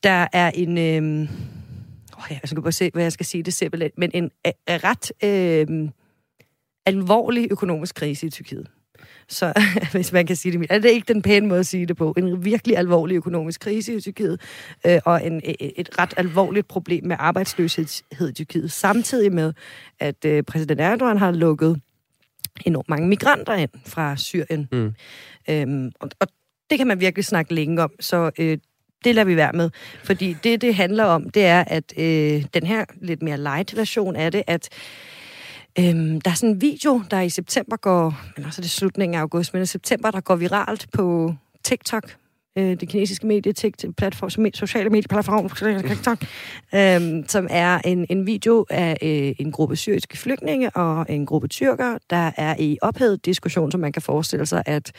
[0.02, 0.78] der er en...
[0.78, 1.28] Øh,
[2.18, 5.12] oh, jeg skal bare se, hvad jeg skal sige det simpelthen, men en øh, ret
[5.24, 5.88] øh,
[6.86, 8.66] alvorlig økonomisk krise i Tyrkiet.
[9.28, 9.52] Så
[9.93, 12.14] hvis man kan sige det, er det ikke den pæne måde at sige det på.
[12.16, 14.40] En virkelig alvorlig økonomisk krise i Tyrkiet,
[14.86, 19.52] øh, og en, et, et ret alvorligt problem med arbejdsløshed i Tyrkiet, samtidig med,
[19.98, 21.80] at øh, præsident Erdogan har lukket
[22.66, 24.68] enormt mange migranter ind fra Syrien.
[24.72, 24.94] Mm.
[25.51, 26.26] Øhm, og, og
[26.70, 28.59] det kan man virkelig snakke længe om, så øh,
[29.06, 29.70] det lader vi være med.
[30.04, 34.16] Fordi det, det handler om, det er, at øh, den her lidt mere light version
[34.16, 34.68] af det, at
[35.78, 39.14] Øhm, der er sådan en video, der i september går, men også er det slutningen
[39.16, 41.34] af august, men i september, der går viralt på
[41.64, 42.16] TikTok,
[42.58, 45.48] øh, det kinesiske medie, TikTok, platform, som- sociale medieplatform,
[45.88, 46.18] TikTok,
[46.74, 51.48] øhm, som er en, en video af øh, en gruppe syriske flygtninge og en gruppe
[51.48, 54.92] tyrker, der er i ophedet diskussion, som man kan forestille sig, at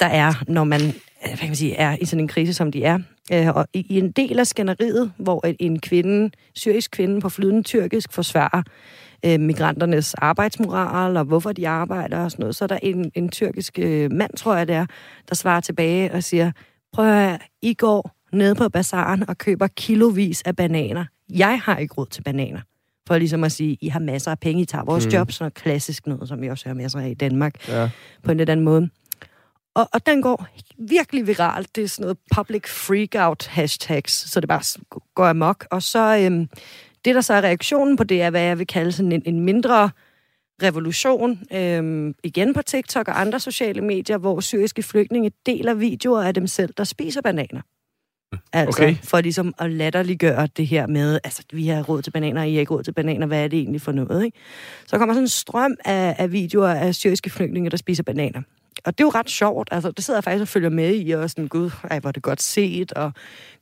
[0.00, 0.80] der er, når man,
[1.28, 2.98] hvad kan man sige, er i sådan en krise, som de er.
[3.32, 7.28] Øh, og i, i en del af skænderiet, hvor en- en kvinde, syrisk kvinde på
[7.28, 8.62] flydende tyrkisk forsvarer
[9.26, 13.28] øh, migranternes arbejdsmoral, og hvorfor de arbejder og sådan noget, så er der en, en
[13.28, 14.86] tyrkisk øh, mand, tror jeg det er,
[15.28, 16.52] der svarer tilbage og siger,
[16.92, 21.04] prøv at høre, I går ned på bazaren og køber kilovis af bananer.
[21.34, 22.60] Jeg har ikke råd til bananer.
[23.08, 25.12] For ligesom at sige, I har masser af penge, I tager vores mm.
[25.12, 27.90] job, sådan noget klassisk noget, som vi også har masser af i Danmark Ja.
[28.22, 28.88] på en lidt anden måde.
[29.74, 30.46] Og, og den går
[30.78, 31.76] virkelig viralt.
[31.76, 34.62] Det er sådan noget public freakout hashtags, så det bare
[35.14, 35.66] går amok.
[35.70, 36.48] Og så øhm,
[37.04, 39.40] det, der så er reaktionen på det, er, hvad jeg vil kalde sådan en, en
[39.40, 39.90] mindre
[40.62, 46.34] revolution, øhm, igen på TikTok og andre sociale medier, hvor syriske flygtninge deler videoer af
[46.34, 47.60] dem selv, der spiser bananer.
[48.52, 48.96] Altså, Okay.
[49.02, 52.60] for ligesom at latterliggøre det her med, altså, vi har råd til bananer, I har
[52.60, 54.38] ikke råd til bananer, hvad er det egentlig for noget, ikke?
[54.86, 58.42] Så kommer sådan en strøm af, af videoer af syriske flygtninge, der spiser bananer.
[58.84, 61.10] Og det er jo ret sjovt, altså, det sidder jeg faktisk og følger med i,
[61.10, 63.12] og sådan, gud, ej, hvor er det godt set, og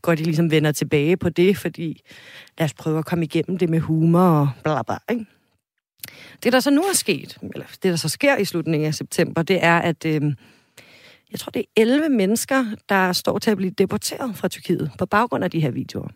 [0.03, 2.03] godt, de ligesom vender tilbage på det, fordi
[2.59, 5.27] lad os prøve at komme igennem det med humor og bla bla, ikke?
[6.43, 9.43] Det, der så nu er sket, eller det, der så sker i slutningen af september,
[9.43, 10.23] det er, at øh,
[11.31, 15.07] jeg tror, det er 11 mennesker, der står til at blive deporteret fra Tyrkiet på
[15.07, 16.09] baggrund af de her videoer.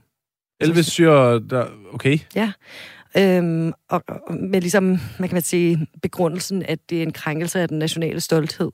[0.61, 1.67] 11 syrer, der...
[1.93, 2.19] Okay.
[2.35, 2.53] Ja.
[3.17, 4.85] Øhm, og, og med ligesom,
[5.19, 8.71] man kan man sige, begrundelsen, at det er en krænkelse af den nationale stolthed,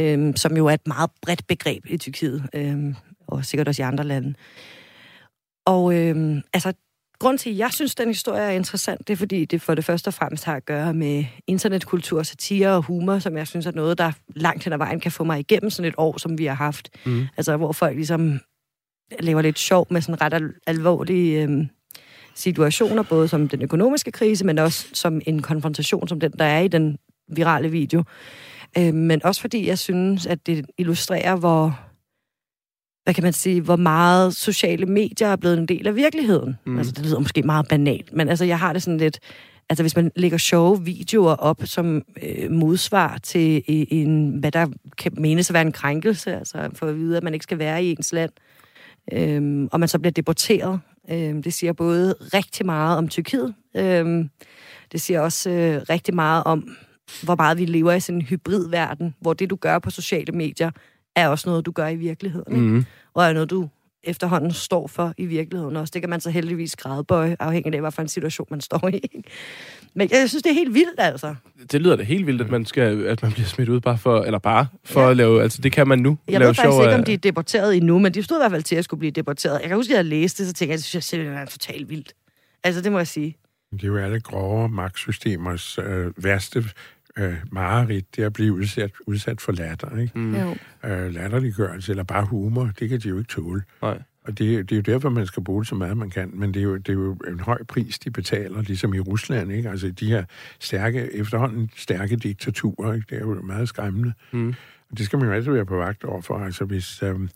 [0.00, 2.94] øhm, som jo er et meget bredt begreb i Tyrkiet, øhm,
[3.26, 4.34] og sikkert også i andre lande.
[5.66, 6.72] Og øhm, altså,
[7.18, 9.84] grund til, at jeg synes, den historie er interessant, det er, fordi det for det
[9.84, 13.72] første og fremmest har at gøre med internetkultur, satire og humor, som jeg synes er
[13.72, 16.44] noget, der langt hen ad vejen kan få mig igennem sådan et år, som vi
[16.44, 16.90] har haft.
[17.06, 17.26] Mm.
[17.36, 18.40] Altså, hvor folk ligesom
[19.20, 21.68] laver lidt sjov med sådan ret al- alvorlige øhm,
[22.34, 26.60] situationer, både som den økonomiske krise, men også som en konfrontation, som den, der er
[26.60, 26.98] i den
[27.28, 28.04] virale video.
[28.78, 31.78] Øh, men også fordi jeg synes, at det illustrerer, hvor
[33.04, 36.56] hvad kan man sige, hvor meget sociale medier er blevet en del af virkeligheden.
[36.66, 36.78] Mm.
[36.78, 39.18] Altså, det lyder måske meget banalt, men altså, jeg har det sådan lidt...
[39.70, 44.66] Altså, hvis man lægger sjove videoer op som øh, modsvar til øh, en, hvad der
[44.98, 47.84] kan menes at være en krænkelse, altså for at vide, at man ikke skal være
[47.84, 48.30] i ens land,
[49.12, 50.80] øhm, og man så bliver deporteret.
[51.10, 54.30] Øhm, det siger både rigtig meget om Tyrkiet, øhm,
[54.92, 56.76] det siger også øh, rigtig meget om,
[57.22, 60.70] hvor meget vi lever i sådan en hybridverden, hvor det, du gør på sociale medier,
[61.16, 62.56] er også noget, du gør i virkeligheden.
[62.56, 62.68] Ikke?
[62.68, 62.84] Mm.
[63.14, 63.68] Og er noget, du
[64.04, 65.92] efterhånden står for i virkeligheden også.
[65.92, 69.24] Det kan man så heldigvis gradbøje, afhængig af, hvad for en situation man står i.
[69.96, 71.34] Men jeg synes, det er helt vildt, altså.
[71.72, 74.22] Det lyder da helt vildt, at man, skal, at man bliver smidt ud bare for...
[74.22, 75.10] Eller bare for ja.
[75.10, 75.42] at lave...
[75.42, 76.18] Altså, det kan man nu.
[76.28, 78.40] Jeg lave ved faktisk ikke, af- om de er deporteret endnu, men de stod i
[78.40, 79.60] hvert fald til at skulle blive deporteret.
[79.60, 81.44] Jeg kan huske, at jeg læste det, så tænkte jeg, det synes jeg simpelthen er
[81.46, 82.12] totalt vildt.
[82.64, 83.36] Altså, det må jeg sige.
[83.72, 86.64] Det er jo alle grove magtsystemers øh, værste
[87.18, 89.98] øh, mareridt, det er at blive udsat, udsat for latter.
[89.98, 90.18] Ikke?
[90.18, 90.34] Mm.
[90.36, 90.56] Jo.
[90.84, 93.62] Øh, latterliggørelse eller bare humor, det kan de jo ikke tåle.
[93.82, 93.98] Nej.
[94.24, 96.30] Og det, det er jo derfor, man skal bruge det så meget, man kan.
[96.34, 99.52] Men det er, jo, det er jo en høj pris, de betaler, ligesom i Rusland.
[99.52, 99.70] Ikke?
[99.70, 100.24] Altså de her
[100.60, 103.06] stærke, efterhånden stærke diktaturer, ikke?
[103.10, 104.12] det er jo meget skræmmende.
[104.32, 104.54] Mm.
[104.90, 106.38] Og det skal man jo altid være på vagt overfor.
[106.38, 107.28] Altså hvis øhm,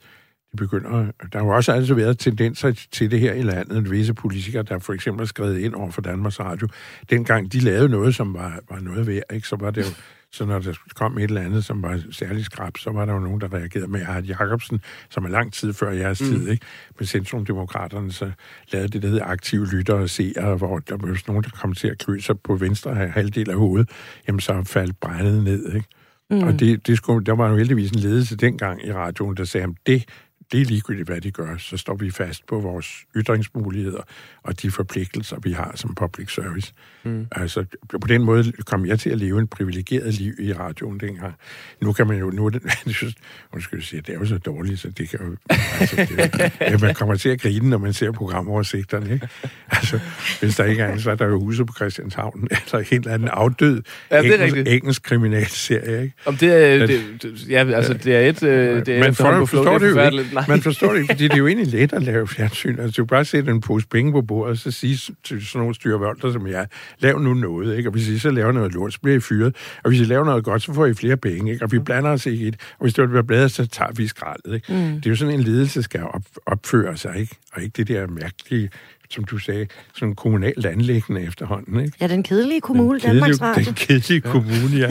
[0.53, 0.91] de begynder...
[1.33, 3.91] Der har jo også altid været tendenser til det her i landet.
[3.91, 6.69] Visse politikere, der for eksempel har skrevet ind over for Danmarks Radio.
[7.11, 9.49] Dengang de lavede noget, som var, var noget værd, ikke?
[9.49, 9.95] så var det jo...
[10.33, 13.19] Så når der kom et eller andet, som var særlig skrab, så var der jo
[13.19, 14.81] nogen, der reagerede med Art Jacobsen,
[15.11, 16.27] som er lang tid før jeres mm.
[16.27, 16.67] tid, ikke?
[16.99, 18.31] Med Centrumdemokraterne, så
[18.73, 21.89] lavede det, der hedder aktive lyttere og seere, hvor der var nogen, der kom til
[21.89, 23.91] at klø sig på venstre halvdel af hovedet,
[24.27, 25.89] jamen så faldt brændet ned, ikke?
[26.31, 26.43] Mm.
[26.43, 29.65] Og det, det skulle, der var jo heldigvis en ledelse dengang i radioen, der sagde,
[29.65, 30.05] at det,
[30.53, 34.03] det er ligegyldigt, hvad de gør, så står vi fast på vores ytringsmuligheder
[34.43, 36.73] og de forpligtelser, vi har som public service.
[37.05, 37.27] Mm.
[37.33, 41.35] Altså, på den måde kom jeg til at leve en privilegeret liv i radioen dengang.
[41.83, 42.31] Nu kan man jo...
[42.31, 42.63] Nu er det,
[43.55, 45.37] undskyld, sige, det er jo så dårligt, så det kan jo...
[45.51, 49.29] Altså, det, ja, man kommer til at grine, når man ser programoversigterne, ikke?
[49.71, 50.01] Altså,
[50.41, 53.15] hvis der ikke er en, så er der jo huset på Christianshavn, eller en eller
[53.15, 54.69] anden afdød Ja, det er engelsk, rigtigt.
[54.69, 56.15] engelsk kriminalserie, ikke?
[56.27, 56.87] Om det er...
[56.87, 58.43] Det, det, ja, altså, det er et...
[58.43, 60.38] Øh, det er på flow, forstår det jo ikke.
[60.39, 60.49] Nej.
[60.49, 62.79] Man forstår det ikke, fordi det er jo egentlig let at lave fjernsyn.
[62.79, 65.75] Altså, du bare sætte en pose penge på bordet, og så sige til sådan nogle
[65.75, 66.67] styrvolter som jeg,
[66.99, 67.89] lav nu noget, ikke?
[67.89, 69.57] Og hvis I så laver noget lort, så bliver I fyret.
[69.85, 71.65] Og hvis I laver noget godt, så får I flere penge, ikke?
[71.65, 72.61] Og vi blander os ikke i det.
[72.79, 74.73] Og hvis det bliver bladet, så tager vi skraldet, ikke?
[74.73, 74.77] Mm.
[74.77, 77.37] Det er jo sådan en ledelse, skal op, opføre sig, ikke?
[77.53, 78.71] Og ikke det der mærkelige,
[79.11, 81.97] som du sagde, sådan kommunalt anlæggende efterhånden, ikke?
[82.01, 83.65] Ja, den kedelige kommune, kedelige, Danmarks Radio.
[83.65, 84.89] den kedelige kommune, ja.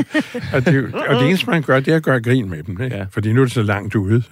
[0.53, 2.95] Og det, og det eneste, man gør, det er at gøre grin med dem, ikke?
[2.95, 3.01] Ja.
[3.01, 3.05] Ja.
[3.11, 4.23] Fordi nu er det så langt ude.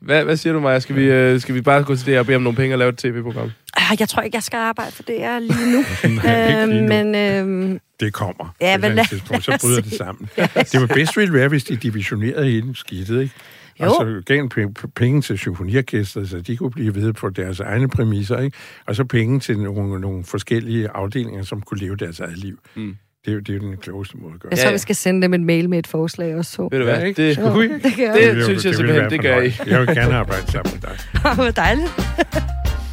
[0.00, 0.78] Hvad, hvad siger du, Maja?
[0.80, 2.78] Skal vi, øh, skal vi bare gå til det og bede om nogle penge og
[2.78, 3.50] lave et tv-program?
[3.76, 5.84] Ah, Jeg tror ikke, jeg skal arbejde for det er lige nu.
[6.24, 6.88] Nej, ikke lige nu.
[6.88, 8.54] men øhm, Det kommer.
[8.60, 10.28] Ja, på men lad- tidspunkt, så bryder det sammen.
[10.72, 13.34] Det var bedst ville være, hvis de divisionerede hele skidtet, ikke?
[13.80, 13.84] Jo.
[13.84, 17.60] Og så gav en p- penge til symfoniorkestret, så de kunne blive ved på deres
[17.60, 18.56] egne præmisser, ikke?
[18.86, 22.58] Og så penge til nogle, nogle forskellige afdelinger, som kunne leve deres eget liv.
[22.74, 22.96] Mm.
[23.24, 24.50] Det, er jo, det er jo den klogeste måde at gøre.
[24.50, 26.50] jeg tror, vi skal sende dem en mail med et forslag også.
[26.52, 26.68] Så.
[26.72, 26.98] Ved du hvad?
[26.98, 29.52] Ja, det, Jo, det det- ville jo- synes jeg simpelthen, det gør I.
[29.66, 30.98] Jeg vil gerne arbejde sammen med dig.
[31.34, 31.88] Hvor dejligt.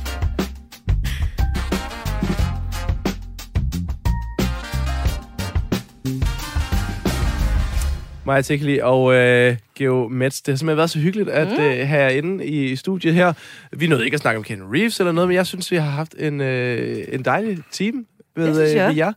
[8.26, 10.41] Maja Tikkeli og øh, Geo Metz.
[10.41, 11.64] Det har simpelthen været så hyggeligt at mm.
[11.64, 13.34] øh, have inde i studiet her.
[13.72, 15.89] Vi nåede ikke at snakke om Ken Reeves eller noget, men jeg synes, vi har
[15.89, 18.06] haft en, øh, en dejlig team
[18.38, 19.14] synes øh, med jer.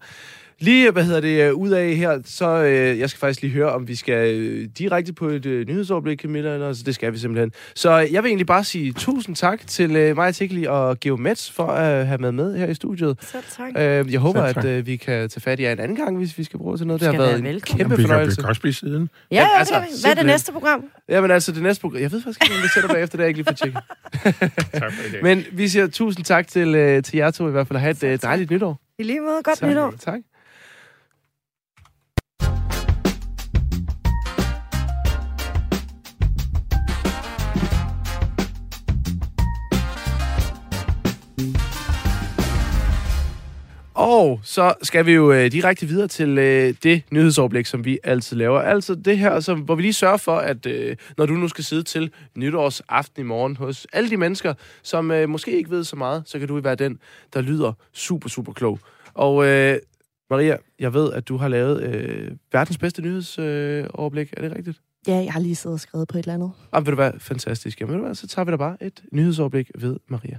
[0.64, 3.72] Lige, hvad hedder det, øh, ud af her, så øh, jeg skal faktisk lige høre,
[3.72, 7.18] om vi skal øh, direkte på et øh, nyhedsoverblik, Camilla, eller, så det skal vi
[7.18, 7.52] simpelthen.
[7.74, 11.16] Så øh, jeg vil egentlig bare sige tusind tak til øh, Maja Tikkeli og Geo
[11.16, 13.16] Metz for at have med med her i studiet.
[13.20, 13.72] Selv tak.
[13.76, 14.64] Øh, jeg håber, Selv tak.
[14.64, 16.76] at øh, vi kan tage fat i jer en anden gang, hvis vi skal bruge
[16.76, 17.00] til noget.
[17.00, 17.78] Det Skal har været være en velkommen.
[17.78, 18.42] kæmpe Vi kan, vi fornøjelse.
[18.42, 19.10] kan blive siden.
[19.30, 20.02] Ja, Jamen, ja, altså, det.
[20.02, 20.84] Hvad er det næste program?
[21.08, 22.00] Jamen altså, det næste program...
[22.02, 23.80] Jeg ved faktisk ikke, om vi sætter bagefter, det jeg ikke lige fået tjekket.
[24.80, 25.22] Tak for dag.
[25.22, 27.90] Men vi siger tusind tak til, øh, til jer to i hvert fald, og have
[27.90, 28.80] et øh, dejligt nytår.
[28.98, 29.40] I lige måde.
[29.44, 29.68] Godt tak.
[29.68, 29.94] nytår.
[30.00, 30.20] Tak.
[43.94, 48.36] Og så skal vi jo øh, direkte videre til øh, det nyhedsoverblik, som vi altid
[48.36, 48.60] laver.
[48.60, 51.64] Altså det her, som, hvor vi lige sørger for, at øh, når du nu skal
[51.64, 55.96] sidde til nytårsaften i morgen hos alle de mennesker, som øh, måske ikke ved så
[55.96, 56.98] meget, så kan du være den,
[57.32, 58.78] der lyder super, super klog.
[59.14, 59.78] Og øh,
[60.30, 64.34] Maria, jeg ved, at du har lavet øh, verdens bedste nyhedsoverblik.
[64.36, 64.80] Øh, er det rigtigt?
[65.06, 66.52] Ja, jeg har lige siddet og skrevet på et eller andet.
[66.74, 67.80] Jamen, vil du være fantastisk.
[67.80, 70.38] Jamen, ved du hvad, så tager vi da bare et nyhedsoverblik ved Maria.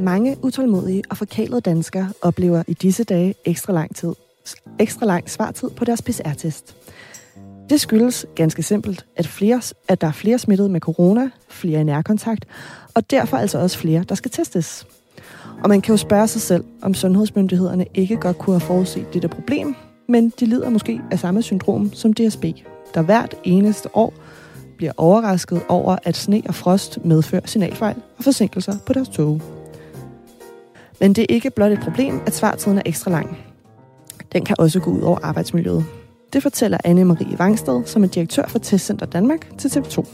[0.00, 4.12] Mange utålmodige og forkælede danskere oplever i disse dage ekstra lang tid,
[4.78, 6.76] ekstra lang svartid på deres PCR-test.
[7.70, 11.84] Det skyldes ganske simpelt, at, flere, at der er flere smittet med corona, flere i
[11.84, 12.44] nærkontakt,
[12.94, 14.86] og derfor altså også flere, der skal testes.
[15.62, 19.28] Og man kan jo spørge sig selv, om sundhedsmyndighederne ikke godt kunne have forudset dette
[19.28, 19.74] problem,
[20.08, 22.44] men de lider måske af samme syndrom som DSB,
[22.94, 24.14] der hvert eneste år
[24.76, 29.59] bliver overrasket over, at sne og frost medfører signalfejl og forsinkelser på deres tog.
[31.00, 33.38] Men det er ikke blot et problem, at svartiden er ekstra lang.
[34.32, 35.84] Den kan også gå ud over arbejdsmiljøet.
[36.32, 40.06] Det fortæller Anne-Marie Vangsted, som er direktør for Testcenter Danmark til TV2.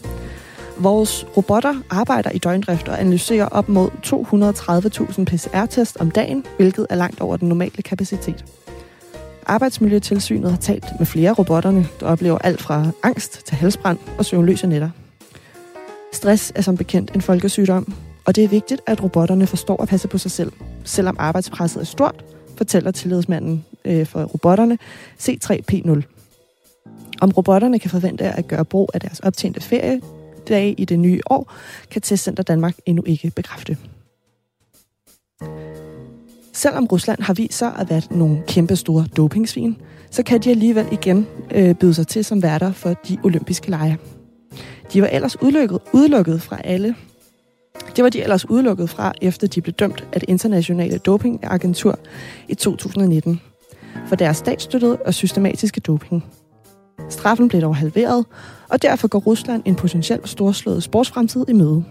[0.78, 6.94] Vores robotter arbejder i døgndrift og analyserer op mod 230.000 PCR-test om dagen, hvilket er
[6.94, 8.44] langt over den normale kapacitet.
[9.46, 14.24] Arbejdsmiljøtilsynet har talt med flere af robotterne, der oplever alt fra angst til halsbrand og
[14.24, 14.90] søvnløse nætter.
[16.12, 17.94] Stress er som bekendt en folkesygdom,
[18.24, 20.52] og det er vigtigt, at robotterne forstår at passe på sig selv,
[20.86, 22.24] selvom arbejdspresset er stort,
[22.56, 24.78] fortæller tillidsmanden øh, for robotterne
[25.20, 26.02] C3P0.
[27.20, 31.52] Om robotterne kan forvente at gøre brug af deres optjente feriedage i det nye år,
[31.90, 33.76] kan Testcenter Danmark endnu ikke bekræfte.
[36.52, 39.76] Selvom Rusland har vist sig at være nogle kæmpe store dopingsvin,
[40.10, 43.98] så kan de alligevel igen øh, byde sig til som værter for de olympiske lege.
[44.92, 46.94] De var ellers udelukket, udelukket fra alle.
[47.96, 51.98] Det var de ellers udelukket fra, efter de blev dømt af det internationale dopingagentur
[52.48, 53.40] i 2019
[54.06, 56.24] for deres statsstøttede og systematiske doping.
[57.08, 58.26] Straffen blev dog halveret,
[58.68, 61.84] og derfor går Rusland en potentielt storslået sportsfremtid i møde.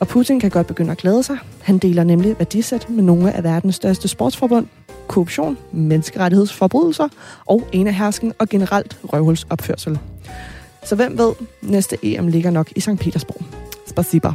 [0.00, 1.38] Og Putin kan godt begynde at glæde sig.
[1.62, 4.66] Han deler nemlig værdisæt med nogle af verdens største sportsforbund,
[5.08, 7.08] korruption, menneskerettighedsforbrydelser
[7.46, 9.98] og enehersken og generelt røvhulsopførsel.
[10.84, 11.32] Så hvem ved,
[11.62, 12.98] næste EM ligger nok i St.
[13.00, 13.42] Petersborg.
[13.86, 14.32] Spasiba.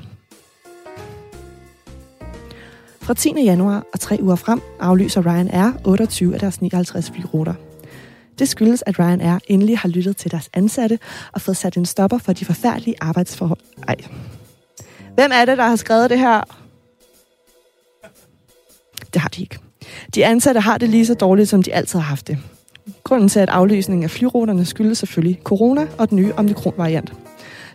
[3.03, 3.34] Fra 10.
[3.43, 7.53] januar og tre uger frem aflyser Ryanair 28 af deres 59 flyruter.
[8.39, 10.99] Det skyldes, at Ryanair endelig har lyttet til deres ansatte
[11.31, 13.59] og fået sat en stopper for de forfærdelige arbejdsforhold.
[13.88, 13.95] Ej.
[15.15, 16.41] Hvem er det, der har skrevet det her?
[19.13, 19.59] Det har de ikke.
[20.15, 22.38] De ansatte har det lige så dårligt, som de altid har haft det.
[23.03, 27.13] Grunden til, at aflysningen af flyruterne skyldes selvfølgelig corona og den nye omikron-variant,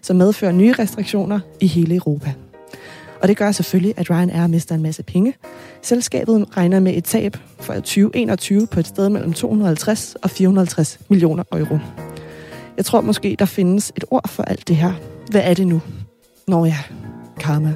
[0.03, 2.35] som medfører nye restriktioner i hele Europa.
[3.23, 5.35] Og det gør selvfølgelig, at Ryanair mister en masse penge.
[5.83, 11.45] Selskabet regner med et tab for 2021 på et sted mellem 250 og 450 millioner
[11.53, 11.79] euro.
[12.77, 14.93] Jeg tror måske, der findes et ord for alt det her.
[15.31, 15.83] Hvad er det nu?
[16.49, 16.79] Nå ja,
[17.41, 17.75] karma.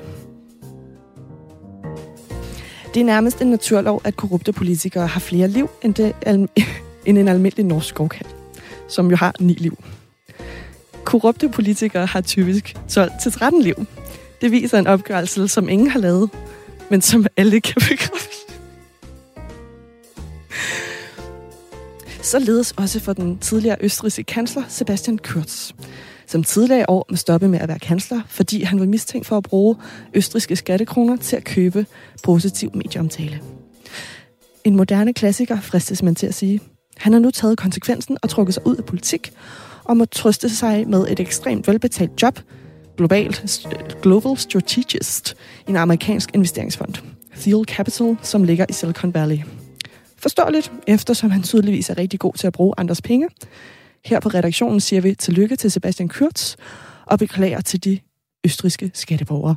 [2.95, 6.15] Det er nærmest en naturlov, at korrupte politikere har flere liv end, det,
[7.07, 8.27] end en almindelig norsk skovkat,
[8.89, 9.85] som jo har ni liv.
[11.05, 13.87] Korrupte politikere har typisk 12-13 liv.
[14.43, 16.31] Det viser en opgørelse, som ingen har lavet,
[16.91, 18.37] men som alle kan bekræfte.
[22.23, 25.73] Således også for den tidligere østrigske kansler Sebastian Kurz,
[26.27, 29.37] som tidligere i år må stoppe med at være kansler, fordi han var mistænkt for
[29.37, 29.77] at bruge
[30.15, 31.87] østrigske skattekroner til at købe
[32.23, 33.41] positiv medieomtale.
[34.65, 36.61] En moderne klassiker, fristes man til at sige.
[36.97, 39.33] Han har nu taget konsekvensen og trukket sig ud af politik,
[39.85, 42.39] og må trøste sig med et ekstremt velbetalt job,
[42.97, 43.67] globalt,
[44.03, 45.37] Global Strategist,
[45.67, 46.95] i en amerikansk investeringsfond,
[47.37, 49.39] Thiel Capital, som ligger i Silicon Valley.
[50.17, 53.29] Forståeligt, eftersom han tydeligvis er rigtig god til at bruge andres penge.
[54.05, 56.57] Her på redaktionen siger vi tillykke til Sebastian Kurz
[57.07, 57.99] og beklager til de
[58.45, 59.57] østriske skatteborgere.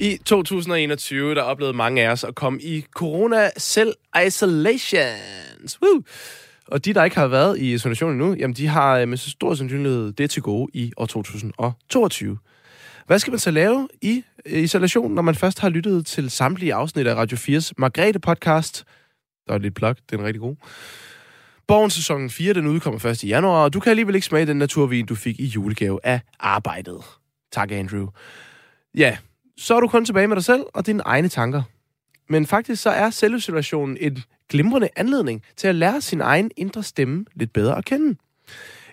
[0.00, 3.94] I 2021, der oplevede mange af os at komme i corona selv
[4.26, 5.82] isolations.
[5.82, 6.02] Woo!
[6.66, 9.30] Og de, der ikke har været i isolation endnu, jamen de har øh, med så
[9.30, 12.38] stor sandsynlighed det til gode i år 2022.
[13.06, 16.74] Hvad skal man så lave i øh, isolation, når man først har lyttet til samtlige
[16.74, 18.84] afsnit af Radio 4's Margrethe-podcast?
[19.48, 20.56] Der er lidt plug, den er rigtig god.
[21.66, 24.56] Borgen sæson 4, den udkommer først i januar, og du kan alligevel ikke smage den
[24.56, 27.02] naturvin, du fik i julegave af arbejdet.
[27.52, 28.06] Tak, Andrew.
[28.94, 29.16] Ja,
[29.60, 31.62] så er du kun tilbage med dig selv og dine egne tanker.
[32.28, 34.18] Men faktisk så er selvsituationen en
[34.48, 38.16] glimrende anledning til at lære sin egen indre stemme lidt bedre at kende.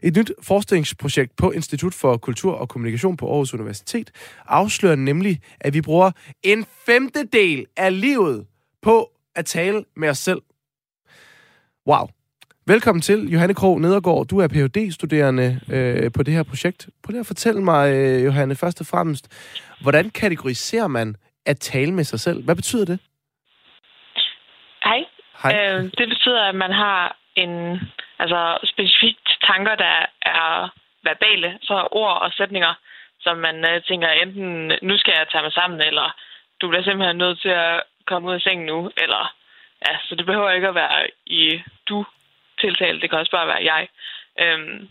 [0.03, 4.11] Et nyt forskningsprojekt på Institut for Kultur og Kommunikation på Aarhus Universitet
[4.45, 6.11] afslører nemlig, at vi bruger
[6.43, 8.45] en femtedel af livet
[8.81, 10.41] på at tale med os selv.
[11.87, 12.07] Wow.
[12.73, 14.25] Velkommen til, Johanne Krog Nedergaard.
[14.31, 16.89] Du er Ph.D.-studerende øh, på det her projekt.
[17.03, 19.25] Prøv at fortælle mig, øh, Johanne, først og fremmest,
[19.81, 21.15] hvordan kategoriserer man
[21.45, 22.43] at tale med sig selv?
[22.45, 22.99] Hvad betyder det?
[24.83, 25.01] Hej.
[25.43, 25.51] Hej.
[25.57, 27.79] Øh, det betyder, at man har en
[28.19, 30.69] altså specifikt tanker, der er
[31.03, 32.73] verbale, så ord og sætninger,
[33.19, 36.15] som man øh, tænker enten, nu skal jeg tage mig sammen, eller
[36.61, 39.33] du bliver simpelthen nødt til at komme ud af sengen nu, eller
[39.85, 42.05] ja, så det behøver ikke at være i du
[42.59, 43.87] tiltale, det kan også bare være jeg.
[44.39, 44.87] Øhm,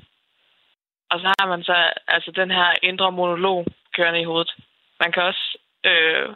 [1.10, 1.76] og så har man så
[2.08, 3.66] altså den her indre monolog
[3.96, 4.54] kørende i hovedet.
[5.00, 6.28] Man kan også øh,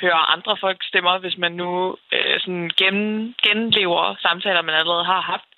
[0.00, 5.20] høre andre folks stemmer, hvis man nu øh, sådan gen, genlever samtaler, man allerede har
[5.20, 5.50] haft.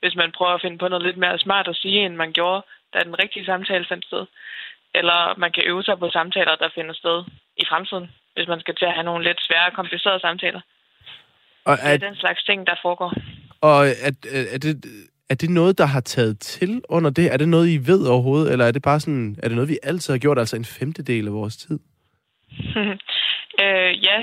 [0.00, 2.62] Hvis man prøver at finde på noget lidt mere smart at sige, end man gjorde,
[2.94, 4.26] da den rigtige samtale fandt sted.
[4.94, 7.24] Eller man kan øve sig på samtaler, der finder sted
[7.56, 10.60] i fremtiden, hvis man skal til at have nogle lidt svære, komplicerede samtaler.
[11.64, 13.12] Og Det er er, den slags ting, der foregår.
[13.60, 14.12] Og er,
[14.54, 14.84] er, det,
[15.30, 17.32] er det noget, der har taget til under det?
[17.32, 18.52] Er det noget, I ved overhovedet?
[18.52, 21.26] Eller er det bare sådan, er det noget, vi altid har gjort, altså en femtedel
[21.26, 21.78] af vores tid?
[23.64, 24.18] øh, ja,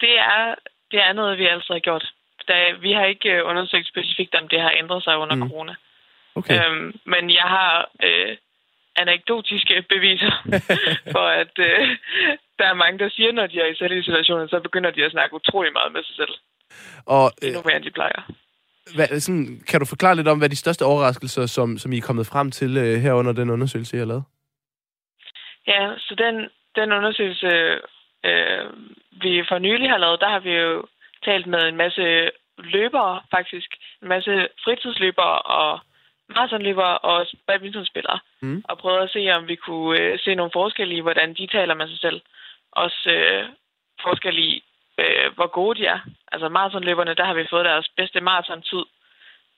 [0.00, 0.54] det er,
[0.90, 2.14] det er noget, vi altid har gjort.
[2.48, 5.48] Da, vi har ikke øh, undersøgt specifikt, om det har ændret sig under Mm.
[5.48, 5.74] corona.
[6.34, 6.54] Okay.
[6.66, 8.36] Øhm, men jeg har øh,
[8.96, 10.32] anekdotiske beviser
[11.14, 11.88] for, at øh,
[12.58, 15.34] der er mange, der siger, når de er i selvisolation, så begynder de at snakke
[15.34, 16.34] utrolig meget med sig selv.
[17.06, 18.22] Og øh, Endnu mere, de plejer.
[18.94, 22.06] hvad, sådan, kan du forklare lidt om, hvad de største overraskelser, som, som I er
[22.08, 24.24] kommet frem til øh, her under den undersøgelse, I har lavet?
[25.66, 26.34] Ja, så den,
[26.76, 27.50] den undersøgelse,
[28.28, 28.64] øh,
[29.22, 30.86] vi for nylig har lavet, der har vi jo
[31.24, 33.68] talt med en masse løbere, faktisk.
[34.02, 35.80] En masse fritidsløbere og
[36.28, 38.18] maratonløbere og også badmintonspillere.
[38.42, 38.62] Mm.
[38.68, 41.74] Og prøvet at se, om vi kunne øh, se nogle forskelle i, hvordan de taler
[41.74, 42.20] med sig selv.
[42.72, 43.44] Også øh,
[44.02, 44.62] forskel i,
[45.00, 46.00] øh, hvor gode de er.
[46.32, 48.84] Altså maratonløberne, der har vi fået deres bedste maratontid.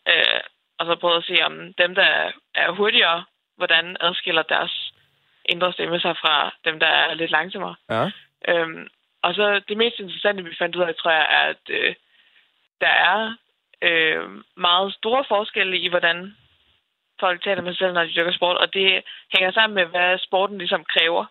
[0.09, 0.41] Øh,
[0.79, 3.25] og så prøvet at se, om dem, der er hurtigere,
[3.57, 4.93] hvordan adskiller deres
[5.49, 7.75] ændrer stemme sig fra dem, der er lidt langsommere.
[7.91, 8.11] Ja.
[8.49, 8.89] Øhm,
[9.23, 11.95] og så det mest interessante, vi fandt ud af, tror jeg, er, at øh,
[12.81, 13.35] der er
[13.83, 16.37] øh, meget store forskelle i, hvordan
[17.21, 19.03] folk taler med sig selv, når de dyrker sport, og det
[19.35, 21.25] hænger sammen med, hvad sporten ligesom kræver.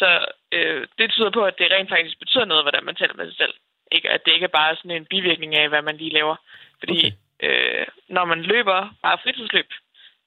[0.00, 0.08] Så
[0.52, 3.36] øh, det tyder på, at det rent faktisk betyder noget, hvordan man taler med sig
[3.36, 3.54] selv.
[3.92, 6.36] Ikke, at det ikke er bare sådan en bivirkning af, hvad man lige laver.
[6.80, 7.12] Fordi okay.
[7.46, 9.70] øh, når man løber bare fritidsløb,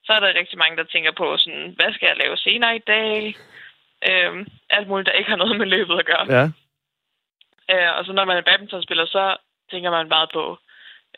[0.06, 2.84] så er der rigtig mange, der tænker på, sådan, hvad skal jeg lave senere i
[2.94, 3.36] dag?
[4.10, 6.26] Øh, alt muligt, der ikke har noget med løbet at gøre.
[6.38, 6.46] Ja.
[7.72, 9.38] Øh, og så når man er badmintonspiller, så
[9.72, 10.58] tænker man meget på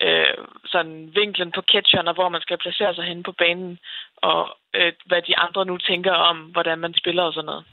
[0.01, 3.79] øh, sådan vinklen på catcheren, og hvor man skal placere sig henne på banen,
[4.17, 7.65] og øh, hvad de andre nu tænker om, hvordan man spiller og sådan noget.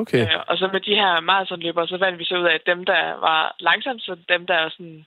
[0.00, 0.22] Okay.
[0.22, 2.84] Øh, og så med de her maratonløbere, så fandt vi så ud af, at dem,
[2.84, 5.06] der var langsomt, så dem, der er sådan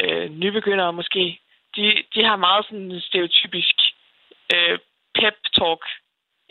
[0.00, 1.40] øh, nybegyndere måske,
[1.76, 3.74] de, de har meget sådan stereotypisk
[4.54, 4.78] øh,
[5.18, 5.82] pep-talk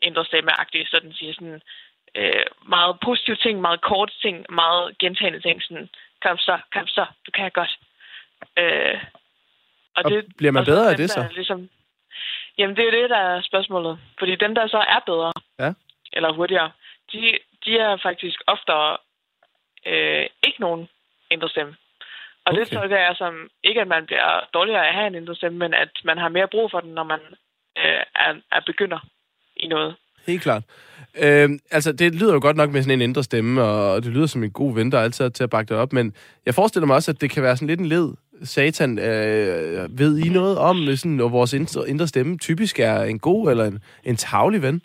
[0.04, 1.62] ændrestemmeagtigt, så den siger sådan
[2.16, 5.90] øh, meget positive ting, meget korte ting, meget gentagende ting, sådan,
[6.22, 7.80] kom så, kom så, du kan godt.
[8.58, 9.04] Øh,
[9.96, 10.04] Og
[10.38, 11.22] bliver man og så bedre af det så?
[11.22, 11.70] der Ligesom,
[12.58, 14.00] jamen, det er jo det, der er spørgsmålet.
[14.20, 15.74] Fordi dem, der så er bedre, Ja.
[16.14, 16.72] eller hurtigere,
[17.14, 17.22] de,
[17.65, 18.98] de er faktisk oftere
[19.86, 20.90] øh, ikke nogen
[21.31, 21.76] indre stemme.
[22.45, 22.60] Og okay.
[22.60, 25.57] det tolker jeg som, ikke at man bliver dårligere af at have en indre stemme,
[25.60, 27.19] men at man har mere brug for den, når man
[27.77, 28.99] øh, er, er begynder
[29.56, 29.95] i noget.
[30.27, 30.64] Helt klart.
[31.23, 34.27] Øh, altså, det lyder jo godt nok med sådan en indre stemme, og det lyder
[34.27, 36.15] som en god ven, der altid er til at bakke det op, men
[36.45, 38.14] jeg forestiller mig også, at det kan være sådan lidt en led.
[38.44, 43.19] Satan, øh, ved I noget om, sådan, at vores indre, indre stemme typisk er en
[43.19, 44.81] god eller en, en tavlig ven?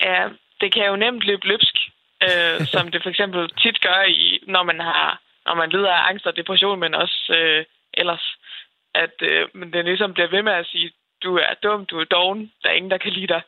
[0.00, 0.28] Ja,
[0.60, 1.76] det kan jo nemt løbe løbsk,
[2.22, 6.08] øh, som det for eksempel tit gør, i, når man har når man lider af
[6.10, 7.64] angst og depression, men også øh,
[7.94, 8.24] ellers.
[8.94, 10.90] At øh, men det ligesom bliver ved med at sige,
[11.22, 13.42] du er dum, du er doven, der er ingen, der kan lide dig.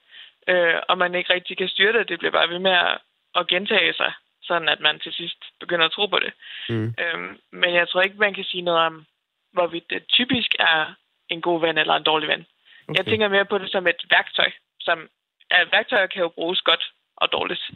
[0.48, 2.08] Øh, og man ikke rigtig kan styre det.
[2.08, 2.98] Det bliver bare ved med at,
[3.34, 4.12] at gentage sig,
[4.42, 6.32] sådan at man til sidst begynder at tro på det.
[6.68, 6.94] Mm.
[7.00, 9.06] Øhm, men jeg tror ikke, man kan sige noget om,
[9.52, 10.94] hvorvidt det typisk er
[11.28, 12.46] en god ven eller en dårlig ven.
[12.88, 12.98] Okay.
[12.98, 14.50] Jeg tænker mere på det som et værktøj,
[14.80, 15.08] som
[15.50, 17.70] ja, værktøjer kan jo bruges godt og dårligt.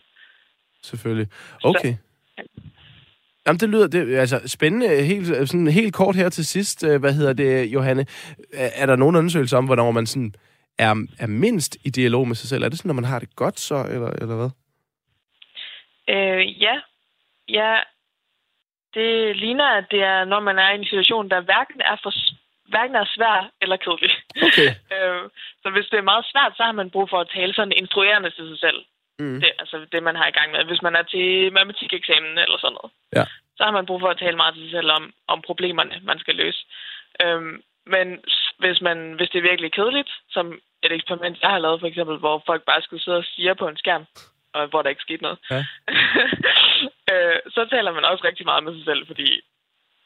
[0.83, 1.29] Selvfølgelig.
[1.65, 1.95] Okay.
[3.47, 5.03] Jamen, det lyder det, altså, spændende.
[5.03, 6.85] Helt, sådan, helt kort her til sidst.
[6.85, 8.07] øh, Hvad hedder det, Johanne?
[8.53, 10.35] Er, er der nogen undersøgelser om, hvornår man sådan
[10.79, 12.65] er, er mindst i dialog med sig selv?
[12.65, 14.51] Er det sådan, når man har det godt så, eller, eller hvad?
[16.09, 16.81] Øh, ja.
[17.49, 17.77] ja,
[18.95, 22.13] det ligner, at det er, når man er i en situation, der hverken er, for,
[22.75, 24.13] hverken er svær eller kedelig.
[24.49, 24.71] Okay.
[24.95, 25.23] øh,
[25.63, 28.31] så hvis det er meget svært, så har man brug for at tale sådan instruerende
[28.31, 28.81] til sig selv.
[29.19, 29.41] Mm.
[29.41, 30.65] Det, altså det, man har i gang med.
[30.65, 33.25] Hvis man er til matematikeksamen eller sådan noget, Ja.
[33.57, 36.19] så har man brug for at tale meget til sig selv om, om problemerne, man
[36.19, 36.61] skal løse.
[37.23, 38.07] Øhm, men
[38.59, 40.47] hvis, man, hvis det er virkelig kedeligt, som
[40.83, 43.69] et eksperiment, jeg har lavet for eksempel, hvor folk bare skulle sidde og stige på
[43.69, 44.05] en skærm,
[44.55, 45.65] og hvor der ikke skete noget, Ja.
[47.13, 49.41] øh, så taler man også rigtig meget med sig selv, fordi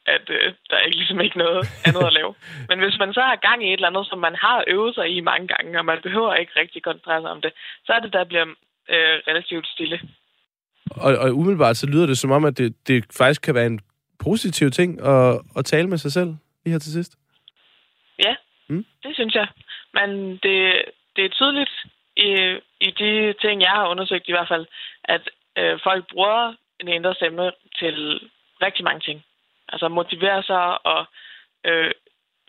[0.05, 2.33] at øh, der er ikke, ligesom ikke noget andet at lave.
[2.69, 5.07] Men hvis man så har gang i et eller andet, som man har øvet sig
[5.15, 7.51] i mange gange, og man behøver ikke rigtig koncentrere sig om det,
[7.85, 8.45] så er det, der bliver
[8.93, 9.99] øh, relativt stille.
[10.91, 13.79] Og, og umiddelbart så lyder det som om, at det, det faktisk kan være en
[14.19, 16.29] positiv ting at, at tale med sig selv
[16.63, 17.17] lige her til sidst.
[18.25, 18.35] Ja,
[18.69, 18.85] mm.
[19.03, 19.47] det synes jeg.
[19.93, 20.81] Men det,
[21.15, 21.71] det er tydeligt
[22.17, 22.29] i,
[22.87, 24.65] i de ting, jeg har undersøgt i hvert fald,
[25.03, 27.95] at øh, folk bruger en indre stemme til
[28.61, 29.23] rigtig mange ting.
[29.73, 31.01] Altså motivere sig og
[31.67, 31.91] øh,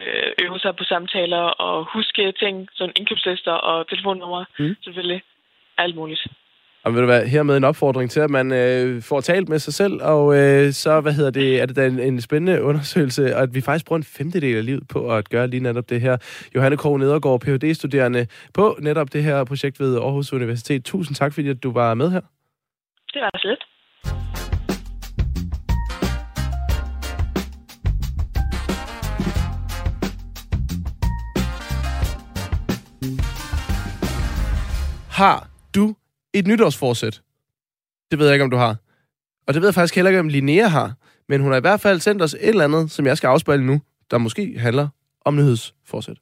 [0.05, 4.64] øh, øve sig på samtaler og huske ting, sådan indkøbslister og telefonnumre, Mm.
[4.64, 4.74] mm.
[4.84, 5.22] selvfølgelig.
[5.78, 6.22] Alt muligt.
[6.84, 9.74] Og vil du være hermed en opfordring til, at man øh, får talt med sig
[9.74, 13.42] selv, og øh, så hvad hedder det, er det da en, en spændende undersøgelse, og
[13.42, 16.16] at vi faktisk bruger en femtedel af livet på at gøre lige netop det her.
[16.55, 20.84] Johanne Krog Nedergaard, Ph.D.-studerende på netop det her projekt ved Aarhus Universitet.
[20.84, 22.20] Tusind tak, fordi at du var med her.
[23.14, 23.64] Det var så lidt.
[35.20, 35.94] Har du
[36.32, 37.22] et nytårsforsæt?
[38.10, 38.76] Det ved jeg ikke, om du har.
[39.47, 40.94] Og det ved jeg faktisk heller ikke, om Linnea har.
[41.28, 43.66] Men hun har i hvert fald sendt os et eller andet, som jeg skal afspejle
[43.66, 43.80] nu,
[44.10, 44.88] der måske handler
[45.24, 46.16] om nyhedsforsæt.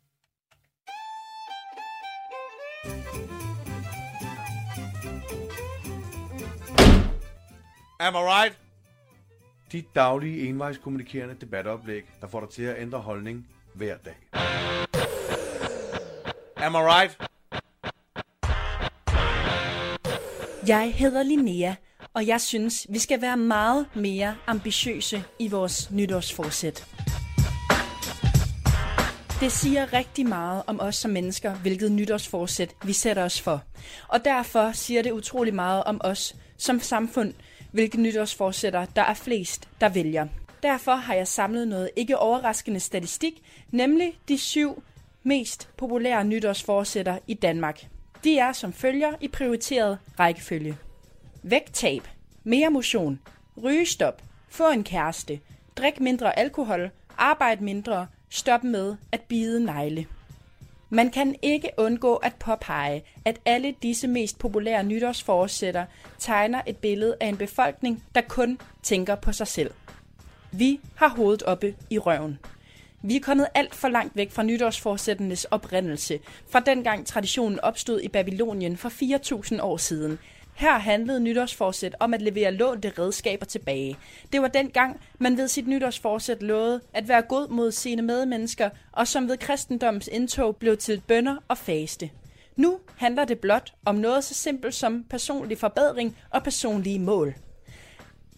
[8.01, 8.59] Am I right?
[9.73, 14.17] Dit daglige envejskommunikerende debatoplæg, der får dig til at ændre holdning hver dag.
[16.57, 17.29] Am I right?
[20.69, 21.75] Jeg hedder Linnea,
[22.15, 26.87] og jeg synes, vi skal være meget mere ambitiøse i vores nytårsforsæt.
[29.41, 33.63] Det siger rigtig meget om os som mennesker, hvilket nytårsforsæt vi sætter os for.
[34.09, 37.35] Og derfor siger det utrolig meget om os som samfund,
[37.73, 40.27] hvilke nytårsforsætter der er flest, der vælger.
[40.63, 43.33] Derfor har jeg samlet noget ikke overraskende statistik,
[43.71, 44.83] nemlig de syv
[45.23, 47.85] mest populære nytårsforsætter i Danmark.
[48.25, 50.77] De er som følger i prioriteret rækkefølge.
[51.43, 52.09] Vægttab,
[52.45, 53.21] mere motion,
[53.63, 55.41] rygestop, få en kæreste,
[55.77, 60.07] drik mindre alkohol, arbejde mindre, stop med at bide negle.
[60.91, 65.85] Man kan ikke undgå at påpege, at alle disse mest populære nytårsforsætter
[66.19, 69.71] tegner et billede af en befolkning, der kun tænker på sig selv.
[70.53, 72.39] Vi har hovedet oppe i røven.
[73.03, 76.19] Vi er kommet alt for langt væk fra nytårsforsættenes oprindelse,
[76.51, 78.89] fra dengang traditionen opstod i Babylonien for
[79.55, 80.19] 4.000 år siden.
[80.55, 83.99] Her handlede nytårsforsæt om at levere lånte redskaber tilbage.
[84.33, 89.09] Det var dengang, man ved sit nytårsforsæt lovede at være god mod sine medmennesker, og
[89.09, 92.11] som ved kristendommens indtog blev til bønder og faste.
[92.57, 97.35] Nu handler det blot om noget så simpelt som personlig forbedring og personlige mål.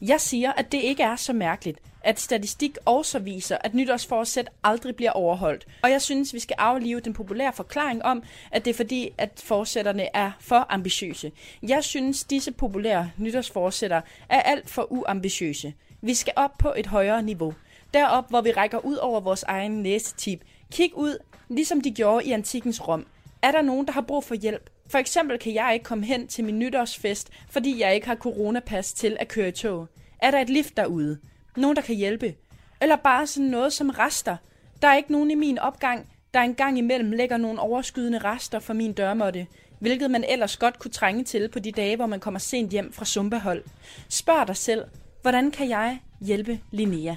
[0.00, 4.96] Jeg siger, at det ikke er så mærkeligt, at statistik også viser, at nytårsforsæt aldrig
[4.96, 5.66] bliver overholdt.
[5.82, 9.42] Og jeg synes, vi skal aflive den populære forklaring om, at det er fordi, at
[9.44, 11.32] forsætterne er for ambitiøse.
[11.62, 15.74] Jeg synes, disse populære nytårsforsætter er alt for uambitiøse.
[16.00, 17.54] Vi skal op på et højere niveau.
[17.94, 20.44] Derop, hvor vi rækker ud over vores egen næsetip.
[20.72, 21.18] Kig ud,
[21.48, 23.06] ligesom de gjorde i antikens Rom.
[23.42, 24.70] Er der nogen, der har brug for hjælp?
[24.90, 28.92] For eksempel kan jeg ikke komme hen til min nytårsfest, fordi jeg ikke har coronapas
[28.92, 29.88] til at køre i tog.
[30.18, 31.18] Er der et lift derude?
[31.56, 32.34] Nogen, der kan hjælpe?
[32.82, 34.36] Eller bare sådan noget som rester?
[34.82, 38.72] Der er ikke nogen i min opgang, der engang imellem lægger nogle overskydende rester for
[38.72, 39.46] min dørmåtte,
[39.78, 42.92] hvilket man ellers godt kunne trænge til på de dage, hvor man kommer sent hjem
[42.92, 43.64] fra sumpehold.
[44.08, 44.84] Spørg dig selv,
[45.22, 47.14] hvordan kan jeg hjælpe Linnea?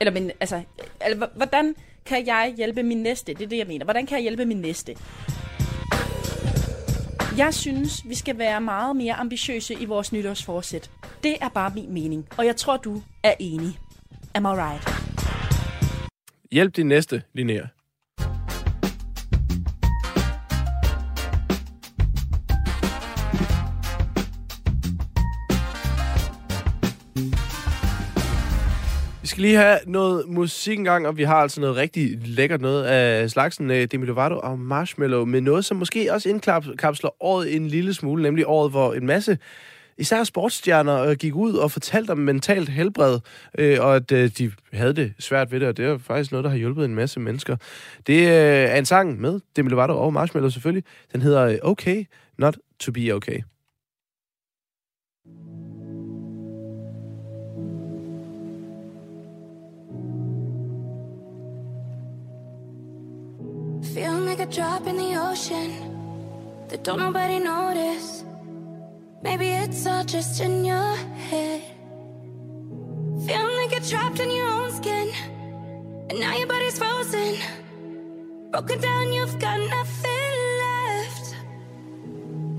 [0.00, 0.62] Eller, men, altså,
[1.00, 1.74] altså, hvordan
[2.04, 3.34] kan jeg hjælpe min næste?
[3.34, 3.84] Det er det, jeg mener.
[3.84, 4.96] Hvordan kan jeg hjælpe min næste?
[7.38, 10.90] Jeg synes, vi skal være meget mere ambitiøse i vores nytårsforsæt.
[11.22, 13.78] Det er bare min mening, og jeg tror, du er enig.
[14.34, 14.88] Am I right?
[16.52, 17.62] Hjælp din næste, Linnea.
[29.40, 33.30] Skal lige have noget musik engang, og vi har altså noget rigtig lækkert noget af
[33.30, 33.70] slagsen.
[33.70, 38.22] Øh, Demi Lovato og Marshmallow, med noget, som måske også indkapsler året en lille smule,
[38.22, 39.38] nemlig året, hvor en masse
[39.98, 43.18] især sportsstjerner øh, gik ud og fortalte om mentalt helbred,
[43.58, 46.44] øh, og at øh, de havde det svært ved det, og det er faktisk noget,
[46.44, 47.56] der har hjulpet en masse mennesker.
[48.06, 50.84] Det øh, er en sang med Demi Lovato og Marshmallow selvfølgelig.
[51.12, 52.04] Den hedder øh, Okay,
[52.38, 53.40] Not To Be Okay.
[64.30, 65.70] Like a drop in the ocean
[66.68, 68.22] that don't nobody notice.
[69.22, 70.94] Maybe it's all just in your
[71.28, 71.62] head.
[73.26, 75.08] Feeling like you're trapped in your own skin,
[76.10, 77.38] and now your body's frozen.
[78.52, 80.34] Broken down, you've got nothing
[80.64, 81.34] left.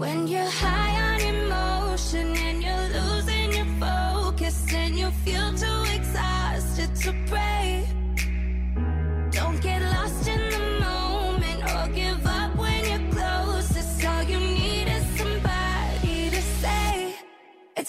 [0.02, 2.81] When you're high on emotion and you're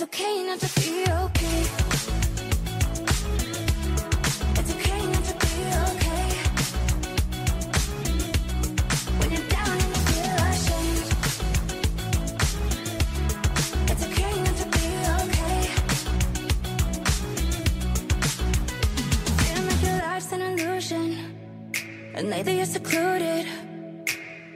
[0.02, 1.62] it's okay not to be okay.
[4.58, 5.54] It's okay not to be
[5.90, 6.26] okay.
[9.18, 9.78] When you're down
[10.50, 11.10] ashamed.
[13.90, 14.86] It's okay not to be
[15.22, 15.60] okay.
[19.86, 21.06] Your life's an illusion.
[22.14, 23.46] And lately you're secluded,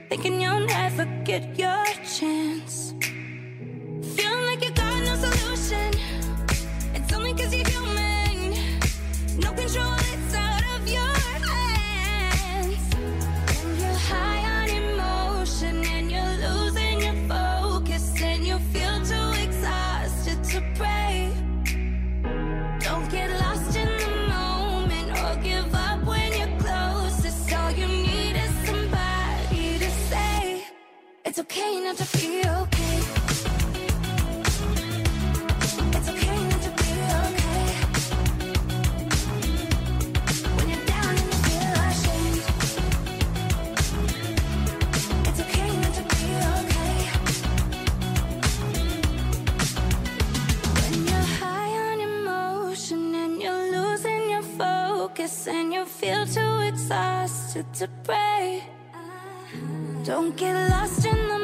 [0.09, 2.86] thinking you'll never get your chance.
[9.59, 11.13] It's out of your
[11.51, 12.95] hands.
[13.63, 20.43] And you're high on emotion and you're losing your focus and you feel too exhausted
[20.51, 21.31] to pray.
[22.79, 27.53] Don't get lost in the moment or give up when you're closest.
[27.53, 30.65] All you need is somebody to say,
[31.25, 32.47] It's okay not to be
[55.47, 58.63] and you feel too exhausted to pray.
[60.03, 61.36] Don't get lost in the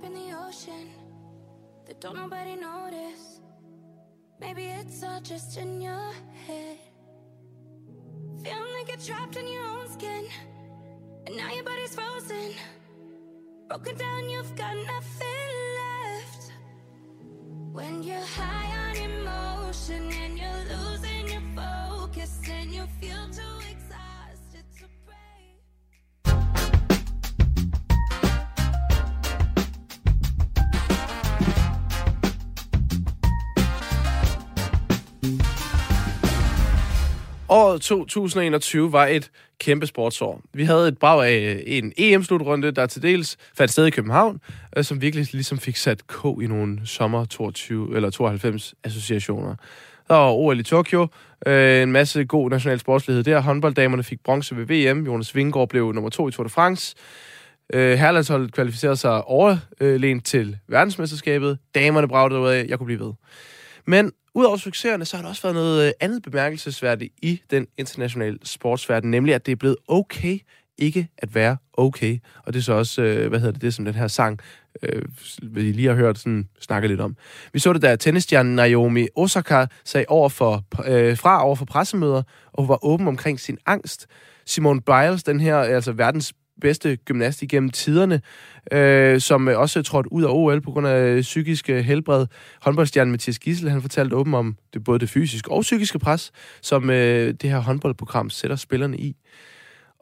[0.00, 0.88] drop in the ocean
[1.86, 3.40] that don't nobody notice.
[4.40, 6.12] Maybe it's all just in your
[6.46, 6.78] head.
[8.42, 10.26] Feeling like you're trapped in your own skin,
[11.26, 12.52] and now your body's frozen.
[13.68, 15.50] Broken down, you've got nothing
[15.80, 16.52] left.
[17.72, 23.49] When you're high on emotion and you're losing your focus, and you feel too
[37.52, 40.40] Året 2021 var et kæmpe sportsår.
[40.54, 44.40] Vi havde et brag af øh, en EM-slutrunde, der til dels fandt sted i København,
[44.76, 49.54] øh, som virkelig ligesom fik sat k i nogle sommer 22 eller 92 associationer.
[50.08, 51.06] Der var OL i Tokyo,
[51.46, 53.40] øh, en masse god national sportslighed der.
[53.40, 55.06] Håndbolddamerne fik bronze ved VM.
[55.06, 56.96] Jonas Vingård blev nummer to i Tour de France.
[57.72, 61.58] Øh, herlandsholdet kvalificerede sig overlænt til verdensmesterskabet.
[61.74, 63.12] Damerne bragte ud af, jeg kunne blive ved.
[63.86, 68.38] Men udover succeserne, så har der også været noget øh, andet bemærkelsesværdigt i den internationale
[68.44, 70.38] sportsverden, nemlig at det er blevet okay
[70.80, 72.18] ikke at være okay.
[72.44, 74.38] Og det er så også, øh, hvad hedder det, det som den her sang,
[74.82, 75.02] øh,
[75.42, 77.16] vi lige har hørt, sådan, snakke lidt om.
[77.52, 82.22] Vi så det, da tennisstjernen Naomi Osaka sagde over for, øh, fra over for pressemøder,
[82.52, 84.06] og hun var åben omkring sin angst.
[84.46, 88.20] Simone Biles, den her, altså verdens bedste gymnast igennem tiderne,
[88.72, 92.26] øh, som også trådte ud af OL på grund af psykisk øh, helbred.
[92.62, 96.32] Håndboldstjernen Mathias Gissel, han fortalte åben om det, både det fysiske og psykiske pres,
[96.62, 99.16] som øh, det her håndboldprogram sætter spillerne i.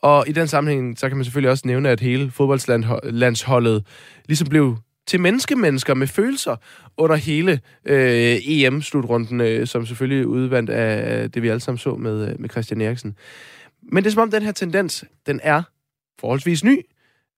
[0.03, 3.87] Og i den sammenhæng, så kan man selvfølgelig også nævne, at hele fodboldlandsholdet
[4.29, 4.77] ligesom blev
[5.09, 6.57] til menneskemennesker med følelser
[6.97, 12.29] under hele øh, EM-slutrunden, øh, som selvfølgelig udvandt af det, vi alle sammen så med,
[12.29, 13.17] øh, med Christian Eriksen.
[13.83, 15.63] Men det er som om, den her tendens, den er
[16.21, 16.77] forholdsvis ny.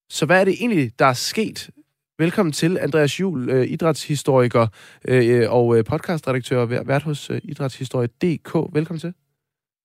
[0.09, 1.71] Så hvad er det egentlig, der er sket?
[2.19, 4.67] Velkommen til, Andreas Juhl, øh, idrætshistoriker
[5.09, 8.75] øh, og øh, podcastredaktør og vært hos idrætshistorie.dk.
[8.75, 9.15] Velkommen til.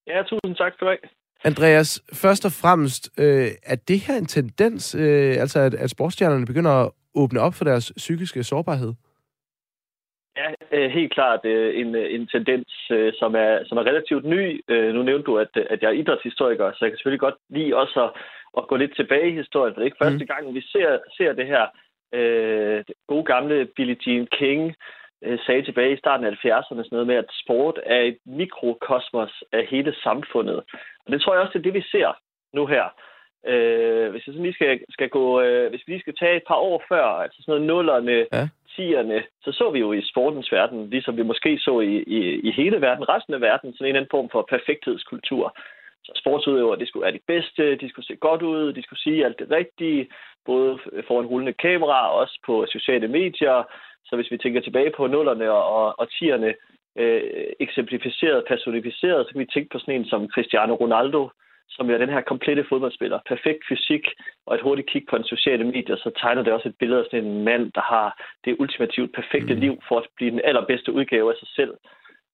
[0.07, 0.97] Ja, tusind tak skal du have.
[1.43, 6.45] Andreas, først og fremmest, øh, er det her en tendens, øh, altså at, at sportsstjernerne
[6.45, 8.93] begynder at åbne op for deres psykiske sårbarhed?
[10.38, 14.61] Ja, øh, helt klart øh, en, en tendens, øh, som er, som er relativt ny.
[14.69, 17.76] Øh, Nu nævnte du, at, at jeg er idrætshistoriker, så jeg kan selvfølgelig godt lide
[17.76, 18.11] også at,
[18.57, 19.73] at gå lidt tilbage i historien.
[19.76, 21.65] Det er ikke første gang, vi ser, ser det her.
[22.14, 24.76] Øh, det gode gamle Billie Jean King
[25.23, 29.44] øh, sagde tilbage i starten af 70'erne sådan noget med, at sport er et mikrokosmos
[29.52, 30.57] af hele samfundet.
[31.06, 32.18] Og det tror jeg også, det er det, vi ser
[32.53, 32.86] nu her.
[33.48, 36.48] Øh, hvis jeg sådan lige skal, skal gå, øh, hvis vi lige skal tage et
[36.48, 38.48] par år før, altså sådan noget nullerne, ja.
[38.76, 42.52] tierne, så så vi jo i sportens verden, ligesom vi måske så i, i, i
[42.52, 45.57] hele verden, resten af verden, sådan en eller anden form for perfekthedskultur.
[46.06, 49.26] Så sportsudøvere, de skulle være de bedste, de skulle se godt ud, de skulle sige
[49.26, 50.07] alt det rigtige,
[50.45, 53.64] både foran rullende kamera og også på sociale medier.
[54.06, 56.53] Så hvis vi tænker tilbage på nullerne og, og, og tierne,
[56.95, 57.22] øh,
[57.60, 61.30] eksemplificeret, personificeret, så kan vi tænke på sådan en som Cristiano Ronaldo,
[61.69, 63.19] som er den her komplette fodboldspiller.
[63.27, 64.06] Perfekt fysik
[64.45, 67.06] og et hurtigt kig på en sociale medier, så tegner det også et billede af
[67.06, 68.07] sådan en mand, der har
[68.45, 69.60] det ultimativt perfekte mm.
[69.60, 71.73] liv for at blive den allerbedste udgave af sig selv.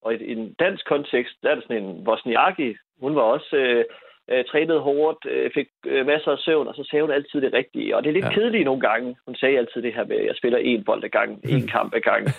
[0.01, 2.75] Og i en dansk kontekst, der er det sådan en Wozniacki.
[2.99, 3.85] Hun var også øh,
[4.31, 7.53] øh, trænet hårdt, øh, fik øh, masser af søvn, og så sagde hun altid det
[7.53, 7.95] rigtige.
[7.95, 8.33] Og det er lidt ja.
[8.33, 9.15] kedeligt nogle gange.
[9.25, 11.95] Hun sagde altid det her med, at jeg spiller én bold ad gangen, én kamp
[11.95, 12.31] ad gangen.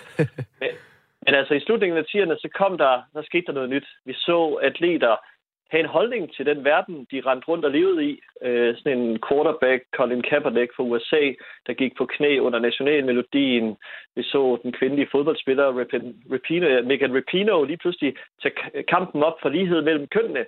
[0.60, 0.70] men,
[1.24, 3.88] men altså i slutningen af 10'erne, så kom der, der skete der noget nyt.
[4.04, 5.16] Vi så atleter
[5.72, 8.20] have en holdning til den verden, de rendte rundt og levede i.
[8.42, 11.22] Øh, sådan en quarterback, Colin Kaepernick fra USA,
[11.66, 13.76] der gik på knæ under nationalmelodien.
[14.16, 15.66] Vi så den kvindelige fodboldspiller
[16.32, 18.54] Rapino, Megan Rapino lige pludselig tage
[18.94, 20.44] kampen op for lighed mellem kønnene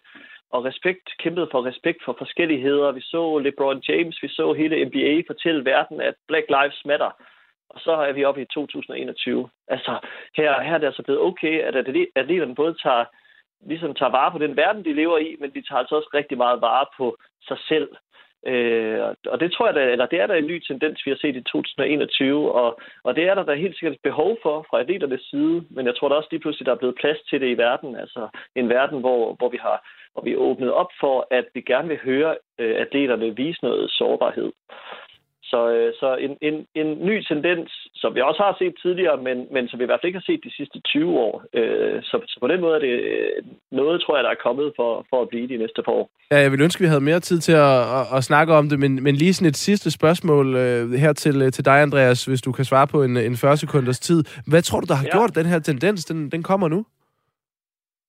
[0.55, 2.92] og respekt, kæmpede for respekt for forskelligheder.
[2.92, 7.10] Vi så LeBron James, vi så hele NBA fortælle verden, at Black Lives Matter.
[7.68, 9.48] Og så er vi oppe i 2021.
[9.68, 9.92] Altså,
[10.36, 11.74] her, her er det altså blevet okay, at
[12.16, 13.05] atleterne både tager,
[13.66, 16.36] ligesom tager vare på den verden, de lever i, men de tager altså også rigtig
[16.36, 17.16] meget vare på
[17.48, 17.89] sig selv.
[18.47, 21.18] Øh, og- det tror jeg, da, eller det er der en ny tendens, vi har
[21.20, 24.81] set i 2021, og, og det er der da helt sikkert et behov for fra
[24.81, 27.48] atleternes side, men jeg tror da også lige pludselig, der er blevet plads til det
[27.48, 29.78] i verden, altså en verden, hvor, hvor vi har
[30.14, 33.90] hvor vi er åbnet op for, at vi gerne vil høre øh, atleterne vise noget
[33.90, 34.52] sårbarhed.
[35.50, 39.36] Så, øh, så en, en, en ny tendens, som vi også har set tidligere, men,
[39.54, 41.34] men som vi i hvert fald ikke har set de sidste 20 år.
[41.58, 43.42] Øh, så, så på den måde er det øh,
[43.72, 46.06] noget, tror jeg, der er kommet for, for at blive de næste par år.
[46.32, 48.78] Ja, jeg ville ønske, vi havde mere tid til at, at, at snakke om det,
[48.78, 52.52] men, men lige sådan et sidste spørgsmål øh, her til, til dig, Andreas, hvis du
[52.52, 54.24] kan svare på en, en 40 sekunders tid.
[54.46, 55.16] Hvad tror du, der har Ja.
[55.18, 56.84] gjort, den her tendens, den, den kommer nu?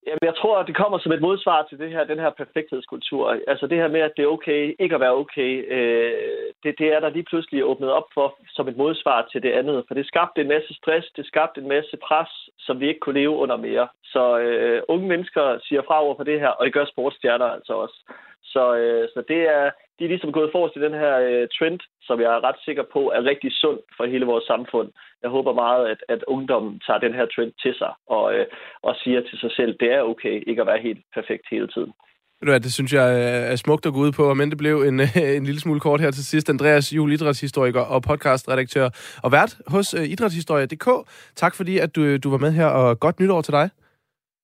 [0.08, 3.40] Jamen, jeg tror, at det kommer som et modsvar til det her, den her perfekthedskultur.
[3.48, 6.94] Altså det her med, at det er okay, ikke at være okay, øh, det, det
[6.94, 9.84] er der lige pludselig åbnet op for som et modsvar til det andet.
[9.88, 13.20] For det skabte en masse stress, det skabte en masse pres, som vi ikke kunne
[13.20, 13.88] leve under mere.
[14.04, 17.74] Så øh, unge mennesker siger fra over for det her, og det gør sportsstjerner altså
[17.74, 17.98] også.
[18.44, 21.80] Så, øh, så det er, de er ligesom gået forrest i den her øh, trend,
[22.08, 24.90] som jeg er ret sikker på er rigtig sund for hele vores samfund.
[25.24, 28.46] Jeg håber meget, at, at ungdommen tager den her trend til sig og, øh,
[28.84, 31.94] og siger til sig selv, det er okay ikke at være helt perfekt hele tiden.
[32.42, 35.00] Ved det synes jeg øh, er smukt at gå ud på, men det blev en,
[35.00, 36.50] øh, en lille smule kort her til sidst.
[36.50, 38.90] Andreas Juhl, idrætshistoriker og podcastredaktør
[39.24, 40.88] og vært hos øh, idrætshistorie.dk.
[41.36, 43.70] Tak fordi, at du, du var med her, og godt nytår til dig.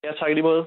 [0.04, 0.66] Ja, tak i lige måde.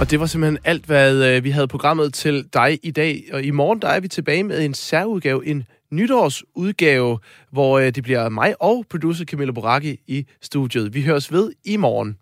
[0.00, 3.24] Og det var simpelthen alt, hvad øh, vi havde programmet til dig i dag.
[3.32, 7.18] Og i morgen der er vi tilbage med en særudgave, en nytårsudgave,
[7.50, 10.94] hvor øh, det bliver mig og producer Camilla Boracchi i studiet.
[10.94, 12.16] Vi høres ved i morgen.